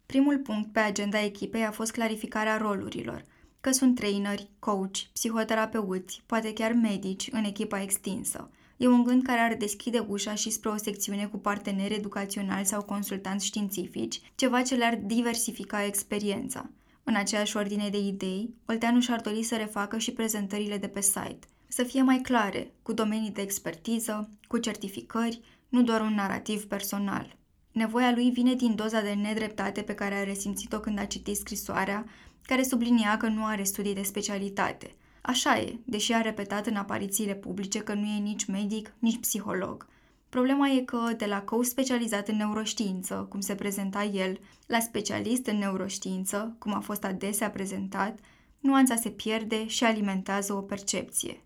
Primul 0.07 0.39
punct 0.39 0.73
pe 0.73 0.79
agenda 0.79 1.23
echipei 1.23 1.65
a 1.65 1.71
fost 1.71 1.93
clarificarea 1.93 2.57
rolurilor, 2.57 3.25
că 3.61 3.71
sunt 3.71 3.95
traineri, 3.95 4.49
coach, 4.59 4.99
psihoterapeuți, 5.13 6.23
poate 6.27 6.53
chiar 6.53 6.73
medici 6.73 7.29
în 7.33 7.45
echipa 7.45 7.83
extinsă. 7.83 8.51
E 8.77 8.87
un 8.87 9.05
gând 9.05 9.23
care 9.23 9.41
ar 9.41 9.55
deschide 9.55 9.99
ușa 9.99 10.35
și 10.35 10.51
spre 10.51 10.69
o 10.69 10.77
secțiune 10.77 11.27
cu 11.27 11.39
parteneri 11.39 11.95
educaționali 11.95 12.67
sau 12.67 12.83
consultanți 12.83 13.47
științifici, 13.47 14.21
ceva 14.35 14.63
ce 14.63 14.75
le-ar 14.75 14.99
diversifica 15.05 15.85
experiența. 15.85 16.71
În 17.05 17.15
aceeași 17.15 17.57
ordine 17.57 17.89
de 17.89 17.99
idei, 17.99 18.55
Olteanu 18.67 19.01
și-ar 19.01 19.21
dori 19.21 19.43
să 19.43 19.57
refacă 19.57 19.99
și 19.99 20.13
prezentările 20.13 20.79
de 20.79 20.89
pe 20.89 21.01
site, 21.01 21.39
să 21.69 21.83
fie 21.83 22.03
mai 22.03 22.19
clare, 22.19 22.73
cu 22.83 22.93
domenii 22.93 23.31
de 23.31 23.41
expertiză, 23.43 24.29
cu 24.49 24.59
certificări, 24.59 25.41
nu 25.69 25.83
doar 25.83 26.01
un 26.01 26.15
narativ 26.15 26.65
personal. 26.67 27.37
Nevoia 27.73 28.13
lui 28.13 28.31
vine 28.31 28.55
din 28.55 28.75
doza 28.75 29.01
de 29.01 29.13
nedreptate 29.13 29.83
pe 29.83 29.95
care 29.95 30.15
a 30.15 30.25
resimțit-o 30.25 30.81
când 30.81 30.99
a 30.99 31.05
citit 31.05 31.37
scrisoarea, 31.37 32.05
care 32.43 32.63
sublinia 32.63 33.17
că 33.17 33.27
nu 33.27 33.45
are 33.45 33.63
studii 33.63 33.95
de 33.95 34.03
specialitate. 34.03 34.95
Așa 35.21 35.59
e, 35.59 35.79
deși 35.85 36.13
a 36.13 36.21
repetat 36.21 36.67
în 36.67 36.77
aparițiile 36.77 37.35
publice 37.35 37.79
că 37.79 37.95
nu 37.95 38.07
e 38.07 38.19
nici 38.19 38.45
medic, 38.45 38.95
nici 38.99 39.21
psiholog– 39.21 39.87
Problema 40.35 40.69
e 40.69 40.81
că 40.81 41.13
de 41.17 41.27
la 41.27 41.43
coach 41.43 41.65
specializat 41.65 42.29
în 42.29 42.37
neuroștiință, 42.37 43.27
cum 43.29 43.41
se 43.41 43.55
prezenta 43.55 44.05
el, 44.05 44.39
la 44.67 44.81
specialist 44.81 45.47
în 45.47 45.59
neuroștiință, 45.59 46.57
cum 46.59 46.75
a 46.75 46.81
fost 46.81 47.05
adesea 47.05 47.51
prezentat, 47.51 48.19
nuanța 48.61 48.97
se 48.97 49.11
pierde 49.11 49.67
și 49.67 49.85
alimentează 49.85 50.53
o 50.53 50.61
percepție. 50.61 51.41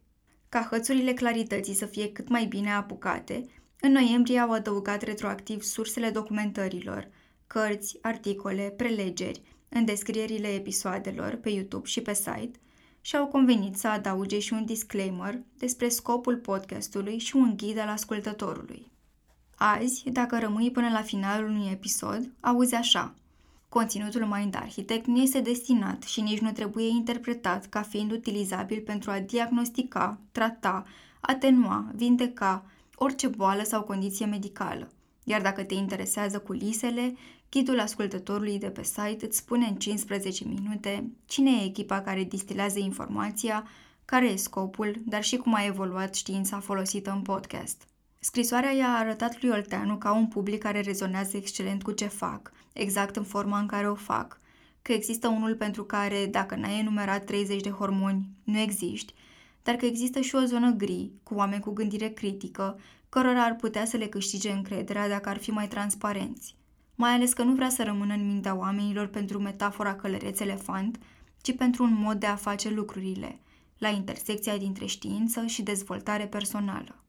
Ca 0.49 0.69
hățurile 0.71 1.13
clarității 1.13 1.75
să 1.75 1.87
fie 1.87 2.13
cât 2.13 2.29
mai 2.29 2.45
bine 2.45 2.73
apucate, 2.73 3.45
în 3.81 3.93
noiembrie 3.93 4.39
au 4.39 4.51
adăugat 4.51 5.03
retroactiv 5.03 5.63
sursele 5.63 6.11
documentărilor, 6.11 7.09
cărți, 7.47 7.99
articole, 8.03 8.75
prelegeri, 8.77 9.43
în 9.69 9.85
descrierile 9.85 10.49
episoadelor 10.49 11.35
pe 11.35 11.49
YouTube 11.51 11.87
și 11.87 12.01
pe 12.01 12.15
site, 12.15 12.59
și 13.01 13.17
au 13.17 13.27
convenit 13.27 13.77
să 13.77 13.89
adauge 13.89 14.39
și 14.39 14.53
un 14.53 14.65
disclaimer 14.65 15.41
despre 15.59 15.89
scopul 15.89 16.37
podcastului 16.37 17.19
și 17.19 17.37
un 17.37 17.57
ghid 17.57 17.79
al 17.79 17.89
ascultătorului. 17.89 18.91
Azi, 19.57 20.11
dacă 20.11 20.39
rămâi 20.39 20.71
până 20.71 20.89
la 20.89 21.03
finalul 21.03 21.49
unui 21.49 21.71
episod, 21.71 22.31
auzi 22.41 22.75
așa. 22.75 23.15
Conținutul 23.69 24.25
Mind 24.25 24.55
Architect 24.57 25.07
nu 25.07 25.21
este 25.21 25.41
destinat 25.41 26.03
și 26.03 26.21
nici 26.21 26.39
nu 26.39 26.53
trebuie 26.53 26.89
interpretat 26.89 27.67
ca 27.67 27.83
fiind 27.83 28.13
utilizabil 28.13 28.81
pentru 28.81 29.11
a 29.11 29.19
diagnostica, 29.19 30.19
trata, 30.33 30.87
atenua, 31.21 31.91
vindeca 31.95 32.65
orice 32.95 33.29
boală 33.29 33.63
sau 33.63 33.83
condiție 33.83 34.27
medicală. 34.27 34.93
Iar 35.25 35.43
dacă 35.43 35.63
te 35.63 35.75
interesează 35.75 36.39
culisele, 36.39 37.15
ghidul 37.51 37.81
ascultătorului 37.81 38.59
de 38.59 38.71
pe 38.71 38.83
site 38.83 39.19
îți 39.21 39.37
spune 39.37 39.67
în 39.67 39.75
15 39.75 40.45
minute 40.45 41.11
cine 41.27 41.51
e 41.51 41.65
echipa 41.65 42.01
care 42.01 42.25
distilează 42.25 42.79
informația, 42.79 43.69
care 44.05 44.27
e 44.27 44.37
scopul, 44.37 45.03
dar 45.05 45.23
și 45.23 45.37
cum 45.37 45.55
a 45.55 45.65
evoluat 45.65 46.15
știința 46.15 46.61
folosită 46.61 47.11
în 47.11 47.23
podcast. 47.23 47.83
Scrisoarea 48.19 48.71
i-a 48.71 48.89
arătat 48.89 49.43
lui 49.43 49.51
Olteanu 49.51 49.97
ca 49.97 50.13
un 50.13 50.27
public 50.27 50.63
care 50.63 50.81
rezonează 50.81 51.37
excelent 51.37 51.83
cu 51.83 51.93
ce 51.93 52.07
fac, 52.07 52.53
exact 52.73 53.17
în 53.17 53.25
forma 53.25 53.59
în 53.59 53.67
care 53.67 53.89
o 53.89 53.95
fac, 53.95 54.41
că 54.83 54.93
există 54.93 55.29
unul 55.29 55.55
pentru 55.55 55.85
care, 55.85 56.27
dacă 56.27 56.55
n-ai 56.55 56.79
enumerat 56.79 57.25
30 57.25 57.63
de 57.63 57.71
hormoni, 57.71 58.29
nu 58.45 58.59
existi, 58.59 59.15
dar 59.63 59.75
că 59.75 59.87
există 59.87 60.21
și 60.21 60.35
o 60.35 60.45
zonă 60.45 60.71
gri, 60.71 61.11
cu 61.23 61.35
oameni 61.35 61.63
cu 61.63 61.71
gândire 61.71 62.09
critică, 62.09 62.79
cărora 63.09 63.45
ar 63.45 63.57
putea 63.57 63.85
să 63.85 63.97
le 63.97 64.07
câștige 64.07 64.51
încrederea 64.51 65.09
dacă 65.09 65.29
ar 65.29 65.39
fi 65.39 65.51
mai 65.51 65.69
transparenți. 65.69 66.58
Mai 67.01 67.11
ales 67.11 67.33
că 67.33 67.43
nu 67.43 67.55
vrea 67.55 67.69
să 67.69 67.83
rămână 67.83 68.15
în 68.15 68.27
mintea 68.27 68.57
oamenilor 68.57 69.07
pentru 69.07 69.39
metafora 69.39 69.95
călăreț 69.95 70.41
elefant, 70.41 70.99
ci 71.41 71.57
pentru 71.57 71.83
un 71.83 71.95
mod 71.95 72.21
de 72.21 72.27
a 72.27 72.37
face 72.37 72.71
lucrurile, 72.71 73.41
la 73.79 73.89
intersecția 73.89 74.57
dintre 74.57 74.87
știință 74.87 75.47
și 75.47 75.63
dezvoltare 75.63 76.27
personală. 76.27 77.05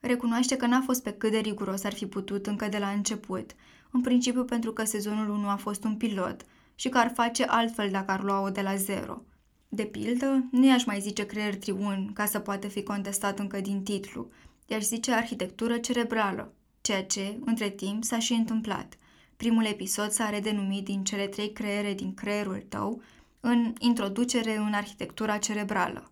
Recunoaște 0.00 0.56
că 0.56 0.66
n-a 0.66 0.80
fost 0.80 1.02
pe 1.02 1.12
cât 1.12 1.30
de 1.30 1.38
riguros 1.38 1.84
ar 1.84 1.92
fi 1.92 2.06
putut 2.06 2.46
încă 2.46 2.68
de 2.68 2.78
la 2.78 2.88
început, 2.88 3.54
în 3.90 4.00
principiu 4.00 4.44
pentru 4.44 4.72
că 4.72 4.84
sezonul 4.84 5.30
1 5.30 5.48
a 5.48 5.56
fost 5.56 5.84
un 5.84 5.96
pilot 5.96 6.44
și 6.74 6.88
că 6.88 6.98
ar 6.98 7.12
face 7.14 7.44
altfel 7.44 7.90
dacă 7.90 8.10
ar 8.10 8.22
lua-o 8.22 8.50
de 8.50 8.60
la 8.60 8.76
zero. 8.76 9.22
De 9.68 9.84
pildă, 9.84 10.48
nu 10.50 10.66
i-aș 10.66 10.84
mai 10.84 11.00
zice 11.00 11.26
creier 11.26 11.56
triun 11.56 12.10
ca 12.14 12.26
să 12.26 12.38
poată 12.38 12.68
fi 12.68 12.82
contestat 12.82 13.38
încă 13.38 13.60
din 13.60 13.82
titlu, 13.82 14.30
i-aș 14.66 14.82
zice 14.82 15.12
arhitectură 15.12 15.78
cerebrală, 15.78 16.52
ceea 16.80 17.04
ce, 17.04 17.38
între 17.44 17.68
timp, 17.68 18.04
s-a 18.04 18.18
și 18.18 18.32
întâmplat. 18.32 18.98
Primul 19.38 19.64
episod 19.64 20.10
s-a 20.10 20.30
redenumit 20.30 20.84
din 20.84 21.04
cele 21.04 21.26
trei 21.26 21.52
creiere 21.52 21.94
din 21.94 22.14
creierul 22.14 22.64
tău 22.68 23.02
în 23.40 23.74
Introducere 23.78 24.56
în 24.56 24.72
arhitectura 24.72 25.38
cerebrală 25.38 26.10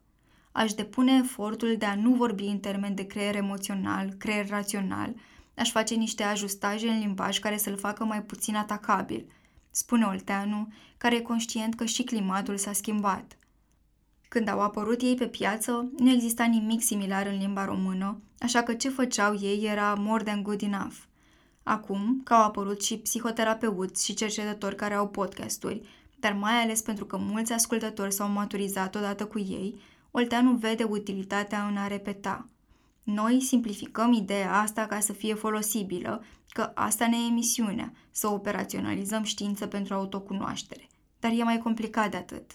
aș 0.56 0.72
depune 0.72 1.20
efortul 1.22 1.74
de 1.78 1.84
a 1.84 1.94
nu 1.94 2.14
vorbi 2.14 2.44
în 2.44 2.58
termen 2.58 2.94
de 2.94 3.06
creier 3.06 3.36
emoțional, 3.36 4.08
creier 4.18 4.48
rațional, 4.48 5.14
aș 5.54 5.70
face 5.70 5.94
niște 5.94 6.22
ajustaje 6.22 6.88
în 6.88 6.98
limbaj 6.98 7.38
care 7.38 7.56
să-l 7.56 7.76
facă 7.76 8.04
mai 8.04 8.22
puțin 8.22 8.56
atacabil, 8.56 9.26
spune 9.70 10.04
Olteanu, 10.04 10.72
care 10.96 11.16
e 11.16 11.20
conștient 11.20 11.74
că 11.74 11.84
și 11.84 12.02
climatul 12.02 12.56
s-a 12.56 12.72
schimbat. 12.72 13.38
Când 14.28 14.48
au 14.48 14.60
apărut 14.60 15.02
ei 15.02 15.14
pe 15.14 15.26
piață, 15.26 15.90
nu 15.98 16.10
exista 16.10 16.44
nimic 16.44 16.82
similar 16.82 17.26
în 17.26 17.38
limba 17.38 17.64
română, 17.64 18.20
așa 18.38 18.62
că 18.62 18.74
ce 18.74 18.88
făceau 18.88 19.38
ei 19.40 19.64
era 19.64 19.94
more 19.94 20.22
than 20.22 20.42
good 20.42 20.62
enough. 20.62 20.94
Acum, 21.68 22.20
că 22.24 22.34
au 22.34 22.42
apărut 22.42 22.82
și 22.82 22.98
psihoterapeuți 22.98 24.04
și 24.04 24.14
cercetători 24.14 24.76
care 24.76 24.94
au 24.94 25.08
podcasturi, 25.08 25.80
dar 26.18 26.32
mai 26.32 26.52
ales 26.52 26.80
pentru 26.80 27.04
că 27.04 27.16
mulți 27.16 27.52
ascultători 27.52 28.12
s-au 28.12 28.28
maturizat 28.28 28.94
odată 28.94 29.26
cu 29.26 29.38
ei, 29.38 29.80
Olteanu 30.10 30.52
vede 30.52 30.84
utilitatea 30.84 31.66
în 31.66 31.76
a 31.76 31.86
repeta. 31.86 32.48
Noi 33.02 33.40
simplificăm 33.40 34.12
ideea 34.12 34.60
asta 34.60 34.86
ca 34.86 35.00
să 35.00 35.12
fie 35.12 35.34
folosibilă, 35.34 36.24
că 36.48 36.70
asta 36.74 37.06
ne 37.06 37.16
e 37.16 37.32
misiunea, 37.32 37.92
să 38.10 38.28
operaționalizăm 38.28 39.22
știință 39.22 39.66
pentru 39.66 39.94
autocunoaștere. 39.94 40.88
Dar 41.20 41.30
e 41.30 41.42
mai 41.42 41.58
complicat 41.58 42.10
de 42.10 42.16
atât. 42.16 42.50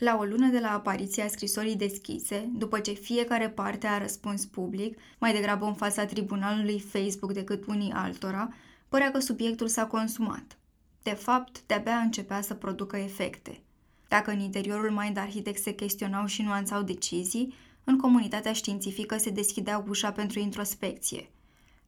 La 0.00 0.16
o 0.16 0.24
lună 0.24 0.48
de 0.48 0.58
la 0.58 0.72
apariția 0.72 1.28
scrisorii 1.28 1.76
deschise, 1.76 2.48
după 2.52 2.80
ce 2.80 2.92
fiecare 2.92 3.48
parte 3.48 3.86
a 3.86 3.98
răspuns 3.98 4.44
public, 4.44 4.98
mai 5.18 5.32
degrabă 5.32 5.64
în 5.66 5.74
fața 5.74 6.04
tribunalului 6.04 6.80
Facebook 6.80 7.32
decât 7.32 7.66
unii 7.66 7.92
altora, 7.92 8.54
părea 8.88 9.10
că 9.10 9.18
subiectul 9.18 9.68
s-a 9.68 9.86
consumat. 9.86 10.58
De 11.02 11.10
fapt, 11.10 11.62
de-abia 11.66 11.96
începea 11.96 12.40
să 12.40 12.54
producă 12.54 12.96
efecte– 12.96 13.60
dacă 14.14 14.30
în 14.30 14.40
interiorul 14.40 14.90
Mind 14.90 15.16
Architect 15.16 15.62
se 15.62 15.74
chestionau 15.74 16.26
și 16.26 16.42
nuanțau 16.42 16.82
decizii, 16.82 17.54
în 17.84 17.98
comunitatea 17.98 18.52
științifică 18.52 19.16
se 19.16 19.30
deschidea 19.30 19.84
ușa 19.88 20.12
pentru 20.12 20.38
introspecție. 20.38 21.30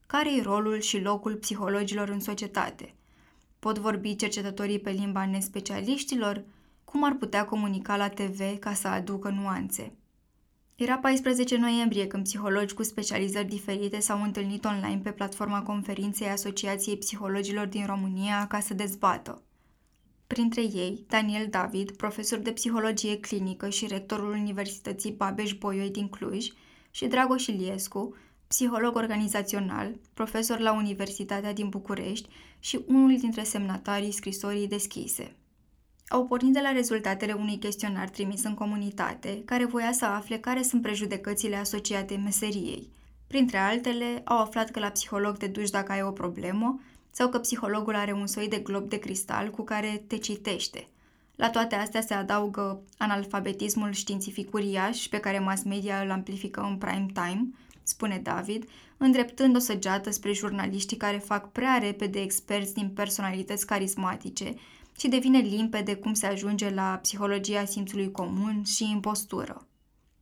Care 0.06 0.36
e 0.36 0.42
rolul 0.42 0.80
și 0.80 1.00
locul 1.00 1.34
psihologilor 1.34 2.08
în 2.08 2.20
societate? 2.20 2.94
Pot 3.58 3.78
vorbi 3.78 4.16
cercetătorii 4.16 4.78
pe 4.78 4.90
limba 4.90 5.26
nespecialiștilor? 5.26 6.44
Cum 6.92 7.04
ar 7.04 7.14
putea 7.14 7.44
comunica 7.44 7.96
la 7.96 8.08
TV 8.08 8.58
ca 8.58 8.72
să 8.72 8.88
aducă 8.88 9.28
nuanțe? 9.28 9.92
Era 10.74 10.98
14 10.98 11.56
noiembrie 11.56 12.06
când 12.06 12.22
psihologi 12.22 12.74
cu 12.74 12.82
specializări 12.82 13.48
diferite 13.48 14.00
s-au 14.00 14.22
întâlnit 14.22 14.64
online 14.64 15.00
pe 15.02 15.10
platforma 15.10 15.62
conferinței 15.62 16.28
Asociației 16.28 16.96
Psihologilor 16.96 17.66
din 17.66 17.86
România 17.86 18.46
ca 18.46 18.60
să 18.60 18.74
dezbată. 18.74 19.42
Printre 20.26 20.62
ei, 20.62 21.04
Daniel 21.08 21.46
David, 21.50 21.90
profesor 21.90 22.38
de 22.38 22.52
psihologie 22.52 23.18
clinică 23.18 23.68
și 23.68 23.86
rectorul 23.86 24.30
Universității 24.30 25.12
Babeș-Bolyai 25.12 25.88
din 25.88 26.08
Cluj, 26.08 26.46
și 26.90 27.06
Dragoș 27.06 27.46
Iliescu, 27.46 28.16
psiholog 28.46 28.96
organizațional, 28.96 29.94
profesor 30.14 30.58
la 30.58 30.72
Universitatea 30.72 31.52
din 31.52 31.68
București 31.68 32.28
și 32.58 32.80
unul 32.86 33.16
dintre 33.18 33.42
semnatarii 33.42 34.12
scrisorii 34.12 34.68
deschise. 34.68 35.36
Au 36.12 36.24
pornit 36.26 36.52
de 36.52 36.60
la 36.60 36.72
rezultatele 36.72 37.32
unui 37.32 37.58
chestionar 37.58 38.08
trimis 38.08 38.44
în 38.44 38.54
comunitate, 38.54 39.42
care 39.44 39.64
voia 39.64 39.92
să 39.92 40.04
afle 40.04 40.38
care 40.38 40.62
sunt 40.62 40.82
prejudecățile 40.82 41.56
asociate 41.56 42.16
meseriei. 42.16 42.88
Printre 43.26 43.58
altele, 43.58 44.22
au 44.24 44.38
aflat 44.38 44.70
că 44.70 44.80
la 44.80 44.88
psiholog 44.88 45.36
te 45.36 45.46
duci 45.46 45.70
dacă 45.70 45.92
ai 45.92 46.02
o 46.02 46.10
problemă, 46.10 46.80
sau 47.10 47.28
că 47.28 47.38
psihologul 47.38 47.94
are 47.94 48.12
un 48.12 48.26
soi 48.26 48.48
de 48.48 48.58
glob 48.58 48.88
de 48.88 48.98
cristal 48.98 49.50
cu 49.50 49.62
care 49.62 50.04
te 50.06 50.16
citește. 50.16 50.88
La 51.36 51.50
toate 51.50 51.74
astea 51.74 52.00
se 52.00 52.14
adaugă 52.14 52.82
analfabetismul 52.98 53.92
științific 53.92 54.54
uriaș 54.54 55.06
pe 55.06 55.18
care 55.18 55.38
mass 55.38 55.62
media 55.62 56.00
îl 56.00 56.10
amplifică 56.10 56.60
în 56.60 56.76
prime 56.76 57.06
time, 57.12 57.48
spune 57.82 58.20
David, 58.22 58.68
îndreptând 58.96 59.56
o 59.56 59.58
săgeată 59.58 60.10
spre 60.10 60.32
jurnaliștii 60.32 60.96
care 60.96 61.16
fac 61.16 61.52
prea 61.52 61.78
repede 61.82 62.20
experți 62.20 62.74
din 62.74 62.88
personalități 62.88 63.66
carismatice 63.66 64.54
și 64.98 65.08
devine 65.08 65.38
limpede 65.38 65.94
cum 65.94 66.14
se 66.14 66.26
ajunge 66.26 66.70
la 66.70 66.98
psihologia 67.02 67.64
simțului 67.64 68.10
comun 68.10 68.62
și 68.64 68.90
impostură. 68.90 69.66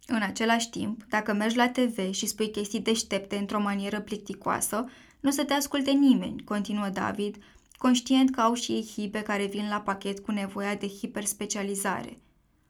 În 0.06 0.22
același 0.22 0.70
timp, 0.70 1.04
dacă 1.08 1.32
mergi 1.32 1.56
la 1.56 1.68
TV 1.68 2.12
și 2.12 2.26
spui 2.26 2.50
chestii 2.50 2.80
deștepte 2.80 3.36
într-o 3.36 3.60
manieră 3.60 4.00
plicticoasă, 4.00 4.84
nu 5.20 5.30
să 5.30 5.44
te 5.44 5.52
asculte 5.52 5.90
nimeni, 5.90 6.44
continuă 6.44 6.88
David, 6.88 7.36
conștient 7.76 8.30
că 8.30 8.40
au 8.40 8.54
și 8.54 8.72
ei 8.72 8.90
hipe 8.94 9.20
care 9.20 9.46
vin 9.46 9.68
la 9.68 9.80
pachet 9.80 10.18
cu 10.18 10.30
nevoia 10.30 10.74
de 10.74 10.88
hiperspecializare. 10.88 12.20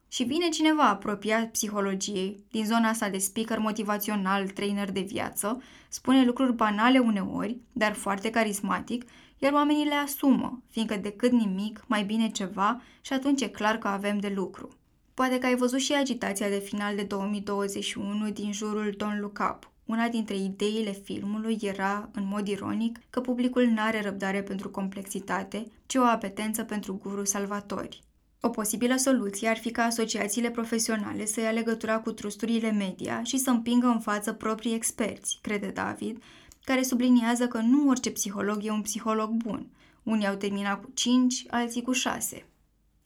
Și 0.09 0.23
vine 0.23 0.49
cineva 0.49 0.89
apropiat 0.89 1.51
psihologiei, 1.51 2.45
din 2.51 2.65
zona 2.65 2.89
asta 2.89 3.09
de 3.09 3.19
speaker 3.19 3.59
motivațional, 3.59 4.49
trainer 4.49 4.91
de 4.91 5.01
viață, 5.01 5.63
spune 5.89 6.25
lucruri 6.25 6.53
banale 6.53 6.99
uneori, 6.99 7.57
dar 7.73 7.93
foarte 7.93 8.31
carismatic, 8.31 9.05
iar 9.43 9.53
oamenii 9.53 9.85
le 9.85 9.95
asumă, 9.95 10.63
fiindcă 10.71 10.97
decât 10.97 11.33
nimic, 11.33 11.85
mai 11.87 12.05
bine 12.05 12.29
ceva 12.29 12.83
și 13.01 13.13
atunci 13.13 13.41
e 13.41 13.49
clar 13.49 13.79
că 13.79 13.89
avem 13.89 14.19
de 14.19 14.33
lucru. 14.35 14.69
Poate 15.15 15.39
că 15.39 15.47
ai 15.47 15.57
văzut 15.57 15.79
și 15.79 15.93
agitația 15.93 16.49
de 16.49 16.59
final 16.59 16.97
de 16.97 17.03
2021 17.03 18.31
din 18.31 18.53
jurul 18.53 18.95
Don't 18.95 19.21
Look 19.21 19.39
Up, 19.51 19.71
una 19.85 20.09
dintre 20.09 20.37
ideile 20.37 20.93
filmului 20.93 21.59
era, 21.61 22.09
în 22.13 22.27
mod 22.27 22.49
ironic, 22.49 23.01
că 23.11 23.21
publicul 23.21 23.65
nu 23.65 23.81
are 23.81 24.03
răbdare 24.03 24.43
pentru 24.43 24.71
complexitate, 24.71 25.67
ci 25.87 25.95
o 25.95 26.03
apetență 26.03 26.63
pentru 26.63 26.99
guru 27.03 27.25
salvatori. 27.25 28.03
O 28.41 28.49
posibilă 28.49 28.97
soluție 28.97 29.49
ar 29.49 29.57
fi 29.57 29.71
ca 29.71 29.83
asociațiile 29.83 30.51
profesionale 30.51 31.25
să 31.25 31.41
ia 31.41 31.51
legătura 31.51 31.99
cu 31.99 32.13
trusturile 32.13 32.71
media 32.71 33.23
și 33.23 33.39
să 33.39 33.51
împingă 33.51 33.87
în 33.87 34.01
față 34.01 34.33
proprii 34.33 34.75
experți, 34.75 35.39
crede 35.43 35.67
David, 35.67 36.23
care 36.71 36.83
subliniază 36.83 37.49
că 37.49 37.59
nu 37.59 37.89
orice 37.89 38.11
psiholog 38.11 38.65
e 38.65 38.71
un 38.71 38.83
psiholog 38.83 39.31
bun. 39.31 39.67
Unii 40.03 40.27
au 40.27 40.35
terminat 40.35 40.83
cu 40.83 40.91
5, 40.95 41.45
alții 41.51 41.83
cu 41.83 41.93
6. 41.93 42.47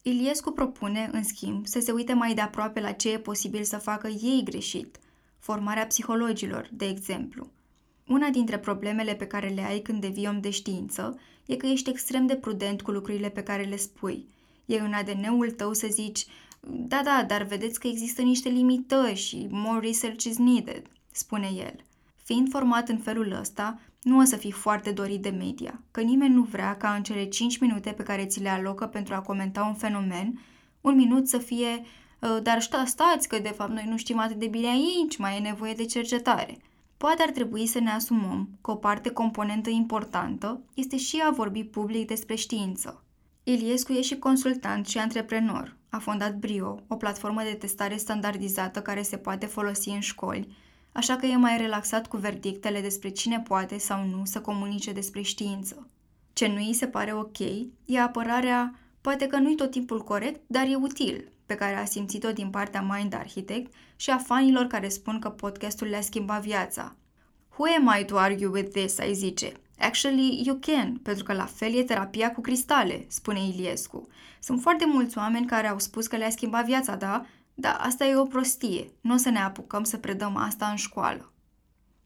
Iliescu 0.03 0.51
propune, 0.51 1.11
în 1.13 1.25
schimb, 1.25 1.67
să 1.67 1.81
se 1.81 1.93
uite 1.93 2.13
mai 2.13 2.35
de 2.35 2.41
aproape 2.41 2.81
la 2.81 2.93
ce 2.93 3.13
e 3.13 3.19
posibil 3.19 3.63
să 3.63 3.77
facă 3.77 4.09
ei 4.09 4.43
greșit, 4.45 4.99
formarea 5.39 5.87
psihologilor, 5.87 6.69
de 6.73 6.87
exemplu. 6.87 7.51
Una 8.07 8.29
dintre 8.29 8.59
problemele 8.59 9.15
pe 9.15 9.27
care 9.27 9.49
le 9.49 9.63
ai 9.63 9.81
când 9.81 10.01
devii 10.01 10.29
om 10.29 10.41
de 10.41 10.51
știință 10.51 11.19
e 11.47 11.57
că 11.57 11.67
ești 11.67 11.91
extrem 11.91 12.27
de 12.27 12.37
prudent 12.37 12.83
cu 12.83 12.91
lucrurile 12.91 13.29
pe 13.29 13.43
care 13.43 13.63
le 13.63 13.77
spui. 13.77 14.29
E 14.65 14.79
în 14.79 14.93
ADN-ul 14.93 15.51
tău 15.51 15.73
să 15.73 15.87
zici, 15.91 16.27
da, 16.61 17.01
da, 17.05 17.25
dar 17.29 17.43
vedeți 17.43 17.81
că 17.81 17.87
există 17.87 18.23
niște 18.23 18.49
limitări 18.49 19.15
și 19.15 19.47
more 19.51 19.87
research 19.87 20.25
is 20.25 20.37
needed, 20.37 20.83
spune 21.13 21.51
el. 21.57 21.85
Fiind 22.25 22.51
format 22.51 22.89
în 22.89 22.99
felul 22.99 23.37
ăsta, 23.41 23.79
nu 24.03 24.19
o 24.19 24.25
să 24.25 24.37
fii 24.37 24.51
foarte 24.51 24.91
dorit 24.91 25.23
de 25.23 25.29
media, 25.29 25.83
că 25.91 26.01
nimeni 26.01 26.35
nu 26.35 26.43
vrea 26.43 26.77
ca 26.77 26.95
în 26.95 27.03
cele 27.03 27.25
5 27.25 27.59
minute 27.59 27.91
pe 27.91 28.03
care 28.03 28.27
ți 28.27 28.41
le 28.41 28.49
alocă 28.49 28.87
pentru 28.87 29.15
a 29.15 29.21
comenta 29.21 29.65
un 29.65 29.75
fenomen, 29.75 30.41
un 30.81 30.95
minut 30.95 31.29
să 31.29 31.39
fie 31.39 31.85
ă, 32.23 32.41
dar 32.41 32.61
sta, 32.61 32.85
stați 32.87 33.29
că 33.29 33.39
de 33.39 33.49
fapt 33.49 33.73
noi 33.73 33.87
nu 33.89 33.97
știm 33.97 34.19
atât 34.19 34.37
de 34.37 34.47
bine 34.47 34.67
aici, 34.67 35.17
mai 35.17 35.37
e 35.37 35.41
nevoie 35.41 35.73
de 35.73 35.85
cercetare. 35.85 36.59
Poate 36.97 37.23
ar 37.23 37.31
trebui 37.31 37.67
să 37.67 37.81
ne 37.81 37.91
asumăm 37.91 38.49
că 38.61 38.71
o 38.71 38.75
parte 38.75 39.11
componentă 39.11 39.71
importantă 39.71 40.61
este 40.75 40.97
și 40.97 41.23
a 41.27 41.31
vorbi 41.31 41.65
public 41.65 42.07
despre 42.07 42.35
știință. 42.35 43.05
Iliescu 43.43 43.93
e 43.93 44.01
și 44.01 44.19
consultant 44.19 44.87
și 44.87 44.99
antreprenor. 44.99 45.77
A 45.89 45.99
fondat 45.99 46.37
Brio, 46.37 46.83
o 46.89 46.97
platformă 46.97 47.43
de 47.43 47.55
testare 47.55 47.97
standardizată 47.97 48.83
care 48.83 49.03
se 49.03 49.17
poate 49.17 49.47
folosi 49.47 49.89
în 49.89 50.01
școli, 50.01 50.49
așa 50.97 51.17
că 51.17 51.27
e 51.27 51.37
mai 51.37 51.57
relaxat 51.57 52.07
cu 52.07 52.17
verdictele 52.17 52.81
despre 52.81 53.09
cine 53.09 53.41
poate 53.41 53.79
sau 53.79 54.07
nu 54.07 54.25
să 54.25 54.41
comunice 54.41 54.93
despre 54.93 55.23
știință. 55.23 55.89
Ce 56.33 56.47
nu 56.47 56.57
îi 56.57 56.75
se 56.75 56.87
pare 56.87 57.15
ok 57.15 57.39
e 57.85 58.01
apărarea, 58.01 58.75
poate 59.01 59.27
că 59.27 59.37
nu-i 59.37 59.55
tot 59.55 59.71
timpul 59.71 60.01
corect, 60.01 60.41
dar 60.47 60.67
e 60.67 60.75
util, 60.75 61.29
pe 61.47 61.55
care 61.55 61.77
a 61.77 61.85
simțit-o 61.85 62.33
din 62.33 62.51
partea 62.51 62.81
Mind 62.81 63.15
Architect 63.15 63.75
și 63.97 64.11
a 64.11 64.19
fanilor 64.19 64.67
care 64.67 64.89
spun 64.89 65.19
că 65.19 65.29
podcastul 65.29 65.87
le-a 65.87 66.01
schimbat 66.01 66.43
viața. 66.43 66.97
Who 67.57 67.65
am 67.77 68.01
I 68.01 68.05
to 68.05 68.17
argue 68.17 68.47
with 68.47 68.71
this, 68.71 68.99
ai 68.99 69.15
zice. 69.15 69.53
Actually, 69.79 70.43
you 70.45 70.59
can, 70.61 70.97
pentru 71.03 71.25
că 71.25 71.33
la 71.33 71.45
fel 71.45 71.75
e 71.75 71.83
terapia 71.83 72.33
cu 72.33 72.41
cristale, 72.41 73.05
spune 73.09 73.47
Iliescu. 73.47 74.09
Sunt 74.41 74.61
foarte 74.61 74.87
mulți 74.87 75.19
oameni 75.19 75.47
care 75.47 75.69
au 75.69 75.79
spus 75.79 76.07
că 76.07 76.17
le-a 76.17 76.31
schimbat 76.31 76.65
viața, 76.65 76.97
da? 76.97 77.27
Dar 77.55 77.77
asta 77.81 78.05
e 78.05 78.17
o 78.17 78.25
prostie. 78.25 78.91
Nu 79.01 79.15
o 79.15 79.17
să 79.17 79.31
ne 79.31 79.39
apucăm 79.39 79.85
să 79.85 79.97
predăm 79.97 80.37
asta 80.37 80.67
în 80.67 80.77
școală. 80.77 81.33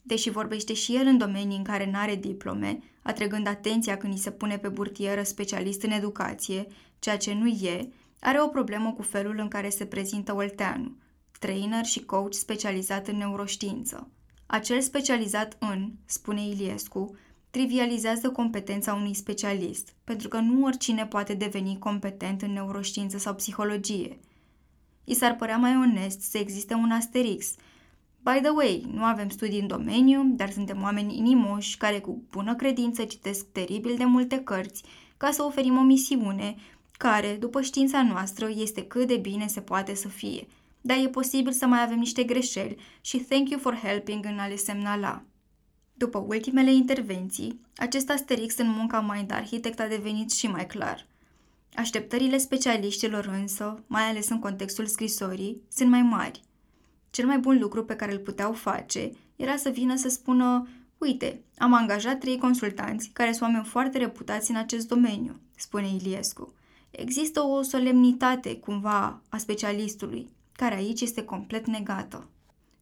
Deși 0.02 0.30
vorbește 0.30 0.74
și 0.74 0.96
el 0.96 1.06
în 1.06 1.18
domenii 1.18 1.56
în 1.56 1.62
care 1.62 1.90
n-are 1.90 2.14
diplome, 2.14 2.78
atrăgând 3.02 3.46
atenția 3.46 3.96
când 3.96 4.12
îi 4.12 4.18
se 4.18 4.30
pune 4.30 4.58
pe 4.58 4.68
burtieră 4.68 5.22
specialist 5.22 5.82
în 5.82 5.90
educație, 5.90 6.66
ceea 6.98 7.16
ce 7.16 7.34
nu 7.34 7.46
e, 7.46 7.88
are 8.20 8.40
o 8.40 8.48
problemă 8.48 8.92
cu 8.92 9.02
felul 9.02 9.38
în 9.38 9.48
care 9.48 9.68
se 9.68 9.86
prezintă 9.86 10.34
Olteanu, 10.34 10.96
trainer 11.38 11.84
și 11.84 12.04
coach 12.04 12.32
specializat 12.32 13.08
în 13.08 13.16
neuroștiință. 13.16 14.10
Acel 14.46 14.80
specializat 14.80 15.56
în, 15.60 15.92
spune 16.04 16.46
Iliescu, 16.46 17.16
trivializează 17.50 18.30
competența 18.30 18.94
unui 18.94 19.14
specialist, 19.14 19.94
pentru 20.04 20.28
că 20.28 20.38
nu 20.38 20.64
oricine 20.64 21.06
poate 21.06 21.34
deveni 21.34 21.78
competent 21.78 22.42
în 22.42 22.52
neuroștiință 22.52 23.18
sau 23.18 23.34
psihologie. 23.34 24.18
I 25.08 25.14
s-ar 25.14 25.36
părea 25.36 25.56
mai 25.56 25.76
onest 25.76 26.20
să 26.20 26.38
existe 26.38 26.74
un 26.74 26.90
asterix. 26.90 27.54
By 28.22 28.40
the 28.42 28.50
way, 28.50 28.86
nu 28.92 29.04
avem 29.04 29.28
studii 29.28 29.60
în 29.60 29.66
domeniu, 29.66 30.22
dar 30.36 30.50
suntem 30.50 30.82
oameni 30.82 31.18
inimoși 31.18 31.76
care 31.76 31.98
cu 31.98 32.22
bună 32.30 32.54
credință 32.54 33.04
citesc 33.04 33.46
teribil 33.52 33.94
de 33.96 34.04
multe 34.04 34.40
cărți 34.40 34.82
ca 35.16 35.30
să 35.30 35.42
oferim 35.42 35.76
o 35.76 35.82
misiune 35.82 36.56
care, 36.96 37.36
după 37.40 37.62
știința 37.62 38.02
noastră, 38.02 38.50
este 38.56 38.84
cât 38.84 39.06
de 39.06 39.16
bine 39.16 39.46
se 39.46 39.60
poate 39.60 39.94
să 39.94 40.08
fie. 40.08 40.46
Dar 40.80 40.96
e 40.96 41.08
posibil 41.08 41.52
să 41.52 41.66
mai 41.66 41.82
avem 41.82 41.98
niște 41.98 42.22
greșeli 42.22 42.76
și 43.00 43.18
thank 43.18 43.48
you 43.48 43.60
for 43.60 43.74
helping 43.74 44.24
în 44.24 44.38
a 44.38 44.46
le 44.46 44.56
semnala. 44.56 45.22
După 45.94 46.24
ultimele 46.28 46.72
intervenții, 46.72 47.60
acest 47.76 48.10
asterix 48.10 48.56
în 48.56 48.68
munca 48.68 49.00
Mind 49.00 49.32
Architect 49.32 49.80
a 49.80 49.86
devenit 49.86 50.30
și 50.30 50.46
mai 50.46 50.66
clar. 50.66 51.06
Așteptările 51.74 52.38
specialiștilor 52.38 53.24
însă, 53.40 53.82
mai 53.86 54.02
ales 54.02 54.28
în 54.28 54.38
contextul 54.38 54.86
scrisorii, 54.86 55.62
sunt 55.72 55.90
mai 55.90 56.02
mari. 56.02 56.42
Cel 57.10 57.26
mai 57.26 57.38
bun 57.38 57.58
lucru 57.58 57.84
pe 57.84 57.96
care 57.96 58.12
îl 58.12 58.18
puteau 58.18 58.52
face 58.52 59.10
era 59.36 59.56
să 59.56 59.68
vină 59.68 59.96
să 59.96 60.08
spună 60.08 60.68
Uite, 60.98 61.40
am 61.58 61.74
angajat 61.74 62.18
trei 62.18 62.38
consultanți 62.38 63.10
care 63.12 63.32
sunt 63.32 63.42
oameni 63.42 63.64
foarte 63.64 63.98
reputați 63.98 64.50
în 64.50 64.56
acest 64.56 64.88
domeniu, 64.88 65.40
spune 65.56 65.88
Iliescu. 65.88 66.54
Există 66.90 67.40
o 67.40 67.62
solemnitate, 67.62 68.56
cumva, 68.56 69.22
a 69.28 69.36
specialistului, 69.36 70.28
care 70.52 70.74
aici 70.74 71.00
este 71.00 71.24
complet 71.24 71.66
negată. 71.66 72.28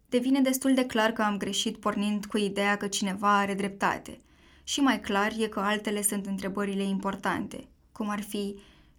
Devine 0.09 0.41
destul 0.41 0.75
de 0.75 0.87
clar 0.87 1.11
că 1.11 1.23
am 1.23 1.37
greșit 1.37 1.77
pornind 1.77 2.27
cu 2.27 2.37
ideea 2.37 2.77
că 2.77 2.87
cineva 2.87 3.39
are 3.39 3.55
dreptate. 3.55 4.19
Și 4.65 4.81
mai 4.81 5.01
clar 5.01 5.33
e 5.39 5.47
că 5.47 5.61
altele 5.61 6.03
sunt 6.03 6.27
întrebările 6.27 6.83
importante, 6.83 7.69
cum 7.93 8.09
ar 8.09 8.23
fi 8.23 8.57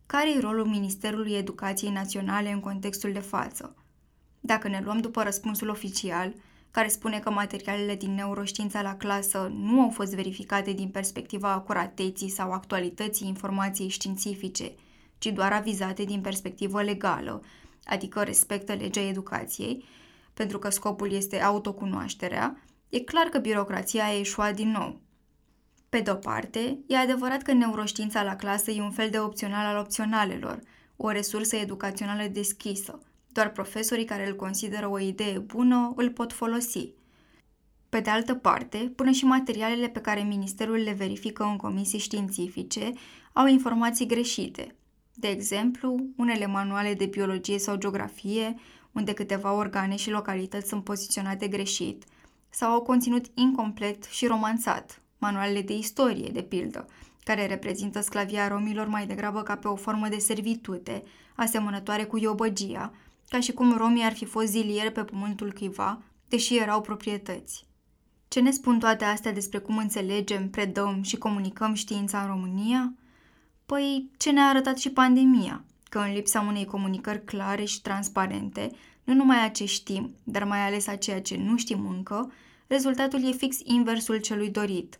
care 0.08 0.34
e 0.34 0.40
rolul 0.40 0.66
Ministerului 0.66 1.34
Educației 1.34 1.92
Naționale 1.92 2.52
în 2.52 2.60
contextul 2.60 3.12
de 3.12 3.20
față. 3.20 3.76
Dacă 4.40 4.68
ne 4.68 4.82
luăm 4.84 4.98
după 5.00 5.24
răspunsul 5.24 5.70
oficial, 5.70 6.34
care 6.72 6.88
spune 6.88 7.20
că 7.20 7.30
materialele 7.30 7.96
din 7.96 8.14
neuroștiința 8.14 8.82
la 8.82 8.96
clasă 8.96 9.52
nu 9.56 9.82
au 9.82 9.90
fost 9.90 10.16
verificate 10.16 10.72
din 10.72 10.90
perspectiva 10.90 11.52
acurateții 11.52 12.30
sau 12.30 12.52
actualității 12.52 13.28
informației 13.28 13.88
științifice, 13.88 14.72
ci 15.18 15.28
doar 15.28 15.52
avizate 15.52 16.04
din 16.04 16.22
perspectivă 16.22 16.84
legală, 16.84 17.42
adică 17.86 18.24
respectă 18.24 18.74
legea 18.74 19.02
educației, 19.02 19.84
pentru 20.34 20.60
că 20.60 20.70
scopul 20.70 21.12
este 21.12 21.42
autocunoașterea, 21.42 22.62
e 22.90 23.00
clar 23.00 23.26
că 23.26 23.38
birocrația 23.38 24.06
a 24.06 24.20
eșuat 24.20 24.56
din 24.56 24.72
nou. 24.72 25.02
Pe 25.90 26.00
de-o 26.00 26.16
parte, 26.16 26.80
e 26.88 26.98
adevărat 26.98 27.42
că 27.42 27.54
neuroștiința 27.54 28.24
la 28.24 28.36
clasă 28.36 28.72
e 28.72 28.82
un 28.82 28.92
fel 28.92 29.10
de 29.10 29.20
opțional 29.20 29.66
al 29.66 29.78
opționalelor, 29.78 30.60
o 30.96 31.10
resursă 31.10 31.56
educațională 31.56 32.28
deschisă. 32.28 33.00
Doar 33.28 33.52
profesorii 33.52 34.06
care 34.06 34.28
îl 34.28 34.36
consideră 34.36 34.90
o 34.90 35.00
idee 35.00 35.40
bună 35.40 35.94
îl 35.96 36.10
pot 36.12 36.34
folosi. 36.34 36.90
Pe 37.90 38.00
de 38.00 38.10
altă 38.10 38.36
parte, 38.36 38.92
până 38.96 39.12
și 39.12 39.26
materialele 39.26 39.88
pe 39.88 40.00
care 40.00 40.22
ministerul 40.22 40.76
le 40.76 40.92
verifică 40.92 41.44
în 41.44 41.58
comisii 41.58 42.00
științifice 42.00 42.92
au 43.34 43.46
informații 43.46 44.08
greșite. 44.08 44.76
De 45.14 45.28
exemplu, 45.28 46.06
unele 46.18 46.46
manuale 46.46 46.94
de 46.94 47.06
biologie 47.06 47.60
sau 47.60 47.76
geografie 47.76 48.56
unde 48.92 49.14
câteva 49.14 49.54
organe 49.54 49.96
și 49.96 50.10
localități 50.10 50.68
sunt 50.68 50.84
poziționate 50.84 51.48
greșit, 51.48 52.04
sau 52.50 52.72
au 52.72 52.82
conținut 52.82 53.26
incomplet 53.34 54.04
și 54.04 54.26
romanțat, 54.26 55.02
manualele 55.18 55.62
de 55.62 55.74
istorie, 55.74 56.30
de 56.34 56.42
pildă, 56.42 56.88
care 57.24 57.46
reprezintă 57.46 58.02
sclavia 58.02 58.48
romilor 58.48 58.88
mai 58.88 59.08
degrabă 59.08 59.42
ca 59.42 59.56
pe 59.56 59.68
o 59.68 59.76
formă 59.76 60.08
de 60.08 60.18
servitute, 60.18 61.04
asemănătoare 61.36 62.04
cu 62.04 62.18
iobăgia, 62.18 62.94
ca 63.30 63.40
și 63.40 63.52
cum 63.52 63.78
romii 63.78 64.04
ar 64.04 64.14
fi 64.14 64.26
fost 64.26 64.48
zilieri 64.48 64.92
pe 64.92 65.04
pământul 65.04 65.52
cuiva, 65.52 66.02
deși 66.28 66.58
erau 66.58 66.82
proprietăți. 66.82 67.66
Ce 68.28 68.40
ne 68.40 68.52
spun 68.52 68.80
toate 68.80 69.06
astea 69.06 69.34
despre 69.34 69.60
cum 69.60 69.78
înțelegem, 69.78 70.50
predăm 70.50 71.02
și 71.02 71.18
comunicăm 71.18 71.74
știința 71.74 72.22
în 72.22 72.28
România? 72.28 72.94
Păi, 73.66 74.10
ce 74.18 74.32
ne-a 74.32 74.48
arătat 74.48 74.78
și 74.78 74.90
pandemia– 74.90 75.64
că 75.90 76.00
în 76.00 76.14
lipsa 76.14 76.40
unei 76.40 76.66
comunicări 76.66 77.24
clare 77.24 77.64
și 77.64 77.82
transparente, 77.82 78.72
nu 79.04 79.14
numai 79.14 79.46
a 79.46 79.50
ce 79.50 79.66
știm, 79.66 80.16
dar 80.24 80.44
mai 80.44 80.60
ales 80.60 80.88
a 80.88 80.96
ceea 80.96 81.22
ce 81.22 81.38
nu 81.38 81.58
știm 81.58 81.88
încă, 81.88 82.32
rezultatul 82.68 83.28
e 83.28 83.32
fix 83.32 83.58
inversul 83.64 84.18
celui 84.18 84.50
dorit. 84.50 85.00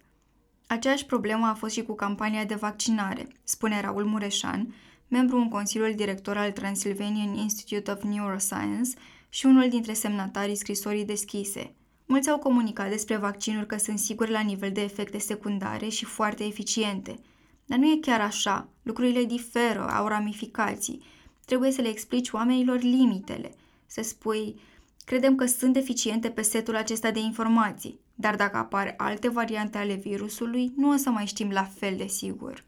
Aceeași 0.68 1.06
problemă 1.06 1.46
a 1.46 1.54
fost 1.54 1.74
și 1.74 1.84
cu 1.84 1.94
campania 1.94 2.46
de 2.46 2.56
vaccinare, 2.56 3.28
spune 3.44 3.82
Raul 3.82 4.06
Mureșan, 4.06 4.76
membru 5.08 5.38
în 5.38 5.50
Consiliul 5.50 5.94
Director 5.96 6.38
al 6.38 6.52
Transylvanian 6.52 7.34
Institute 7.34 7.92
of 7.92 8.04
Neuroscience 8.04 8.90
și 9.30 9.46
unul 9.46 9.70
dintre 9.70 9.94
semnatarii 9.94 10.56
scrisorii 10.56 11.06
deschise. 11.06 11.74
Mulți 12.06 12.30
au 12.30 12.38
comunicat 12.38 12.90
despre 12.90 13.16
vaccinuri 13.16 13.68
că 13.68 13.78
sunt 13.78 14.00
siguri 14.00 14.32
la 14.32 14.40
nivel 14.40 14.72
de 14.72 14.82
efecte 14.82 15.18
secundare 15.18 15.88
și 15.88 16.06
foarte 16.06 16.44
eficiente– 16.44 17.20
dar 17.68 17.78
nu 17.78 17.86
e 17.86 17.98
chiar 18.02 18.22
așa. 18.22 18.68
Lucrurile 18.84 19.24
diferă, 19.24 19.90
au 19.90 20.08
ramificații. 20.08 21.02
Trebuie 21.46 21.72
să 21.72 21.82
le 21.82 21.88
explici 21.88 22.32
oamenilor 22.32 22.80
limitele. 22.80 23.52
Să 23.86 24.02
spui, 24.02 24.60
credem 25.08 25.36
că 25.36 25.46
sunt 25.46 25.74
deficiente 25.74 26.30
pe 26.30 26.42
setul 26.42 26.76
acesta 26.76 27.12
de 27.12 27.20
informații, 27.20 28.00
dar 28.16 28.36
dacă 28.36 28.58
apar 28.58 28.94
alte 28.98 29.30
variante 29.30 29.78
ale 29.78 29.94
virusului, 29.94 30.74
nu 30.76 30.90
o 30.90 30.96
să 30.96 31.10
mai 31.10 31.26
știm 31.26 31.50
la 31.50 31.64
fel 31.64 31.96
de 31.98 32.08
sigur. 32.08 32.66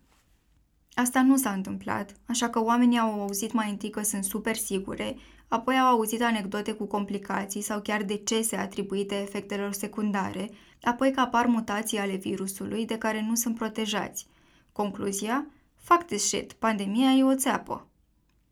Asta 0.93 1.21
nu 1.21 1.37
s-a 1.37 1.51
întâmplat, 1.51 2.15
așa 2.25 2.49
că 2.49 2.63
oamenii 2.63 2.99
au 2.99 3.21
auzit 3.21 3.51
mai 3.51 3.69
întâi 3.69 3.89
că 3.89 4.03
sunt 4.03 4.23
super 4.23 4.55
sigure, 4.55 5.17
apoi 5.47 5.79
au 5.79 5.87
auzit 5.87 6.21
anecdote 6.21 6.71
cu 6.71 6.85
complicații 6.85 7.61
sau 7.61 7.81
chiar 7.81 8.03
decese 8.03 8.55
atribuite 8.55 9.15
efectelor 9.15 9.73
secundare, 9.73 10.49
apoi 10.81 11.11
că 11.11 11.19
apar 11.19 11.45
mutații 11.45 11.97
ale 11.97 12.15
virusului 12.15 12.85
de 12.85 12.97
care 12.97 13.25
nu 13.27 13.35
sunt 13.35 13.55
protejați– 13.55 14.27
Concluzia? 14.79 15.45
Fac 15.75 16.05
this 16.05 16.23
shit, 16.27 16.53
pandemia 16.53 17.11
e 17.11 17.23
o 17.23 17.35
țeapă. 17.35 17.87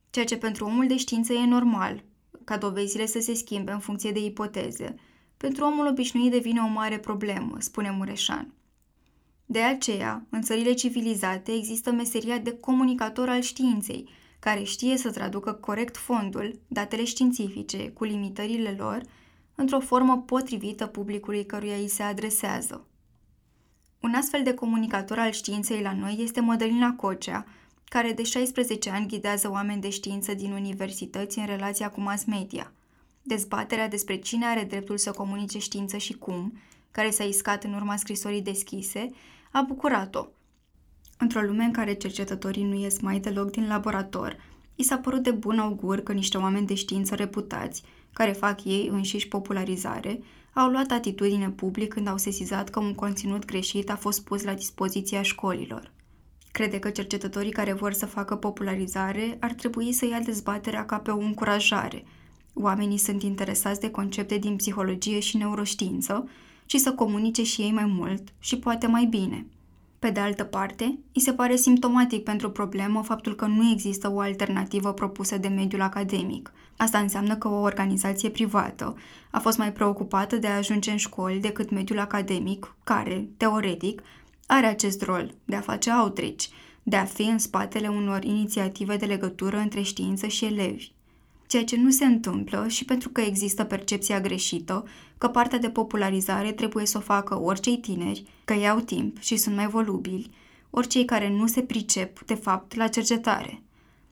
Ceea 0.10 0.26
ce 0.26 0.38
pentru 0.38 0.66
omul 0.66 0.88
de 0.88 0.98
știință 0.98 1.34
e 1.34 1.46
normal, 1.46 2.04
ca 2.48 2.58
dovezile 2.58 3.06
să 3.06 3.20
se 3.20 3.34
schimbe 3.34 3.72
în 3.72 3.80
funcție 3.80 4.12
de 4.12 4.20
ipoteze, 4.20 4.96
pentru 5.38 5.66
omul 5.66 5.88
obișnuit 5.88 6.32
devine 6.32 6.60
o 6.60 6.68
mare 6.68 6.98
problemă, 6.98 7.56
spune 7.60 7.92
Mureșan. 7.92 8.54
De 9.46 9.62
aceea, 9.62 10.26
în 10.30 10.42
țările 10.42 10.74
civilizate 10.74 11.52
există 11.52 11.92
meseria 11.92 12.38
de 12.38 12.58
comunicator 12.60 13.30
al 13.30 13.42
științei, 13.42 14.10
care 14.40 14.64
știe 14.64 14.98
să 14.98 15.12
traducă 15.12 15.54
corect 15.54 15.98
fondul, 15.98 16.60
datele 16.68 17.04
științifice, 17.04 17.90
cu 17.90 18.04
limitările 18.04 18.76
lor, 18.78 19.02
într-o 19.56 19.80
formă 19.80 20.18
potrivită 20.18 20.86
publicului 20.86 21.46
căruia 21.46 21.76
îi 21.76 21.88
se 21.88 22.04
adresează. 22.04 22.88
Un 24.02 24.14
astfel 24.14 24.44
de 24.44 24.54
comunicator 24.54 25.20
al 25.20 25.32
științei 25.32 25.82
la 25.82 25.94
noi 25.94 26.18
este 26.20 26.40
Mădălina 26.40 26.94
Cocea, 26.94 27.46
care 27.90 28.12
de 28.12 28.24
16 28.24 28.90
ani 28.90 29.08
ghidează 29.08 29.50
oameni 29.52 29.82
de 29.82 29.90
știință 29.90 30.34
din 30.34 30.52
universități 30.52 31.40
în 31.40 31.46
relația 31.46 31.90
cu 31.90 32.02
mass 32.02 32.26
media. 32.26 32.72
Dezbaterea 33.22 33.88
despre 33.88 34.16
cine 34.16 34.46
are 34.46 34.64
dreptul 34.64 34.98
să 34.98 35.12
comunice 35.12 35.60
știință 35.60 35.98
și 35.98 36.14
cum, 36.14 36.58
care 36.92 37.10
s-a 37.10 37.24
iscat 37.24 37.64
în 37.64 37.74
urma 37.74 37.96
scrisorii 37.96 38.42
deschise, 38.42 39.10
a 39.52 39.62
bucurat-o. 39.62 40.28
Într-o 41.18 41.42
lume 41.42 41.64
în 41.64 41.72
care 41.72 41.94
cercetătorii 41.94 42.64
nu 42.64 42.76
ies 42.76 43.00
mai 43.00 43.20
deloc 43.20 43.52
din 43.52 43.68
laborator, 43.68 44.38
i 44.76 44.84
s-a 44.84 44.98
părut 44.98 45.24
de 45.24 45.32
bun 45.32 45.60
augur 45.60 46.00
că 46.00 46.14
niște 46.14 46.38
oameni 46.38 46.68
de 46.68 46.74
știință 46.74 47.16
reputați, 47.16 47.84
care 48.14 48.32
fac 48.32 48.66
ei 48.66 48.88
înșiși 48.92 49.28
popularizare, 49.28 50.22
au 50.54 50.70
luat 50.70 50.92
atitudine 50.92 51.50
public 51.50 51.94
când 51.94 52.08
au 52.08 52.18
sesizat 52.18 52.70
că 52.70 52.80
un 52.80 52.94
conținut 52.94 53.46
greșit 53.46 53.90
a 53.90 53.96
fost 53.96 54.24
pus 54.24 54.44
la 54.44 54.54
dispoziția 54.54 55.22
școlilor. 55.22 55.96
Crede 56.58 56.80
că 56.80 56.90
cercetătorii 56.90 57.52
care 57.52 57.74
vor 57.74 57.94
să 57.94 58.06
facă 58.06 58.36
popularizare 58.36 59.38
ar 59.40 59.54
trebui 59.54 59.92
să 59.92 60.06
ia 60.06 60.20
dezbaterea 60.20 60.86
ca 60.86 60.98
pe 60.98 61.12
o 61.12 61.18
încurajare. 61.18 62.04
Oamenii 62.54 62.98
sunt 62.98 63.24
interesați 63.24 63.80
de 63.80 63.90
concepte 63.90 64.38
din 64.38 64.56
psihologie 64.56 65.20
și 65.20 65.38
neuroștiință 65.38 66.30
și 66.66 66.78
să 66.78 66.94
comunice 66.94 67.44
și 67.44 67.62
ei 67.62 67.72
mai 67.72 67.86
mult 67.86 68.24
și 68.40 68.58
poate 68.58 68.88
mai 68.88 69.06
bine. 69.06 69.46
Pe 70.00 70.10
de 70.10 70.20
altă 70.20 70.44
parte, 70.44 70.98
îi 71.14 71.22
se 71.22 71.34
pare 71.34 71.56
simptomatic 71.56 72.24
pentru 72.24 72.52
problemă 72.52 73.02
faptul 73.02 73.36
că 73.36 73.46
nu 73.46 73.72
există 73.72 74.12
o 74.14 74.20
alternativă 74.20 74.94
propusă 74.94 75.38
de 75.38 75.48
mediul 75.48 75.82
academic. 75.82 76.52
Asta 76.78 76.98
înseamnă 76.98 77.36
că 77.36 77.48
o 77.48 77.62
organizație 77.62 78.30
privată 78.30 78.96
a 79.32 79.40
fost 79.40 79.58
mai 79.58 79.74
preocupată 79.74 80.36
de 80.36 80.48
a 80.48 80.58
ajunge 80.58 80.92
în 80.92 80.98
școli 80.98 81.40
decât 81.40 81.72
mediul 81.72 82.00
academic, 82.00 82.76
care, 82.84 83.28
teoretic, 83.38 84.02
are 84.48 84.66
acest 84.66 85.02
rol 85.02 85.34
de 85.46 85.56
a 85.56 85.62
face 85.62 85.92
outreach, 85.92 86.44
de 86.84 86.96
a 86.96 87.06
fi 87.06 87.22
în 87.22 87.38
spatele 87.38 87.88
unor 87.88 88.24
inițiative 88.24 88.98
de 88.98 89.06
legătură 89.06 89.58
între 89.58 89.82
știință 89.82 90.28
și 90.28 90.46
elevi. 90.46 90.92
Ceea 91.48 91.64
ce 91.64 91.78
nu 91.78 91.90
se 91.90 92.06
întâmplă 92.06 92.68
și 92.68 92.86
pentru 92.86 93.10
că 93.10 93.22
există 93.22 93.64
percepția 93.64 94.22
greșită 94.22 94.86
că 95.18 95.28
partea 95.28 95.58
de 95.58 95.70
popularizare 95.70 96.52
trebuie 96.52 96.86
să 96.86 96.98
o 96.98 97.02
facă 97.02 97.42
oricei 97.42 97.78
tineri, 97.78 98.24
că 98.46 98.54
iau 98.54 98.80
timp 98.80 99.20
și 99.20 99.38
sunt 99.38 99.56
mai 99.56 99.68
volubili, 99.68 100.30
oricei 100.70 101.06
care 101.06 101.30
nu 101.30 101.48
se 101.48 101.62
pricep, 101.62 102.26
de 102.26 102.34
fapt, 102.34 102.76
la 102.76 102.88
cercetare. 102.88 103.62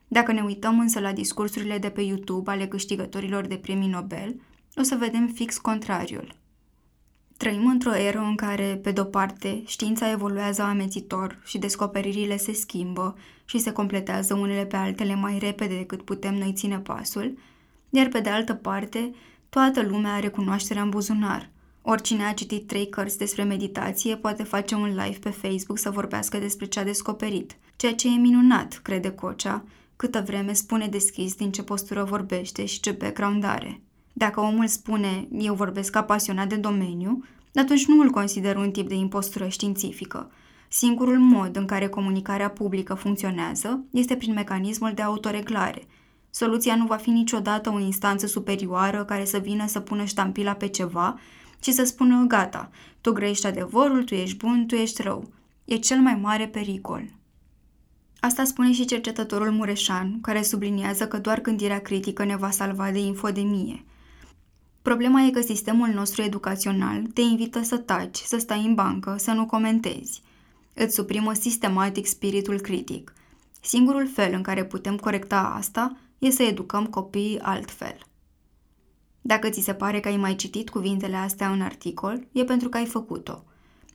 Dacă 0.08 0.32
ne 0.32 0.42
uităm 0.42 0.80
însă 0.80 1.00
la 1.00 1.12
discursurile 1.12 1.78
de 1.78 1.90
pe 1.90 2.02
YouTube 2.02 2.52
ale 2.52 2.68
câștigătorilor 2.68 3.46
de 3.46 3.56
premii 3.56 3.90
Nobel, 3.90 4.42
o 4.76 4.82
să 4.82 4.96
vedem 4.96 5.28
fix 5.28 5.58
contrariul– 5.58 6.36
Trăim 7.38 7.68
într-o 7.68 7.96
eră 7.96 8.20
în 8.20 8.36
care, 8.36 8.80
pe 8.84 8.92
de-o 8.92 9.04
parte, 9.04 9.64
știința 9.66 10.12
evoluează 10.12 10.62
amețitor 10.62 11.40
și 11.46 11.58
descoperirile 11.58 12.38
se 12.38 12.54
schimbă 12.54 13.18
și 13.46 13.58
se 13.58 13.72
completează 13.72 14.34
unele 14.34 14.66
pe 14.66 14.76
altele 14.76 15.16
mai 15.16 15.38
repede 15.40 15.78
decât 15.78 16.02
putem 16.02 16.36
noi 16.36 16.54
ține 16.54 16.80
pasul, 16.80 17.38
iar 17.90 18.08
pe 18.08 18.20
de 18.20 18.30
altă 18.30 18.54
parte, 18.54 19.12
toată 19.50 19.82
lumea 19.82 20.14
are 20.14 20.28
cunoașterea 20.28 20.82
în 20.82 20.90
buzunar. 20.90 21.50
Oricine 21.82 22.26
a 22.26 22.34
citit 22.34 22.68
trei 22.68 22.90
cărți 22.90 23.18
despre 23.18 23.44
meditație 23.44 24.16
poate 24.16 24.44
face 24.44 24.76
un 24.76 24.88
live 24.88 25.20
pe 25.20 25.30
Facebook 25.30 25.78
să 25.78 25.90
vorbească 25.90 26.38
despre 26.38 26.66
ce 26.66 26.80
a 26.80 26.84
descoperit, 26.84 27.56
ceea 27.76 27.96
ce 27.96 28.08
e 28.08 28.18
minunat, 28.18 28.80
crede 28.84 29.12
Cocea, 29.12 29.64
câtă 29.96 30.24
vreme 30.26 30.54
spune 30.54 30.88
deschis 30.88 31.36
din 31.36 31.52
ce 31.52 31.64
postură 31.64 32.04
vorbește 32.04 32.66
și 32.66 32.80
ce 32.80 32.92
background 32.92 33.44
are. 33.44 33.82
Dacă 34.18 34.39
omul 34.39 34.68
spune, 34.68 35.28
eu 35.32 35.53
vorbesc 35.53 35.91
ca 35.91 36.03
pasionat 36.03 36.47
de 36.47 36.55
domeniu, 36.55 37.24
atunci 37.53 37.86
nu 37.86 38.01
îl 38.01 38.09
consider 38.09 38.55
un 38.55 38.72
tip 38.72 38.88
de 38.88 38.95
impostură 38.95 39.47
științifică. 39.47 40.32
Singurul 40.70 41.20
mod 41.20 41.55
în 41.55 41.66
care 41.66 41.88
comunicarea 41.88 42.49
publică 42.49 42.93
funcționează 42.93 43.84
este 43.91 44.16
prin 44.16 44.34
mecanismul 44.34 44.91
de 44.93 45.01
autoreglare. 45.01 45.88
Soluția 46.30 46.76
nu 46.76 46.86
va 46.86 46.95
fi 46.95 47.09
niciodată 47.09 47.70
o 47.70 47.80
instanță 47.80 48.28
superioară 48.28 49.03
care 49.03 49.26
să 49.26 49.38
vină 49.38 49.68
să 49.68 49.80
pună 49.80 50.03
ștampila 50.03 50.53
pe 50.53 50.68
ceva, 50.68 51.20
ci 51.59 51.70
să 51.70 51.84
spună, 51.84 52.26
gata, 52.28 52.70
tu 53.01 53.11
grești 53.11 53.47
adevărul, 53.47 54.03
tu 54.03 54.13
ești 54.13 54.38
bun, 54.38 54.66
tu 54.66 54.76
ești 54.76 55.01
rău. 55.01 55.30
E 55.66 55.76
cel 55.76 55.99
mai 55.99 56.20
mare 56.22 56.47
pericol. 56.47 57.03
Asta 58.20 58.43
spune 58.43 58.72
și 58.72 58.86
cercetătorul 58.86 59.51
Mureșan, 59.51 60.22
care 60.22 60.41
subliniază 60.41 61.07
că 61.07 61.18
doar 61.18 61.41
gândirea 61.41 61.80
critică 61.80 62.24
ne 62.24 62.36
va 62.36 62.49
salva 62.49 62.91
de 62.91 62.99
infodemie– 62.99 63.84
Problema 64.86 65.22
e 65.22 65.30
că 65.30 65.42
sistemul 65.42 65.88
nostru 65.88 66.22
educațional 66.22 67.02
te 67.14 67.22
invită 67.22 67.64
să 67.64 67.78
taci, 67.78 68.18
să 68.18 68.38
stai 68.38 68.66
în 68.66 68.74
bancă, 68.74 69.16
să 69.18 69.32
nu 69.32 69.46
comentezi. 69.46 70.22
Îți 70.74 70.96
suprimă 70.96 71.34
sistematic 71.34 72.06
spiritul 72.06 72.60
critic. 72.60 73.14
Singurul 73.62 74.08
fel 74.08 74.34
în 74.34 74.42
care 74.42 74.66
putem 74.66 74.98
corecta 74.98 75.54
asta 75.58 75.98
e 76.20 76.30
să 76.30 76.44
educăm 76.44 76.86
copiii 76.86 77.40
altfel. 77.40 77.98
Dacă 79.22 79.50
ți 79.50 79.62
se 79.62 79.74
pare 79.74 80.00
că 80.00 80.08
ai 80.08 80.18
mai 80.18 80.36
citit 80.36 80.70
cuvintele 80.70 81.16
astea 81.16 81.52
în 81.52 81.62
articol, 81.62 82.28
e 82.32 82.44
pentru 82.44 82.70
că 82.70 82.78
ai 82.78 82.86
făcut-o. 82.86 83.44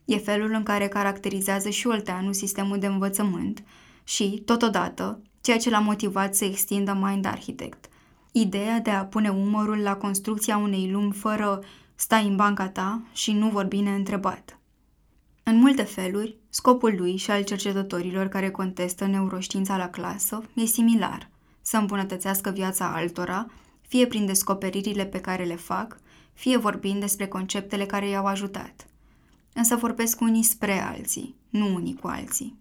E 0.05 0.17
felul 0.17 0.53
în 0.53 0.63
care 0.63 0.89
caracterizează 0.89 1.69
și 1.69 1.87
Olteanu 1.87 2.33
sistemul 2.33 2.79
de 2.79 2.87
învățământ 2.87 3.65
și, 4.05 4.43
totodată, 4.45 5.23
ceea 5.41 5.59
ce 5.59 5.71
l-a 5.71 5.79
motivat 5.79 6.35
să 6.35 6.45
extindă 6.45 6.99
Mind 7.01 7.25
Architect– 7.25 7.89
Ideea 8.33 8.81
de 8.81 8.91
a 8.91 9.05
pune 9.05 9.29
umărul 9.29 9.79
la 9.79 9.97
construcția 9.97 10.57
unei 10.57 10.91
lumi 10.91 11.13
fără 11.13 11.63
stai 11.95 12.27
în 12.27 12.37
banca 12.37 12.69
ta 12.69 13.03
și 13.13 13.33
nu 13.33 13.49
vorbi 13.49 13.81
neîntrebat. 13.81 14.59
În 15.43 15.57
multe 15.57 15.83
feluri, 15.83 16.37
scopul 16.49 16.95
lui 16.97 17.17
și 17.17 17.31
al 17.31 17.43
cercetătorilor 17.43 18.27
care 18.27 18.51
contestă 18.51 19.07
neuroștiința 19.07 19.77
la 19.77 19.89
clasă 19.89 20.43
e 20.55 20.65
similar, 20.65 21.31
să 21.63 21.77
îmbunătățească 21.77 22.51
viața 22.51 22.95
altora, 22.95 23.47
fie 23.81 24.07
prin 24.07 24.27
descoperirile 24.27 25.05
pe 25.05 25.21
care 25.21 25.45
le 25.45 25.57
fac, 25.57 26.01
fie 26.33 26.57
vorbind 26.57 27.01
despre 27.01 27.27
conceptele 27.27 27.87
care 27.87 28.09
i-au 28.09 28.27
ajutat. 28.27 28.87
Însă 29.53 29.77
vorbesc 29.77 30.21
unii 30.21 30.43
spre 30.43 30.81
alții, 30.81 31.35
nu 31.49 31.75
unii 31.75 31.95
cu 31.95 32.07
alții. 32.07 32.60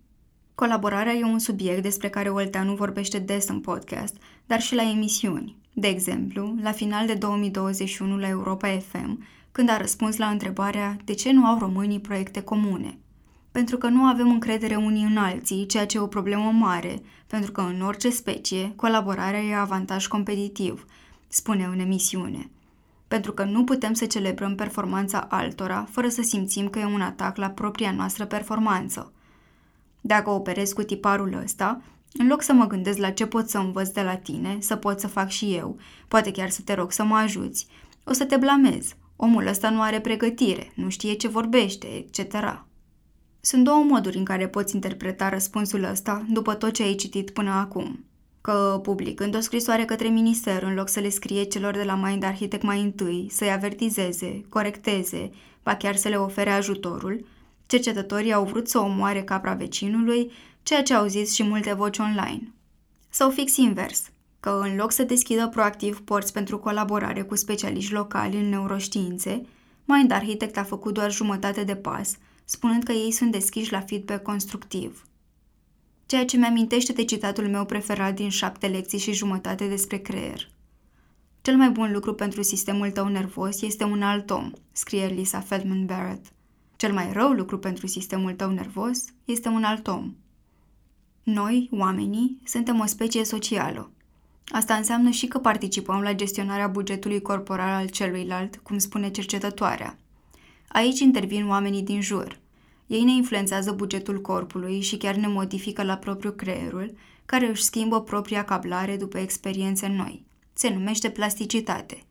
Colaborarea 0.60 1.14
e 1.14 1.24
un 1.24 1.40
subiect 1.40 1.82
despre 1.82 2.10
care 2.10 2.30
Olteanu 2.30 2.74
vorbește 2.74 3.20
des 3.20 3.48
în 3.48 3.60
podcast, 3.60 4.16
dar 4.46 4.62
și 4.62 4.76
la 4.76 4.90
emisiuni. 4.90 5.56
De 5.74 5.88
exemplu, 5.88 6.56
la 6.62 6.72
final 6.72 7.06
de 7.06 7.14
2021 7.14 8.18
la 8.18 8.28
Europa 8.28 8.68
FM, 8.68 9.24
când 9.52 9.70
a 9.70 9.78
răspuns 9.78 10.18
la 10.18 10.26
întrebarea 10.28 10.98
de 11.06 11.14
ce 11.14 11.32
nu 11.32 11.46
au 11.46 11.58
românii 11.60 12.00
proiecte 12.00 12.42
comune. 12.42 12.98
Pentru 13.52 13.78
că 13.78 13.88
nu 13.88 14.02
avem 14.04 14.30
încredere 14.30 14.76
unii 14.76 15.04
în 15.04 15.18
alții, 15.18 15.66
ceea 15.66 15.86
ce 15.86 15.98
e 15.98 16.00
o 16.00 16.08
problemă 16.08 16.52
mare, 16.52 17.02
pentru 17.28 17.52
că 17.52 17.62
în 17.62 17.82
orice 17.82 18.10
specie, 18.10 18.74
colaborarea 18.76 19.42
e 19.42 19.56
avantaj 19.56 20.08
competitiv, 20.08 20.86
spune 21.28 21.64
în 21.64 21.80
emisiune. 21.80 22.50
Pentru 23.08 23.32
că 23.32 23.44
nu 23.44 23.64
putem 23.64 23.94
să 23.94 24.06
celebrăm 24.06 24.56
performanța 24.56 25.28
altora 25.30 25.88
fără 25.92 26.08
să 26.10 26.22
simțim 26.22 26.68
că 26.68 26.80
e 26.80 26.86
un 26.86 27.02
atac 27.02 27.38
la 27.38 27.50
propria 27.50 27.92
noastră 27.92 28.26
performanță– 28.26 29.12
dacă 30.10 30.30
operez 30.30 30.72
cu 30.72 30.84
tiparul 30.84 31.42
ăsta, 31.44 31.82
în 32.14 32.28
loc 32.28 32.42
să 32.42 32.54
mă 32.54 32.68
gândesc 32.68 32.98
la 32.98 33.10
ce 33.10 33.26
pot 33.26 33.50
să 33.50 33.58
învăț 33.58 33.90
de 33.90 34.02
la 34.02 34.16
tine, 34.16 34.58
să 34.60 34.76
pot 34.76 35.00
să 35.00 35.08
fac 35.08 35.30
și 35.30 35.54
eu, 35.54 35.78
poate 36.08 36.32
chiar 36.32 36.50
să 36.50 36.62
te 36.62 36.74
rog 36.74 36.92
să 36.92 37.04
mă 37.04 37.16
ajuți, 37.16 37.68
o 38.04 38.14
să 38.14 38.26
te 38.26 38.38
blamez. 38.38 38.96
Omul 39.16 39.48
ăsta 39.48 39.70
nu 39.70 39.82
are 39.82 40.00
pregătire, 40.00 40.72
nu 40.76 40.90
știe 40.90 41.14
ce 41.14 41.28
vorbește, 41.28 41.88
etc. 41.88 42.66
Sunt 43.42 43.64
două 43.64 43.84
moduri 43.84 44.18
în 44.18 44.24
care 44.24 44.48
poți 44.48 44.76
interpreta 44.76 45.30
răspunsul 45.30 45.84
ăsta 45.84 46.26
după 46.30 46.54
tot 46.54 46.74
ce 46.74 46.84
ai 46.84 46.96
citit 46.96 47.30
până 47.30 47.50
acum. 47.50 48.06
Că 48.42 48.80
publicând 48.84 49.36
o 49.36 49.40
scrisoare 49.40 49.86
către 49.86 50.08
minister 50.08 50.64
în 50.64 50.74
loc 50.74 50.90
să 50.90 51.00
le 51.00 51.10
scrie 51.10 51.44
celor 51.44 51.74
de 51.74 51.84
la 51.84 51.96
Mind 51.96 52.24
Architect 52.24 52.64
mai 52.64 52.82
întâi, 52.82 53.28
să-i 53.32 53.52
avertizeze, 53.52 54.42
corecteze, 54.50 55.32
ba 55.64 55.76
chiar 55.76 55.96
să 55.96 56.08
le 56.08 56.16
ofere 56.16 56.50
ajutorul, 56.50 57.26
Cercetătorii 57.70 58.34
au 58.34 58.46
vrut 58.46 58.70
să 58.70 58.80
omoare 58.80 59.24
capra 59.24 59.54
vecinului, 59.54 60.32
ceea 60.64 60.84
ce 60.84 60.94
au 60.94 61.08
zis 61.08 61.34
și 61.34 61.44
multe 61.44 61.74
voci 61.74 61.98
online. 61.98 62.54
Sau 63.10 63.30
fix 63.30 63.56
invers, 63.56 64.10
că 64.40 64.62
în 64.64 64.76
loc 64.76 64.92
să 64.92 65.04
deschidă 65.04 65.48
proactiv 65.48 66.02
porți 66.02 66.34
pentru 66.34 66.60
colaborare 66.60 67.22
cu 67.22 67.36
specialiști 67.36 67.94
locali 67.94 68.38
în 68.38 68.50
neuroștiințe, 68.50 69.46
Mind 69.86 70.12
Architect 70.12 70.58
a 70.58 70.64
făcut 70.64 70.94
doar 70.94 71.12
jumătate 71.12 71.64
de 71.64 71.76
pas, 71.76 72.18
spunând 72.46 72.84
că 72.84 72.92
ei 72.92 73.12
sunt 73.12 73.32
deschiși 73.32 73.72
la 73.72 73.82
feedback 73.82 74.24
constructiv. 74.24 75.08
Ceea 76.06 76.26
ce 76.26 76.38
mi-amintește 76.38 76.94
de 76.94 77.06
citatul 77.06 77.48
meu 77.48 77.66
preferat 77.66 78.16
din 78.16 78.30
șapte 78.30 78.68
lecții 78.68 79.00
și 79.00 79.14
jumătate 79.14 79.68
despre 79.68 79.98
creier. 79.98 80.50
Cel 81.42 81.56
mai 81.56 81.70
bun 81.70 81.92
lucru 81.92 82.14
pentru 82.14 82.42
sistemul 82.42 82.92
tău 82.92 83.08
nervos 83.08 83.62
este 83.62 83.84
un 83.84 84.02
alt 84.02 84.30
om, 84.30 84.52
scrie 84.72 85.06
Lisa 85.06 85.40
Feldman 85.40 85.86
Barrett. 85.86 86.26
Cel 86.80 86.94
mai 86.94 87.12
rău 87.12 87.32
lucru 87.32 87.58
pentru 87.58 87.88
sistemul 87.88 88.34
tău 88.34 88.52
nervos 88.52 89.04
este 89.26 89.48
un 89.48 89.64
alt 89.64 89.88
om. 89.88 90.16
Noi, 91.24 91.70
oamenii, 91.72 92.42
suntem 92.46 92.80
o 92.80 92.86
specie 92.86 93.24
socială. 93.24 93.92
Asta 94.48 94.74
înseamnă 94.74 95.10
și 95.10 95.28
că 95.28 95.38
participăm 95.38 96.02
la 96.02 96.14
gestionarea 96.14 96.68
bugetului 96.68 97.22
corporal 97.22 97.70
al 97.70 97.88
celuilalt, 97.88 98.56
cum 98.56 98.78
spune 98.78 99.10
cercetătoarea. 99.10 99.98
Aici 100.68 101.00
intervin 101.00 101.48
oamenii 101.48 101.82
din 101.82 102.02
jur. 102.02 102.40
Ei 102.88 103.04
ne 103.04 103.12
influențează 103.12 103.72
bugetul 103.72 104.22
corpului 104.22 104.82
și 104.82 104.98
chiar 104.98 105.16
ne 105.16 105.28
modifică 105.28 105.84
la 105.84 105.98
propriu 105.98 106.32
creierul, 106.32 106.94
care 107.26 107.50
își 107.50 107.64
schimbă 107.64 108.02
propria 108.02 108.44
cablare 108.44 108.98
după 108.98 109.18
experiențe 109.18 109.88
noi. 109.88 110.26
Se 110.54 110.70
numește 110.70 111.10
plasticitate. 111.10 112.04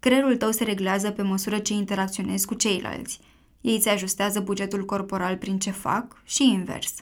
Creierul 0.00 0.36
tău 0.36 0.50
se 0.50 0.64
reglează 0.64 1.10
pe 1.10 1.22
măsură 1.22 1.58
ce 1.58 1.72
interacționezi 1.72 2.46
cu 2.46 2.54
ceilalți. 2.54 3.20
Ei 3.60 3.78
ți 3.78 3.88
ajustează 3.88 4.40
bugetul 4.40 4.84
corporal 4.84 5.36
prin 5.36 5.58
ce 5.58 5.70
fac 5.70 6.22
și 6.24 6.48
invers. 6.48 6.94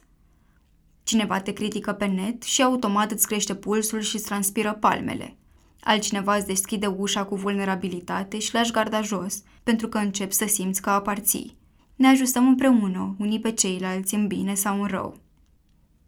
Cineva 1.02 1.40
te 1.40 1.52
critică 1.52 1.92
pe 1.92 2.06
net 2.06 2.42
și 2.42 2.62
automat 2.62 3.10
îți 3.10 3.26
crește 3.26 3.54
pulsul 3.54 4.00
și 4.00 4.14
îți 4.14 4.24
transpiră 4.24 4.72
palmele. 4.72 5.36
Altcineva 5.80 6.36
îți 6.36 6.46
deschide 6.46 6.86
ușa 6.86 7.24
cu 7.24 7.34
vulnerabilitate 7.34 8.38
și 8.38 8.54
lași 8.54 8.72
garda 8.72 9.02
jos, 9.02 9.42
pentru 9.62 9.88
că 9.88 9.98
începi 9.98 10.34
să 10.34 10.46
simți 10.46 10.82
că 10.82 10.90
aparții. 10.90 11.56
Ne 11.96 12.08
ajustăm 12.08 12.46
împreună, 12.46 13.14
unii 13.18 13.40
pe 13.40 13.52
ceilalți, 13.52 14.14
în 14.14 14.26
bine 14.26 14.54
sau 14.54 14.82
în 14.82 14.86
rău. 14.86 15.16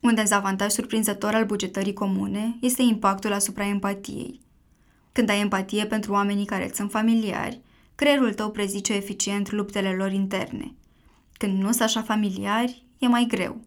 Un 0.00 0.14
dezavantaj 0.14 0.70
surprinzător 0.70 1.34
al 1.34 1.44
bugetării 1.44 1.92
comune 1.92 2.56
este 2.60 2.82
impactul 2.82 3.32
asupra 3.32 3.66
empatiei. 3.66 4.40
Când 5.12 5.28
ai 5.28 5.40
empatie 5.40 5.86
pentru 5.86 6.12
oamenii 6.12 6.44
care 6.44 6.64
îți 6.64 6.76
sunt 6.76 6.90
familiari, 6.90 7.60
creierul 7.96 8.34
tău 8.34 8.50
prezice 8.50 8.92
eficient 8.92 9.50
luptele 9.50 9.94
lor 9.94 10.12
interne. 10.12 10.74
Când 11.32 11.58
nu 11.58 11.68
sunt 11.68 11.80
așa 11.80 12.02
familiari, 12.02 12.84
e 12.98 13.06
mai 13.06 13.26
greu. 13.28 13.60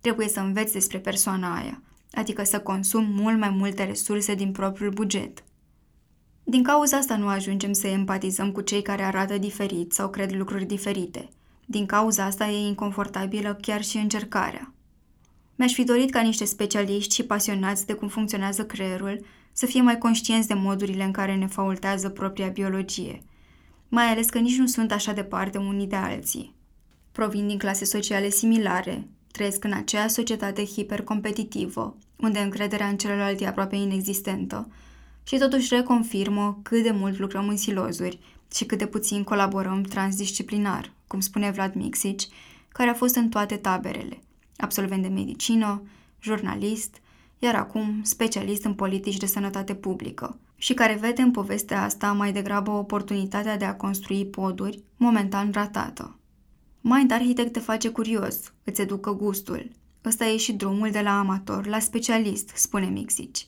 Trebuie 0.00 0.28
să 0.28 0.40
înveți 0.40 0.72
despre 0.72 0.98
persoana 0.98 1.56
aia, 1.56 1.82
adică 2.12 2.44
să 2.44 2.60
consumi 2.60 3.14
mult 3.14 3.38
mai 3.38 3.50
multe 3.50 3.84
resurse 3.84 4.34
din 4.34 4.52
propriul 4.52 4.90
buget. 4.90 5.44
Din 6.44 6.62
cauza 6.62 6.96
asta 6.96 7.16
nu 7.16 7.28
ajungem 7.28 7.72
să 7.72 7.86
empatizăm 7.86 8.52
cu 8.52 8.60
cei 8.60 8.82
care 8.82 9.02
arată 9.02 9.38
diferit 9.38 9.92
sau 9.92 10.08
cred 10.08 10.32
lucruri 10.32 10.64
diferite. 10.64 11.28
Din 11.66 11.86
cauza 11.86 12.24
asta 12.24 12.48
e 12.48 12.66
inconfortabilă 12.66 13.58
chiar 13.60 13.82
și 13.82 13.96
încercarea. 13.96 14.72
Mi-aș 15.54 15.72
fi 15.72 15.84
dorit 15.84 16.10
ca 16.10 16.20
niște 16.20 16.44
specialiști 16.44 17.14
și 17.14 17.22
pasionați 17.22 17.86
de 17.86 17.92
cum 17.92 18.08
funcționează 18.08 18.64
creierul 18.64 19.24
să 19.52 19.66
fie 19.66 19.80
mai 19.80 19.98
conștienți 19.98 20.48
de 20.48 20.54
modurile 20.54 21.04
în 21.04 21.12
care 21.12 21.34
ne 21.34 21.46
faultează 21.46 22.08
propria 22.08 22.48
biologie, 22.48 23.22
mai 23.88 24.04
ales 24.04 24.28
că 24.28 24.38
nici 24.38 24.58
nu 24.58 24.66
sunt 24.66 24.92
așa 24.92 25.12
departe 25.12 25.58
unii 25.58 25.86
de 25.86 25.96
alții. 25.96 26.54
Provin 27.12 27.46
din 27.46 27.58
clase 27.58 27.84
sociale 27.84 28.30
similare, 28.30 29.08
trăiesc 29.32 29.64
în 29.64 29.72
aceeași 29.72 30.14
societate 30.14 30.64
hipercompetitivă, 30.64 31.96
unde 32.16 32.38
încrederea 32.38 32.88
în 32.88 32.96
celălalt 32.96 33.40
e 33.40 33.46
aproape 33.46 33.76
inexistentă, 33.76 34.68
și 35.22 35.38
totuși 35.38 35.74
reconfirmă 35.74 36.58
cât 36.62 36.82
de 36.82 36.90
mult 36.90 37.18
lucrăm 37.18 37.48
în 37.48 37.56
silozuri 37.56 38.18
și 38.54 38.64
cât 38.64 38.78
de 38.78 38.86
puțin 38.86 39.24
colaborăm 39.24 39.82
transdisciplinar, 39.82 40.92
cum 41.06 41.20
spune 41.20 41.50
Vlad 41.50 41.74
Mixici, 41.74 42.28
care 42.68 42.90
a 42.90 42.94
fost 42.94 43.14
în 43.14 43.28
toate 43.28 43.56
taberele, 43.56 44.18
absolvent 44.56 45.02
de 45.02 45.08
medicină, 45.08 45.82
jurnalist, 46.20 46.96
iar 47.38 47.54
acum 47.54 48.00
specialist 48.02 48.64
în 48.64 48.74
politici 48.74 49.16
de 49.16 49.26
sănătate 49.26 49.74
publică 49.74 50.38
și 50.60 50.74
care 50.74 50.98
vede 51.00 51.22
în 51.22 51.30
povestea 51.30 51.82
asta 51.82 52.12
mai 52.12 52.32
degrabă 52.32 52.70
oportunitatea 52.70 53.56
de 53.56 53.64
a 53.64 53.76
construi 53.76 54.26
poduri 54.26 54.82
momentan 54.96 55.50
ratată. 55.52 56.18
Mind 56.80 57.10
Architect 57.10 57.52
te 57.52 57.58
face 57.60 57.88
curios, 57.88 58.52
îți 58.64 58.80
educă 58.80 59.12
gustul. 59.12 59.70
Ăsta 60.04 60.26
e 60.26 60.36
și 60.36 60.52
drumul 60.52 60.90
de 60.90 61.00
la 61.00 61.18
amator 61.18 61.66
la 61.66 61.78
specialist, 61.78 62.48
spune 62.54 62.86
Mixici. 62.86 63.46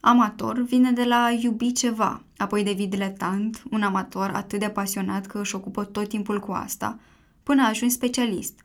Amator 0.00 0.62
vine 0.62 0.90
de 0.90 1.04
la 1.04 1.30
iubi 1.40 1.72
ceva, 1.72 2.22
apoi 2.36 2.64
devii 2.64 2.86
diletant, 2.86 3.62
un 3.70 3.82
amator 3.82 4.30
atât 4.34 4.58
de 4.58 4.68
pasionat 4.68 5.26
că 5.26 5.38
își 5.40 5.54
ocupă 5.54 5.84
tot 5.84 6.08
timpul 6.08 6.40
cu 6.40 6.52
asta, 6.52 6.98
până 7.42 7.66
ajungi 7.66 7.94
specialist. 7.94 8.60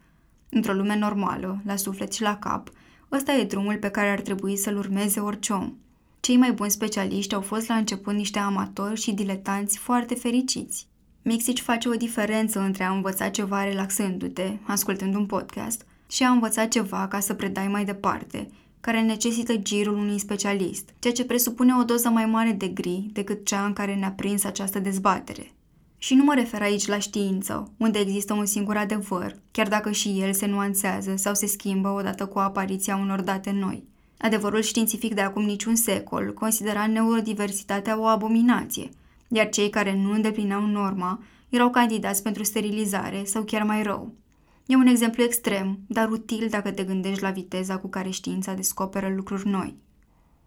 Într-o 0.50 0.74
lume 0.74 0.98
normală, 0.98 1.62
la 1.66 1.76
suflet 1.76 2.14
și 2.14 2.22
la 2.22 2.38
cap, 2.38 2.70
ăsta 3.12 3.34
e 3.34 3.44
drumul 3.44 3.78
pe 3.78 3.90
care 3.90 4.10
ar 4.10 4.20
trebui 4.20 4.58
să-l 4.58 4.78
urmeze 4.78 5.20
orice 5.20 5.54
om. 5.54 5.74
Cei 6.26 6.38
mai 6.38 6.52
buni 6.52 6.70
specialiști 6.72 7.34
au 7.34 7.42
fost 7.42 7.68
la 7.68 7.76
început 7.76 8.14
niște 8.14 8.40
amatori 8.40 9.02
și 9.02 9.12
diletanți 9.12 9.78
foarte 9.78 10.16
fericiți. 10.16 10.88
Mixici 11.22 11.62
face 11.62 11.90
o 11.90 11.94
diferență 11.94 12.60
între 12.60 12.84
a 12.84 12.92
învăța 12.92 13.30
ceva 13.30 13.64
relaxându-te, 13.64 14.58
ascultând 14.64 15.16
un 15.16 15.26
podcast, 15.26 15.86
și 16.10 16.24
a 16.24 16.30
învăța 16.30 16.66
ceva 16.66 17.08
ca 17.08 17.20
să 17.20 17.34
predai 17.34 17.68
mai 17.68 17.86
departe, 17.86 18.48
care 18.82 19.02
necesită 19.02 19.56
girul 19.56 19.98
unui 19.98 20.20
specialist, 20.20 20.90
ceea 21.00 21.14
ce 21.14 21.26
presupune 21.26 21.74
o 21.80 21.84
doză 21.84 22.10
mai 22.10 22.26
mare 22.26 22.52
de 22.52 22.68
gri 22.68 23.10
decât 23.14 23.46
cea 23.46 23.66
în 23.66 23.74
care 23.74 23.96
ne-a 23.96 24.12
prins 24.12 24.44
această 24.44 24.80
dezbatere. 24.80 25.52
Și 25.98 26.16
nu 26.16 26.24
mă 26.24 26.34
refer 26.34 26.62
aici 26.62 26.88
la 26.88 27.00
știință, 27.00 27.72
unde 27.78 28.00
există 28.00 28.34
un 28.34 28.46
singur 28.46 28.78
adevăr, 28.78 29.36
chiar 29.52 29.68
dacă 29.68 29.92
și 29.92 30.20
el 30.22 30.34
se 30.34 30.46
nuanțează 30.46 31.16
sau 31.16 31.34
se 31.34 31.46
schimbă 31.46 31.90
odată 31.90 32.26
cu 32.26 32.40
apariția 32.40 32.96
unor 32.96 33.22
date 33.22 33.52
noi. 33.52 33.92
Adevărul 34.18 34.61
științific 34.61 35.14
de 35.14 35.22
acum 35.22 35.43
niciun 35.43 35.76
secol 35.76 36.34
considera 36.34 36.88
neurodiversitatea 36.88 37.99
o 37.99 38.05
abominație, 38.05 38.89
iar 39.28 39.49
cei 39.49 39.70
care 39.70 39.95
nu 39.95 40.11
îndeplineau 40.11 40.66
norma 40.66 41.24
erau 41.49 41.70
candidați 41.70 42.24
pentru 42.24 42.43
sterilizare 42.43 43.24
sau 43.26 43.43
chiar 43.43 43.64
mai 43.64 43.84
rău. 43.84 44.14
E 44.66 44.76
un 44.76 44.88
exemplu 44.88 45.24
extrem, 45.24 45.80
dar 45.88 46.09
util 46.09 46.47
dacă 46.49 46.72
te 46.72 46.84
gândești 46.84 47.22
la 47.22 47.30
viteza 47.30 47.78
cu 47.78 47.88
care 47.88 48.09
știința 48.09 48.53
descoperă 48.53 49.14
lucruri 49.16 49.47
noi. 49.47 49.76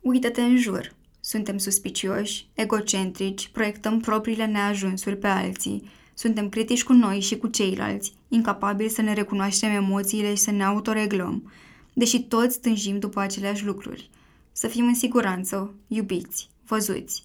Uită-te 0.00 0.42
în 0.42 0.56
jur. 0.56 0.94
Suntem 1.20 1.58
suspicioși, 1.58 2.48
egocentrici, 2.54 3.48
proiectăm 3.48 4.00
propriile 4.00 4.46
neajunsuri 4.46 5.16
pe 5.16 5.26
alții, 5.26 5.90
suntem 6.14 6.48
critici 6.48 6.84
cu 6.84 6.92
noi 6.92 7.20
și 7.20 7.36
cu 7.38 7.46
ceilalți, 7.46 8.12
incapabili 8.28 8.88
să 8.88 9.02
ne 9.02 9.12
recunoaștem 9.12 9.70
emoțiile 9.70 10.34
și 10.34 10.42
să 10.42 10.50
ne 10.50 10.64
autoreglăm, 10.64 11.52
deși 11.96 12.22
toți 12.22 12.60
tânjim 12.60 12.98
după 12.98 13.20
aceleași 13.20 13.64
lucruri. 13.64 14.10
Să 14.52 14.68
fim 14.68 14.86
în 14.86 14.94
siguranță, 14.94 15.74
iubiți, 15.86 16.48
văzuți. 16.66 17.24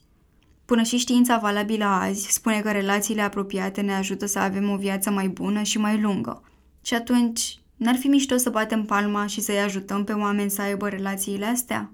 Până 0.65 0.83
și 0.83 0.97
știința 0.97 1.37
valabilă 1.37 1.85
azi 1.85 2.31
spune 2.31 2.61
că 2.61 2.71
relațiile 2.71 3.21
apropiate 3.21 3.81
ne 3.81 3.93
ajută 3.93 4.25
să 4.25 4.39
avem 4.39 4.69
o 4.69 4.77
viață 4.77 5.09
mai 5.09 5.27
bună 5.27 5.63
și 5.63 5.77
mai 5.77 6.01
lungă– 6.01 6.41
și 6.81 6.93
atunci, 6.93 7.59
n-ar 7.75 7.95
fi 7.95 8.07
mișto 8.07 8.37
să 8.37 8.49
batem 8.49 8.85
palma 8.85 9.25
și 9.25 9.41
să-i 9.41 9.59
ajutăm 9.59 10.03
pe 10.03 10.13
oameni 10.13 10.51
să 10.51 10.61
aibă 10.61 10.89
relațiile 10.89 11.45
astea? 11.45 11.91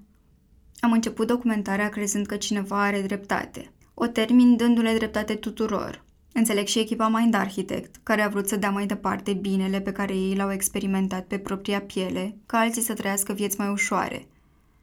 Am 0.80 0.91
început 0.91 1.28
documentarea 1.28 1.89
crezând 1.89 2.25
că 2.25 2.36
cineva 2.36 2.84
are 2.84 3.01
dreptate. 3.01 3.71
O 3.93 4.07
termin 4.07 4.55
dându-le 4.55 4.93
dreptate 4.93 5.36
tuturor. 5.36 6.03
Înțeleg 6.38 6.67
și 6.67 6.79
echipa 6.79 7.07
Mind 7.07 7.33
Architect, 7.33 7.95
care 8.03 8.21
a 8.21 8.27
vrut 8.29 8.47
să 8.47 8.55
dea 8.55 8.69
mai 8.69 8.85
departe 8.85 9.33
binele 9.33 9.81
pe 9.81 9.91
care 9.91 10.13
ei 10.13 10.35
l-au 10.35 10.51
experimentat 10.51 11.25
pe 11.25 11.38
propria 11.38 11.81
piele, 11.81 12.35
ca 12.45 12.57
alții 12.57 12.81
să 12.81 12.93
trăiască 12.93 13.33
vieți 13.33 13.59
mai 13.59 13.69
ușoare. 13.69 14.27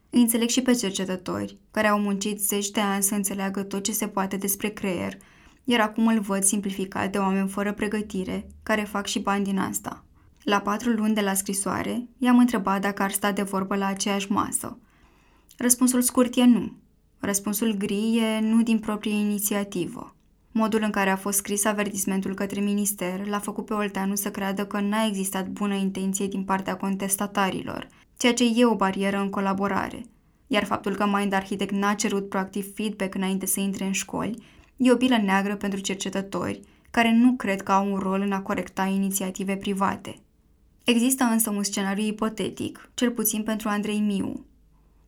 Îi 0.09 0.21
înțeleg 0.21 0.49
și 0.49 0.61
pe 0.61 0.73
cercetători, 0.73 1.57
care 1.71 1.87
au 1.87 1.99
muncit 1.99 2.41
zeci 2.41 2.69
de 2.69 2.79
ani 2.79 3.03
să 3.03 3.15
înțeleagă 3.15 3.63
tot 3.63 3.83
ce 3.83 3.91
se 3.91 4.07
poate 4.07 4.37
despre 4.37 4.69
creier 4.69 5.17
iar 5.65 5.79
acum 5.79 6.07
îl 6.07 6.19
văd 6.19 6.43
simplificat 6.43 7.11
de 7.11 7.17
oameni 7.17 7.49
fără 7.49 7.73
pregătire, 7.73 8.47
care 8.63 8.81
fac 8.81 9.05
și 9.05 9.19
bani 9.19 9.43
din 9.43 9.57
asta. 9.57 10.03
La 10.43 10.59
patru 10.59 10.89
luni 10.89 11.13
de 11.13 11.21
la 11.21 11.33
scrisoare, 11.33 12.07
i-am 12.17 12.37
întrebat 12.37 12.81
dacă 12.81 13.03
ar 13.03 13.11
sta 13.11 13.31
de 13.31 13.41
vorbă 13.41 13.75
la 13.75 13.85
aceeași 13.85 14.31
masă. 14.31 14.77
Răspunsul 15.57 16.01
scurt 16.01 16.35
e 16.35 16.43
nu. 16.43 16.73
Răspunsul 17.19 17.73
gri 17.73 18.17
e 18.17 18.39
nu 18.39 18.63
din 18.63 18.79
proprie 18.79 19.13
inițiativă. 19.13 20.14
Modul 20.57 20.81
în 20.83 20.89
care 20.89 21.09
a 21.09 21.15
fost 21.15 21.37
scris 21.37 21.65
avertismentul 21.65 22.33
către 22.33 22.59
minister 22.59 23.27
l-a 23.27 23.39
făcut 23.39 23.65
pe 23.65 23.73
Olteanu 23.73 24.15
să 24.15 24.31
creadă 24.31 24.65
că 24.65 24.79
n-a 24.79 25.05
existat 25.05 25.47
bună 25.47 25.73
intenție 25.73 26.27
din 26.27 26.43
partea 26.43 26.77
contestatarilor, 26.77 27.87
ceea 28.17 28.33
ce 28.33 28.43
e 28.55 28.65
o 28.65 28.75
barieră 28.75 29.17
în 29.17 29.29
colaborare. 29.29 30.05
Iar 30.47 30.63
faptul 30.63 30.95
că 30.95 31.05
Mind 31.05 31.33
Architect 31.33 31.71
n-a 31.71 31.93
cerut 31.93 32.29
proactiv 32.29 32.73
feedback 32.73 33.15
înainte 33.15 33.45
să 33.45 33.59
intre 33.59 33.85
în 33.85 33.91
școli 33.91 34.43
E 34.77 34.91
o 34.91 34.95
bilă 34.95 35.17
neagră 35.17 35.55
pentru 35.55 35.79
cercetători 35.79 36.61
care 36.91 37.11
nu 37.11 37.33
cred 37.33 37.61
că 37.61 37.71
au 37.71 37.91
un 37.91 37.97
rol 37.97 38.21
în 38.21 38.31
a 38.31 38.41
corecta 38.41 38.85
inițiative 38.85 39.55
private. 39.55 40.15
Există 40.83 41.23
însă 41.23 41.49
un 41.49 41.63
scenariu 41.63 42.03
ipotetic, 42.03 42.89
cel 42.93 43.11
puțin 43.11 43.43
pentru 43.43 43.69
Andrei 43.69 43.99
Miu. 43.99 44.45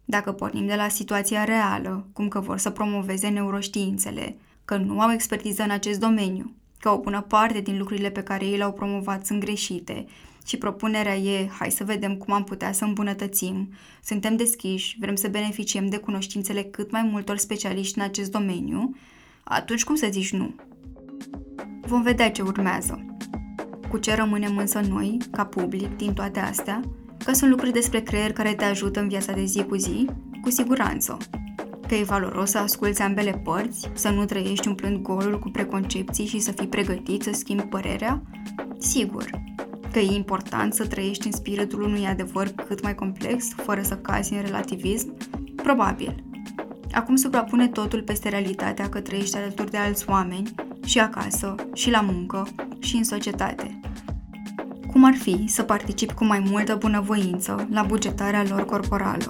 Dacă 0.05 0.31
pornim 0.31 0.65
de 0.65 0.75
la 0.75 0.87
situația 0.87 1.43
reală, 1.43 2.07
cum 2.13 2.27
că 2.27 2.39
vor 2.39 2.57
să 2.57 2.69
promoveze 2.69 3.27
neuroștiințele, 3.27 4.37
că 4.67 4.77
nu 4.77 4.99
au 4.99 5.11
expertiză 5.11 5.63
în 5.63 5.69
acest 5.69 5.99
domeniu, 5.99 6.55
că 6.79 6.89
o 6.89 6.99
bună 6.99 7.21
parte 7.21 7.59
din 7.59 7.77
lucrurile 7.77 8.09
pe 8.09 8.23
care 8.23 8.45
ei 8.45 8.57
le-au 8.57 8.73
promovat 8.73 9.25
sunt 9.25 9.39
greșite 9.39 10.05
și 10.45 10.57
propunerea 10.57 11.15
e 11.15 11.47
hai 11.59 11.71
să 11.71 11.83
vedem 11.83 12.15
cum 12.15 12.33
am 12.33 12.43
putea 12.43 12.71
să 12.71 12.83
îmbunătățim, 12.83 13.69
suntem 14.03 14.35
deschiși, 14.35 14.97
vrem 14.99 15.15
să 15.15 15.27
beneficiem 15.27 15.89
de 15.89 15.97
cunoștințele 15.97 16.63
cât 16.63 16.91
mai 16.91 17.01
multor 17.11 17.37
specialiști 17.37 17.97
în 17.97 18.03
acest 18.03 18.31
domeniu, 18.31 18.95
atunci 19.43 19.83
cum 19.83 19.95
să 19.95 20.07
zici 20.11 20.33
nu? 20.33 20.55
Vom 21.81 22.01
vedea 22.01 22.31
ce 22.31 22.41
urmează. 22.41 23.05
Cu 23.89 23.97
ce 23.97 24.15
rămânem 24.15 24.57
însă 24.57 24.79
noi, 24.79 25.17
ca 25.31 25.45
public, 25.45 25.97
din 25.97 26.13
toate 26.13 26.39
astea? 26.39 26.81
Că 27.25 27.33
sunt 27.33 27.49
lucruri 27.49 27.71
despre 27.71 28.01
creier 28.01 28.33
care 28.33 28.53
te 28.53 28.63
ajută 28.63 28.99
în 28.99 29.07
viața 29.07 29.33
de 29.33 29.43
zi 29.43 29.63
cu 29.63 29.75
zi? 29.75 30.05
Cu 30.41 30.49
siguranță. 30.49 31.17
Că 31.87 31.95
e 31.95 32.03
valoros 32.03 32.49
să 32.49 32.57
asculți 32.57 33.01
ambele 33.01 33.41
părți, 33.43 33.89
să 33.93 34.09
nu 34.09 34.25
trăiești 34.25 34.67
umplând 34.67 35.01
golul 35.01 35.39
cu 35.39 35.49
preconcepții 35.49 36.25
și 36.25 36.39
să 36.39 36.51
fii 36.51 36.67
pregătit 36.67 37.23
să 37.23 37.31
schimbi 37.33 37.63
părerea? 37.63 38.21
Sigur. 38.77 39.29
Că 39.91 39.97
că 39.97 40.03
e 40.03 40.15
important 40.15 40.73
să 40.73 40.87
trăiești 40.87 41.25
în 41.25 41.31
spiritul 41.31 41.81
unui 41.81 42.05
adevăr 42.05 42.47
cât 42.47 42.81
mai 42.81 42.95
complex, 42.95 43.53
fără 43.55 43.81
să 43.81 43.95
cazi 43.95 44.33
în 44.33 44.41
relativism? 44.41 45.17
Probabil. 45.55 46.23
Acum 46.91 47.15
suprapune 47.15 47.67
totul 47.67 48.01
peste 48.01 48.29
realitatea 48.29 48.89
că 48.89 48.99
trăiești 48.99 49.37
alături 49.37 49.71
de 49.71 49.77
alți 49.77 50.09
oameni, 50.09 50.51
și 50.85 50.99
acasă, 50.99 51.55
și 51.73 51.89
la 51.89 52.01
muncă, 52.01 52.47
și 52.79 52.95
în 52.95 53.03
societate. 53.03 53.79
Cum 54.91 55.05
ar 55.05 55.13
fi 55.13 55.43
să 55.47 55.63
participi 55.63 56.13
cu 56.13 56.25
mai 56.25 56.39
multă 56.49 56.75
bunăvoință 56.75 57.67
la 57.71 57.83
bugetarea 57.83 58.43
lor 58.49 58.65
corporală? 58.65 59.29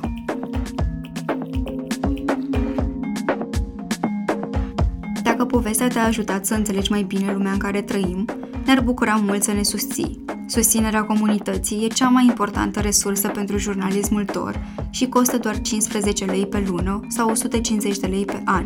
Dacă 5.38 5.50
povestea 5.50 5.88
te-a 5.88 6.06
ajutat 6.06 6.46
să 6.46 6.54
înțelegi 6.54 6.92
mai 6.92 7.04
bine 7.04 7.32
lumea 7.34 7.52
în 7.52 7.58
care 7.58 7.82
trăim, 7.82 8.26
ne-ar 8.66 8.82
bucura 8.82 9.16
mult 9.16 9.44
să 9.44 9.52
ne 9.52 9.64
susții. 9.64 10.26
Susținerea 10.48 11.04
comunității 11.04 11.86
e 11.86 11.88
cea 11.88 12.08
mai 12.08 12.26
importantă 12.26 12.80
resursă 12.80 13.28
pentru 13.28 13.58
jurnalismul 13.58 14.26
TOR 14.26 14.66
și 14.90 15.10
costă 15.10 15.38
doar 15.38 15.62
15 15.62 16.26
lei 16.26 16.48
pe 16.48 16.64
lună 16.68 17.00
sau 17.08 17.30
150 17.30 17.98
de 17.98 18.08
lei 18.08 18.26
pe 18.26 18.42
an. 18.46 18.66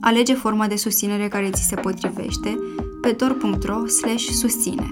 Alege 0.00 0.34
forma 0.34 0.66
de 0.66 0.76
susținere 0.76 1.28
care 1.28 1.50
ți 1.50 1.62
se 1.62 1.74
potrivește 1.74 2.58
pe 3.00 3.12
tor.ro 3.12 3.86
susține. 4.40 4.86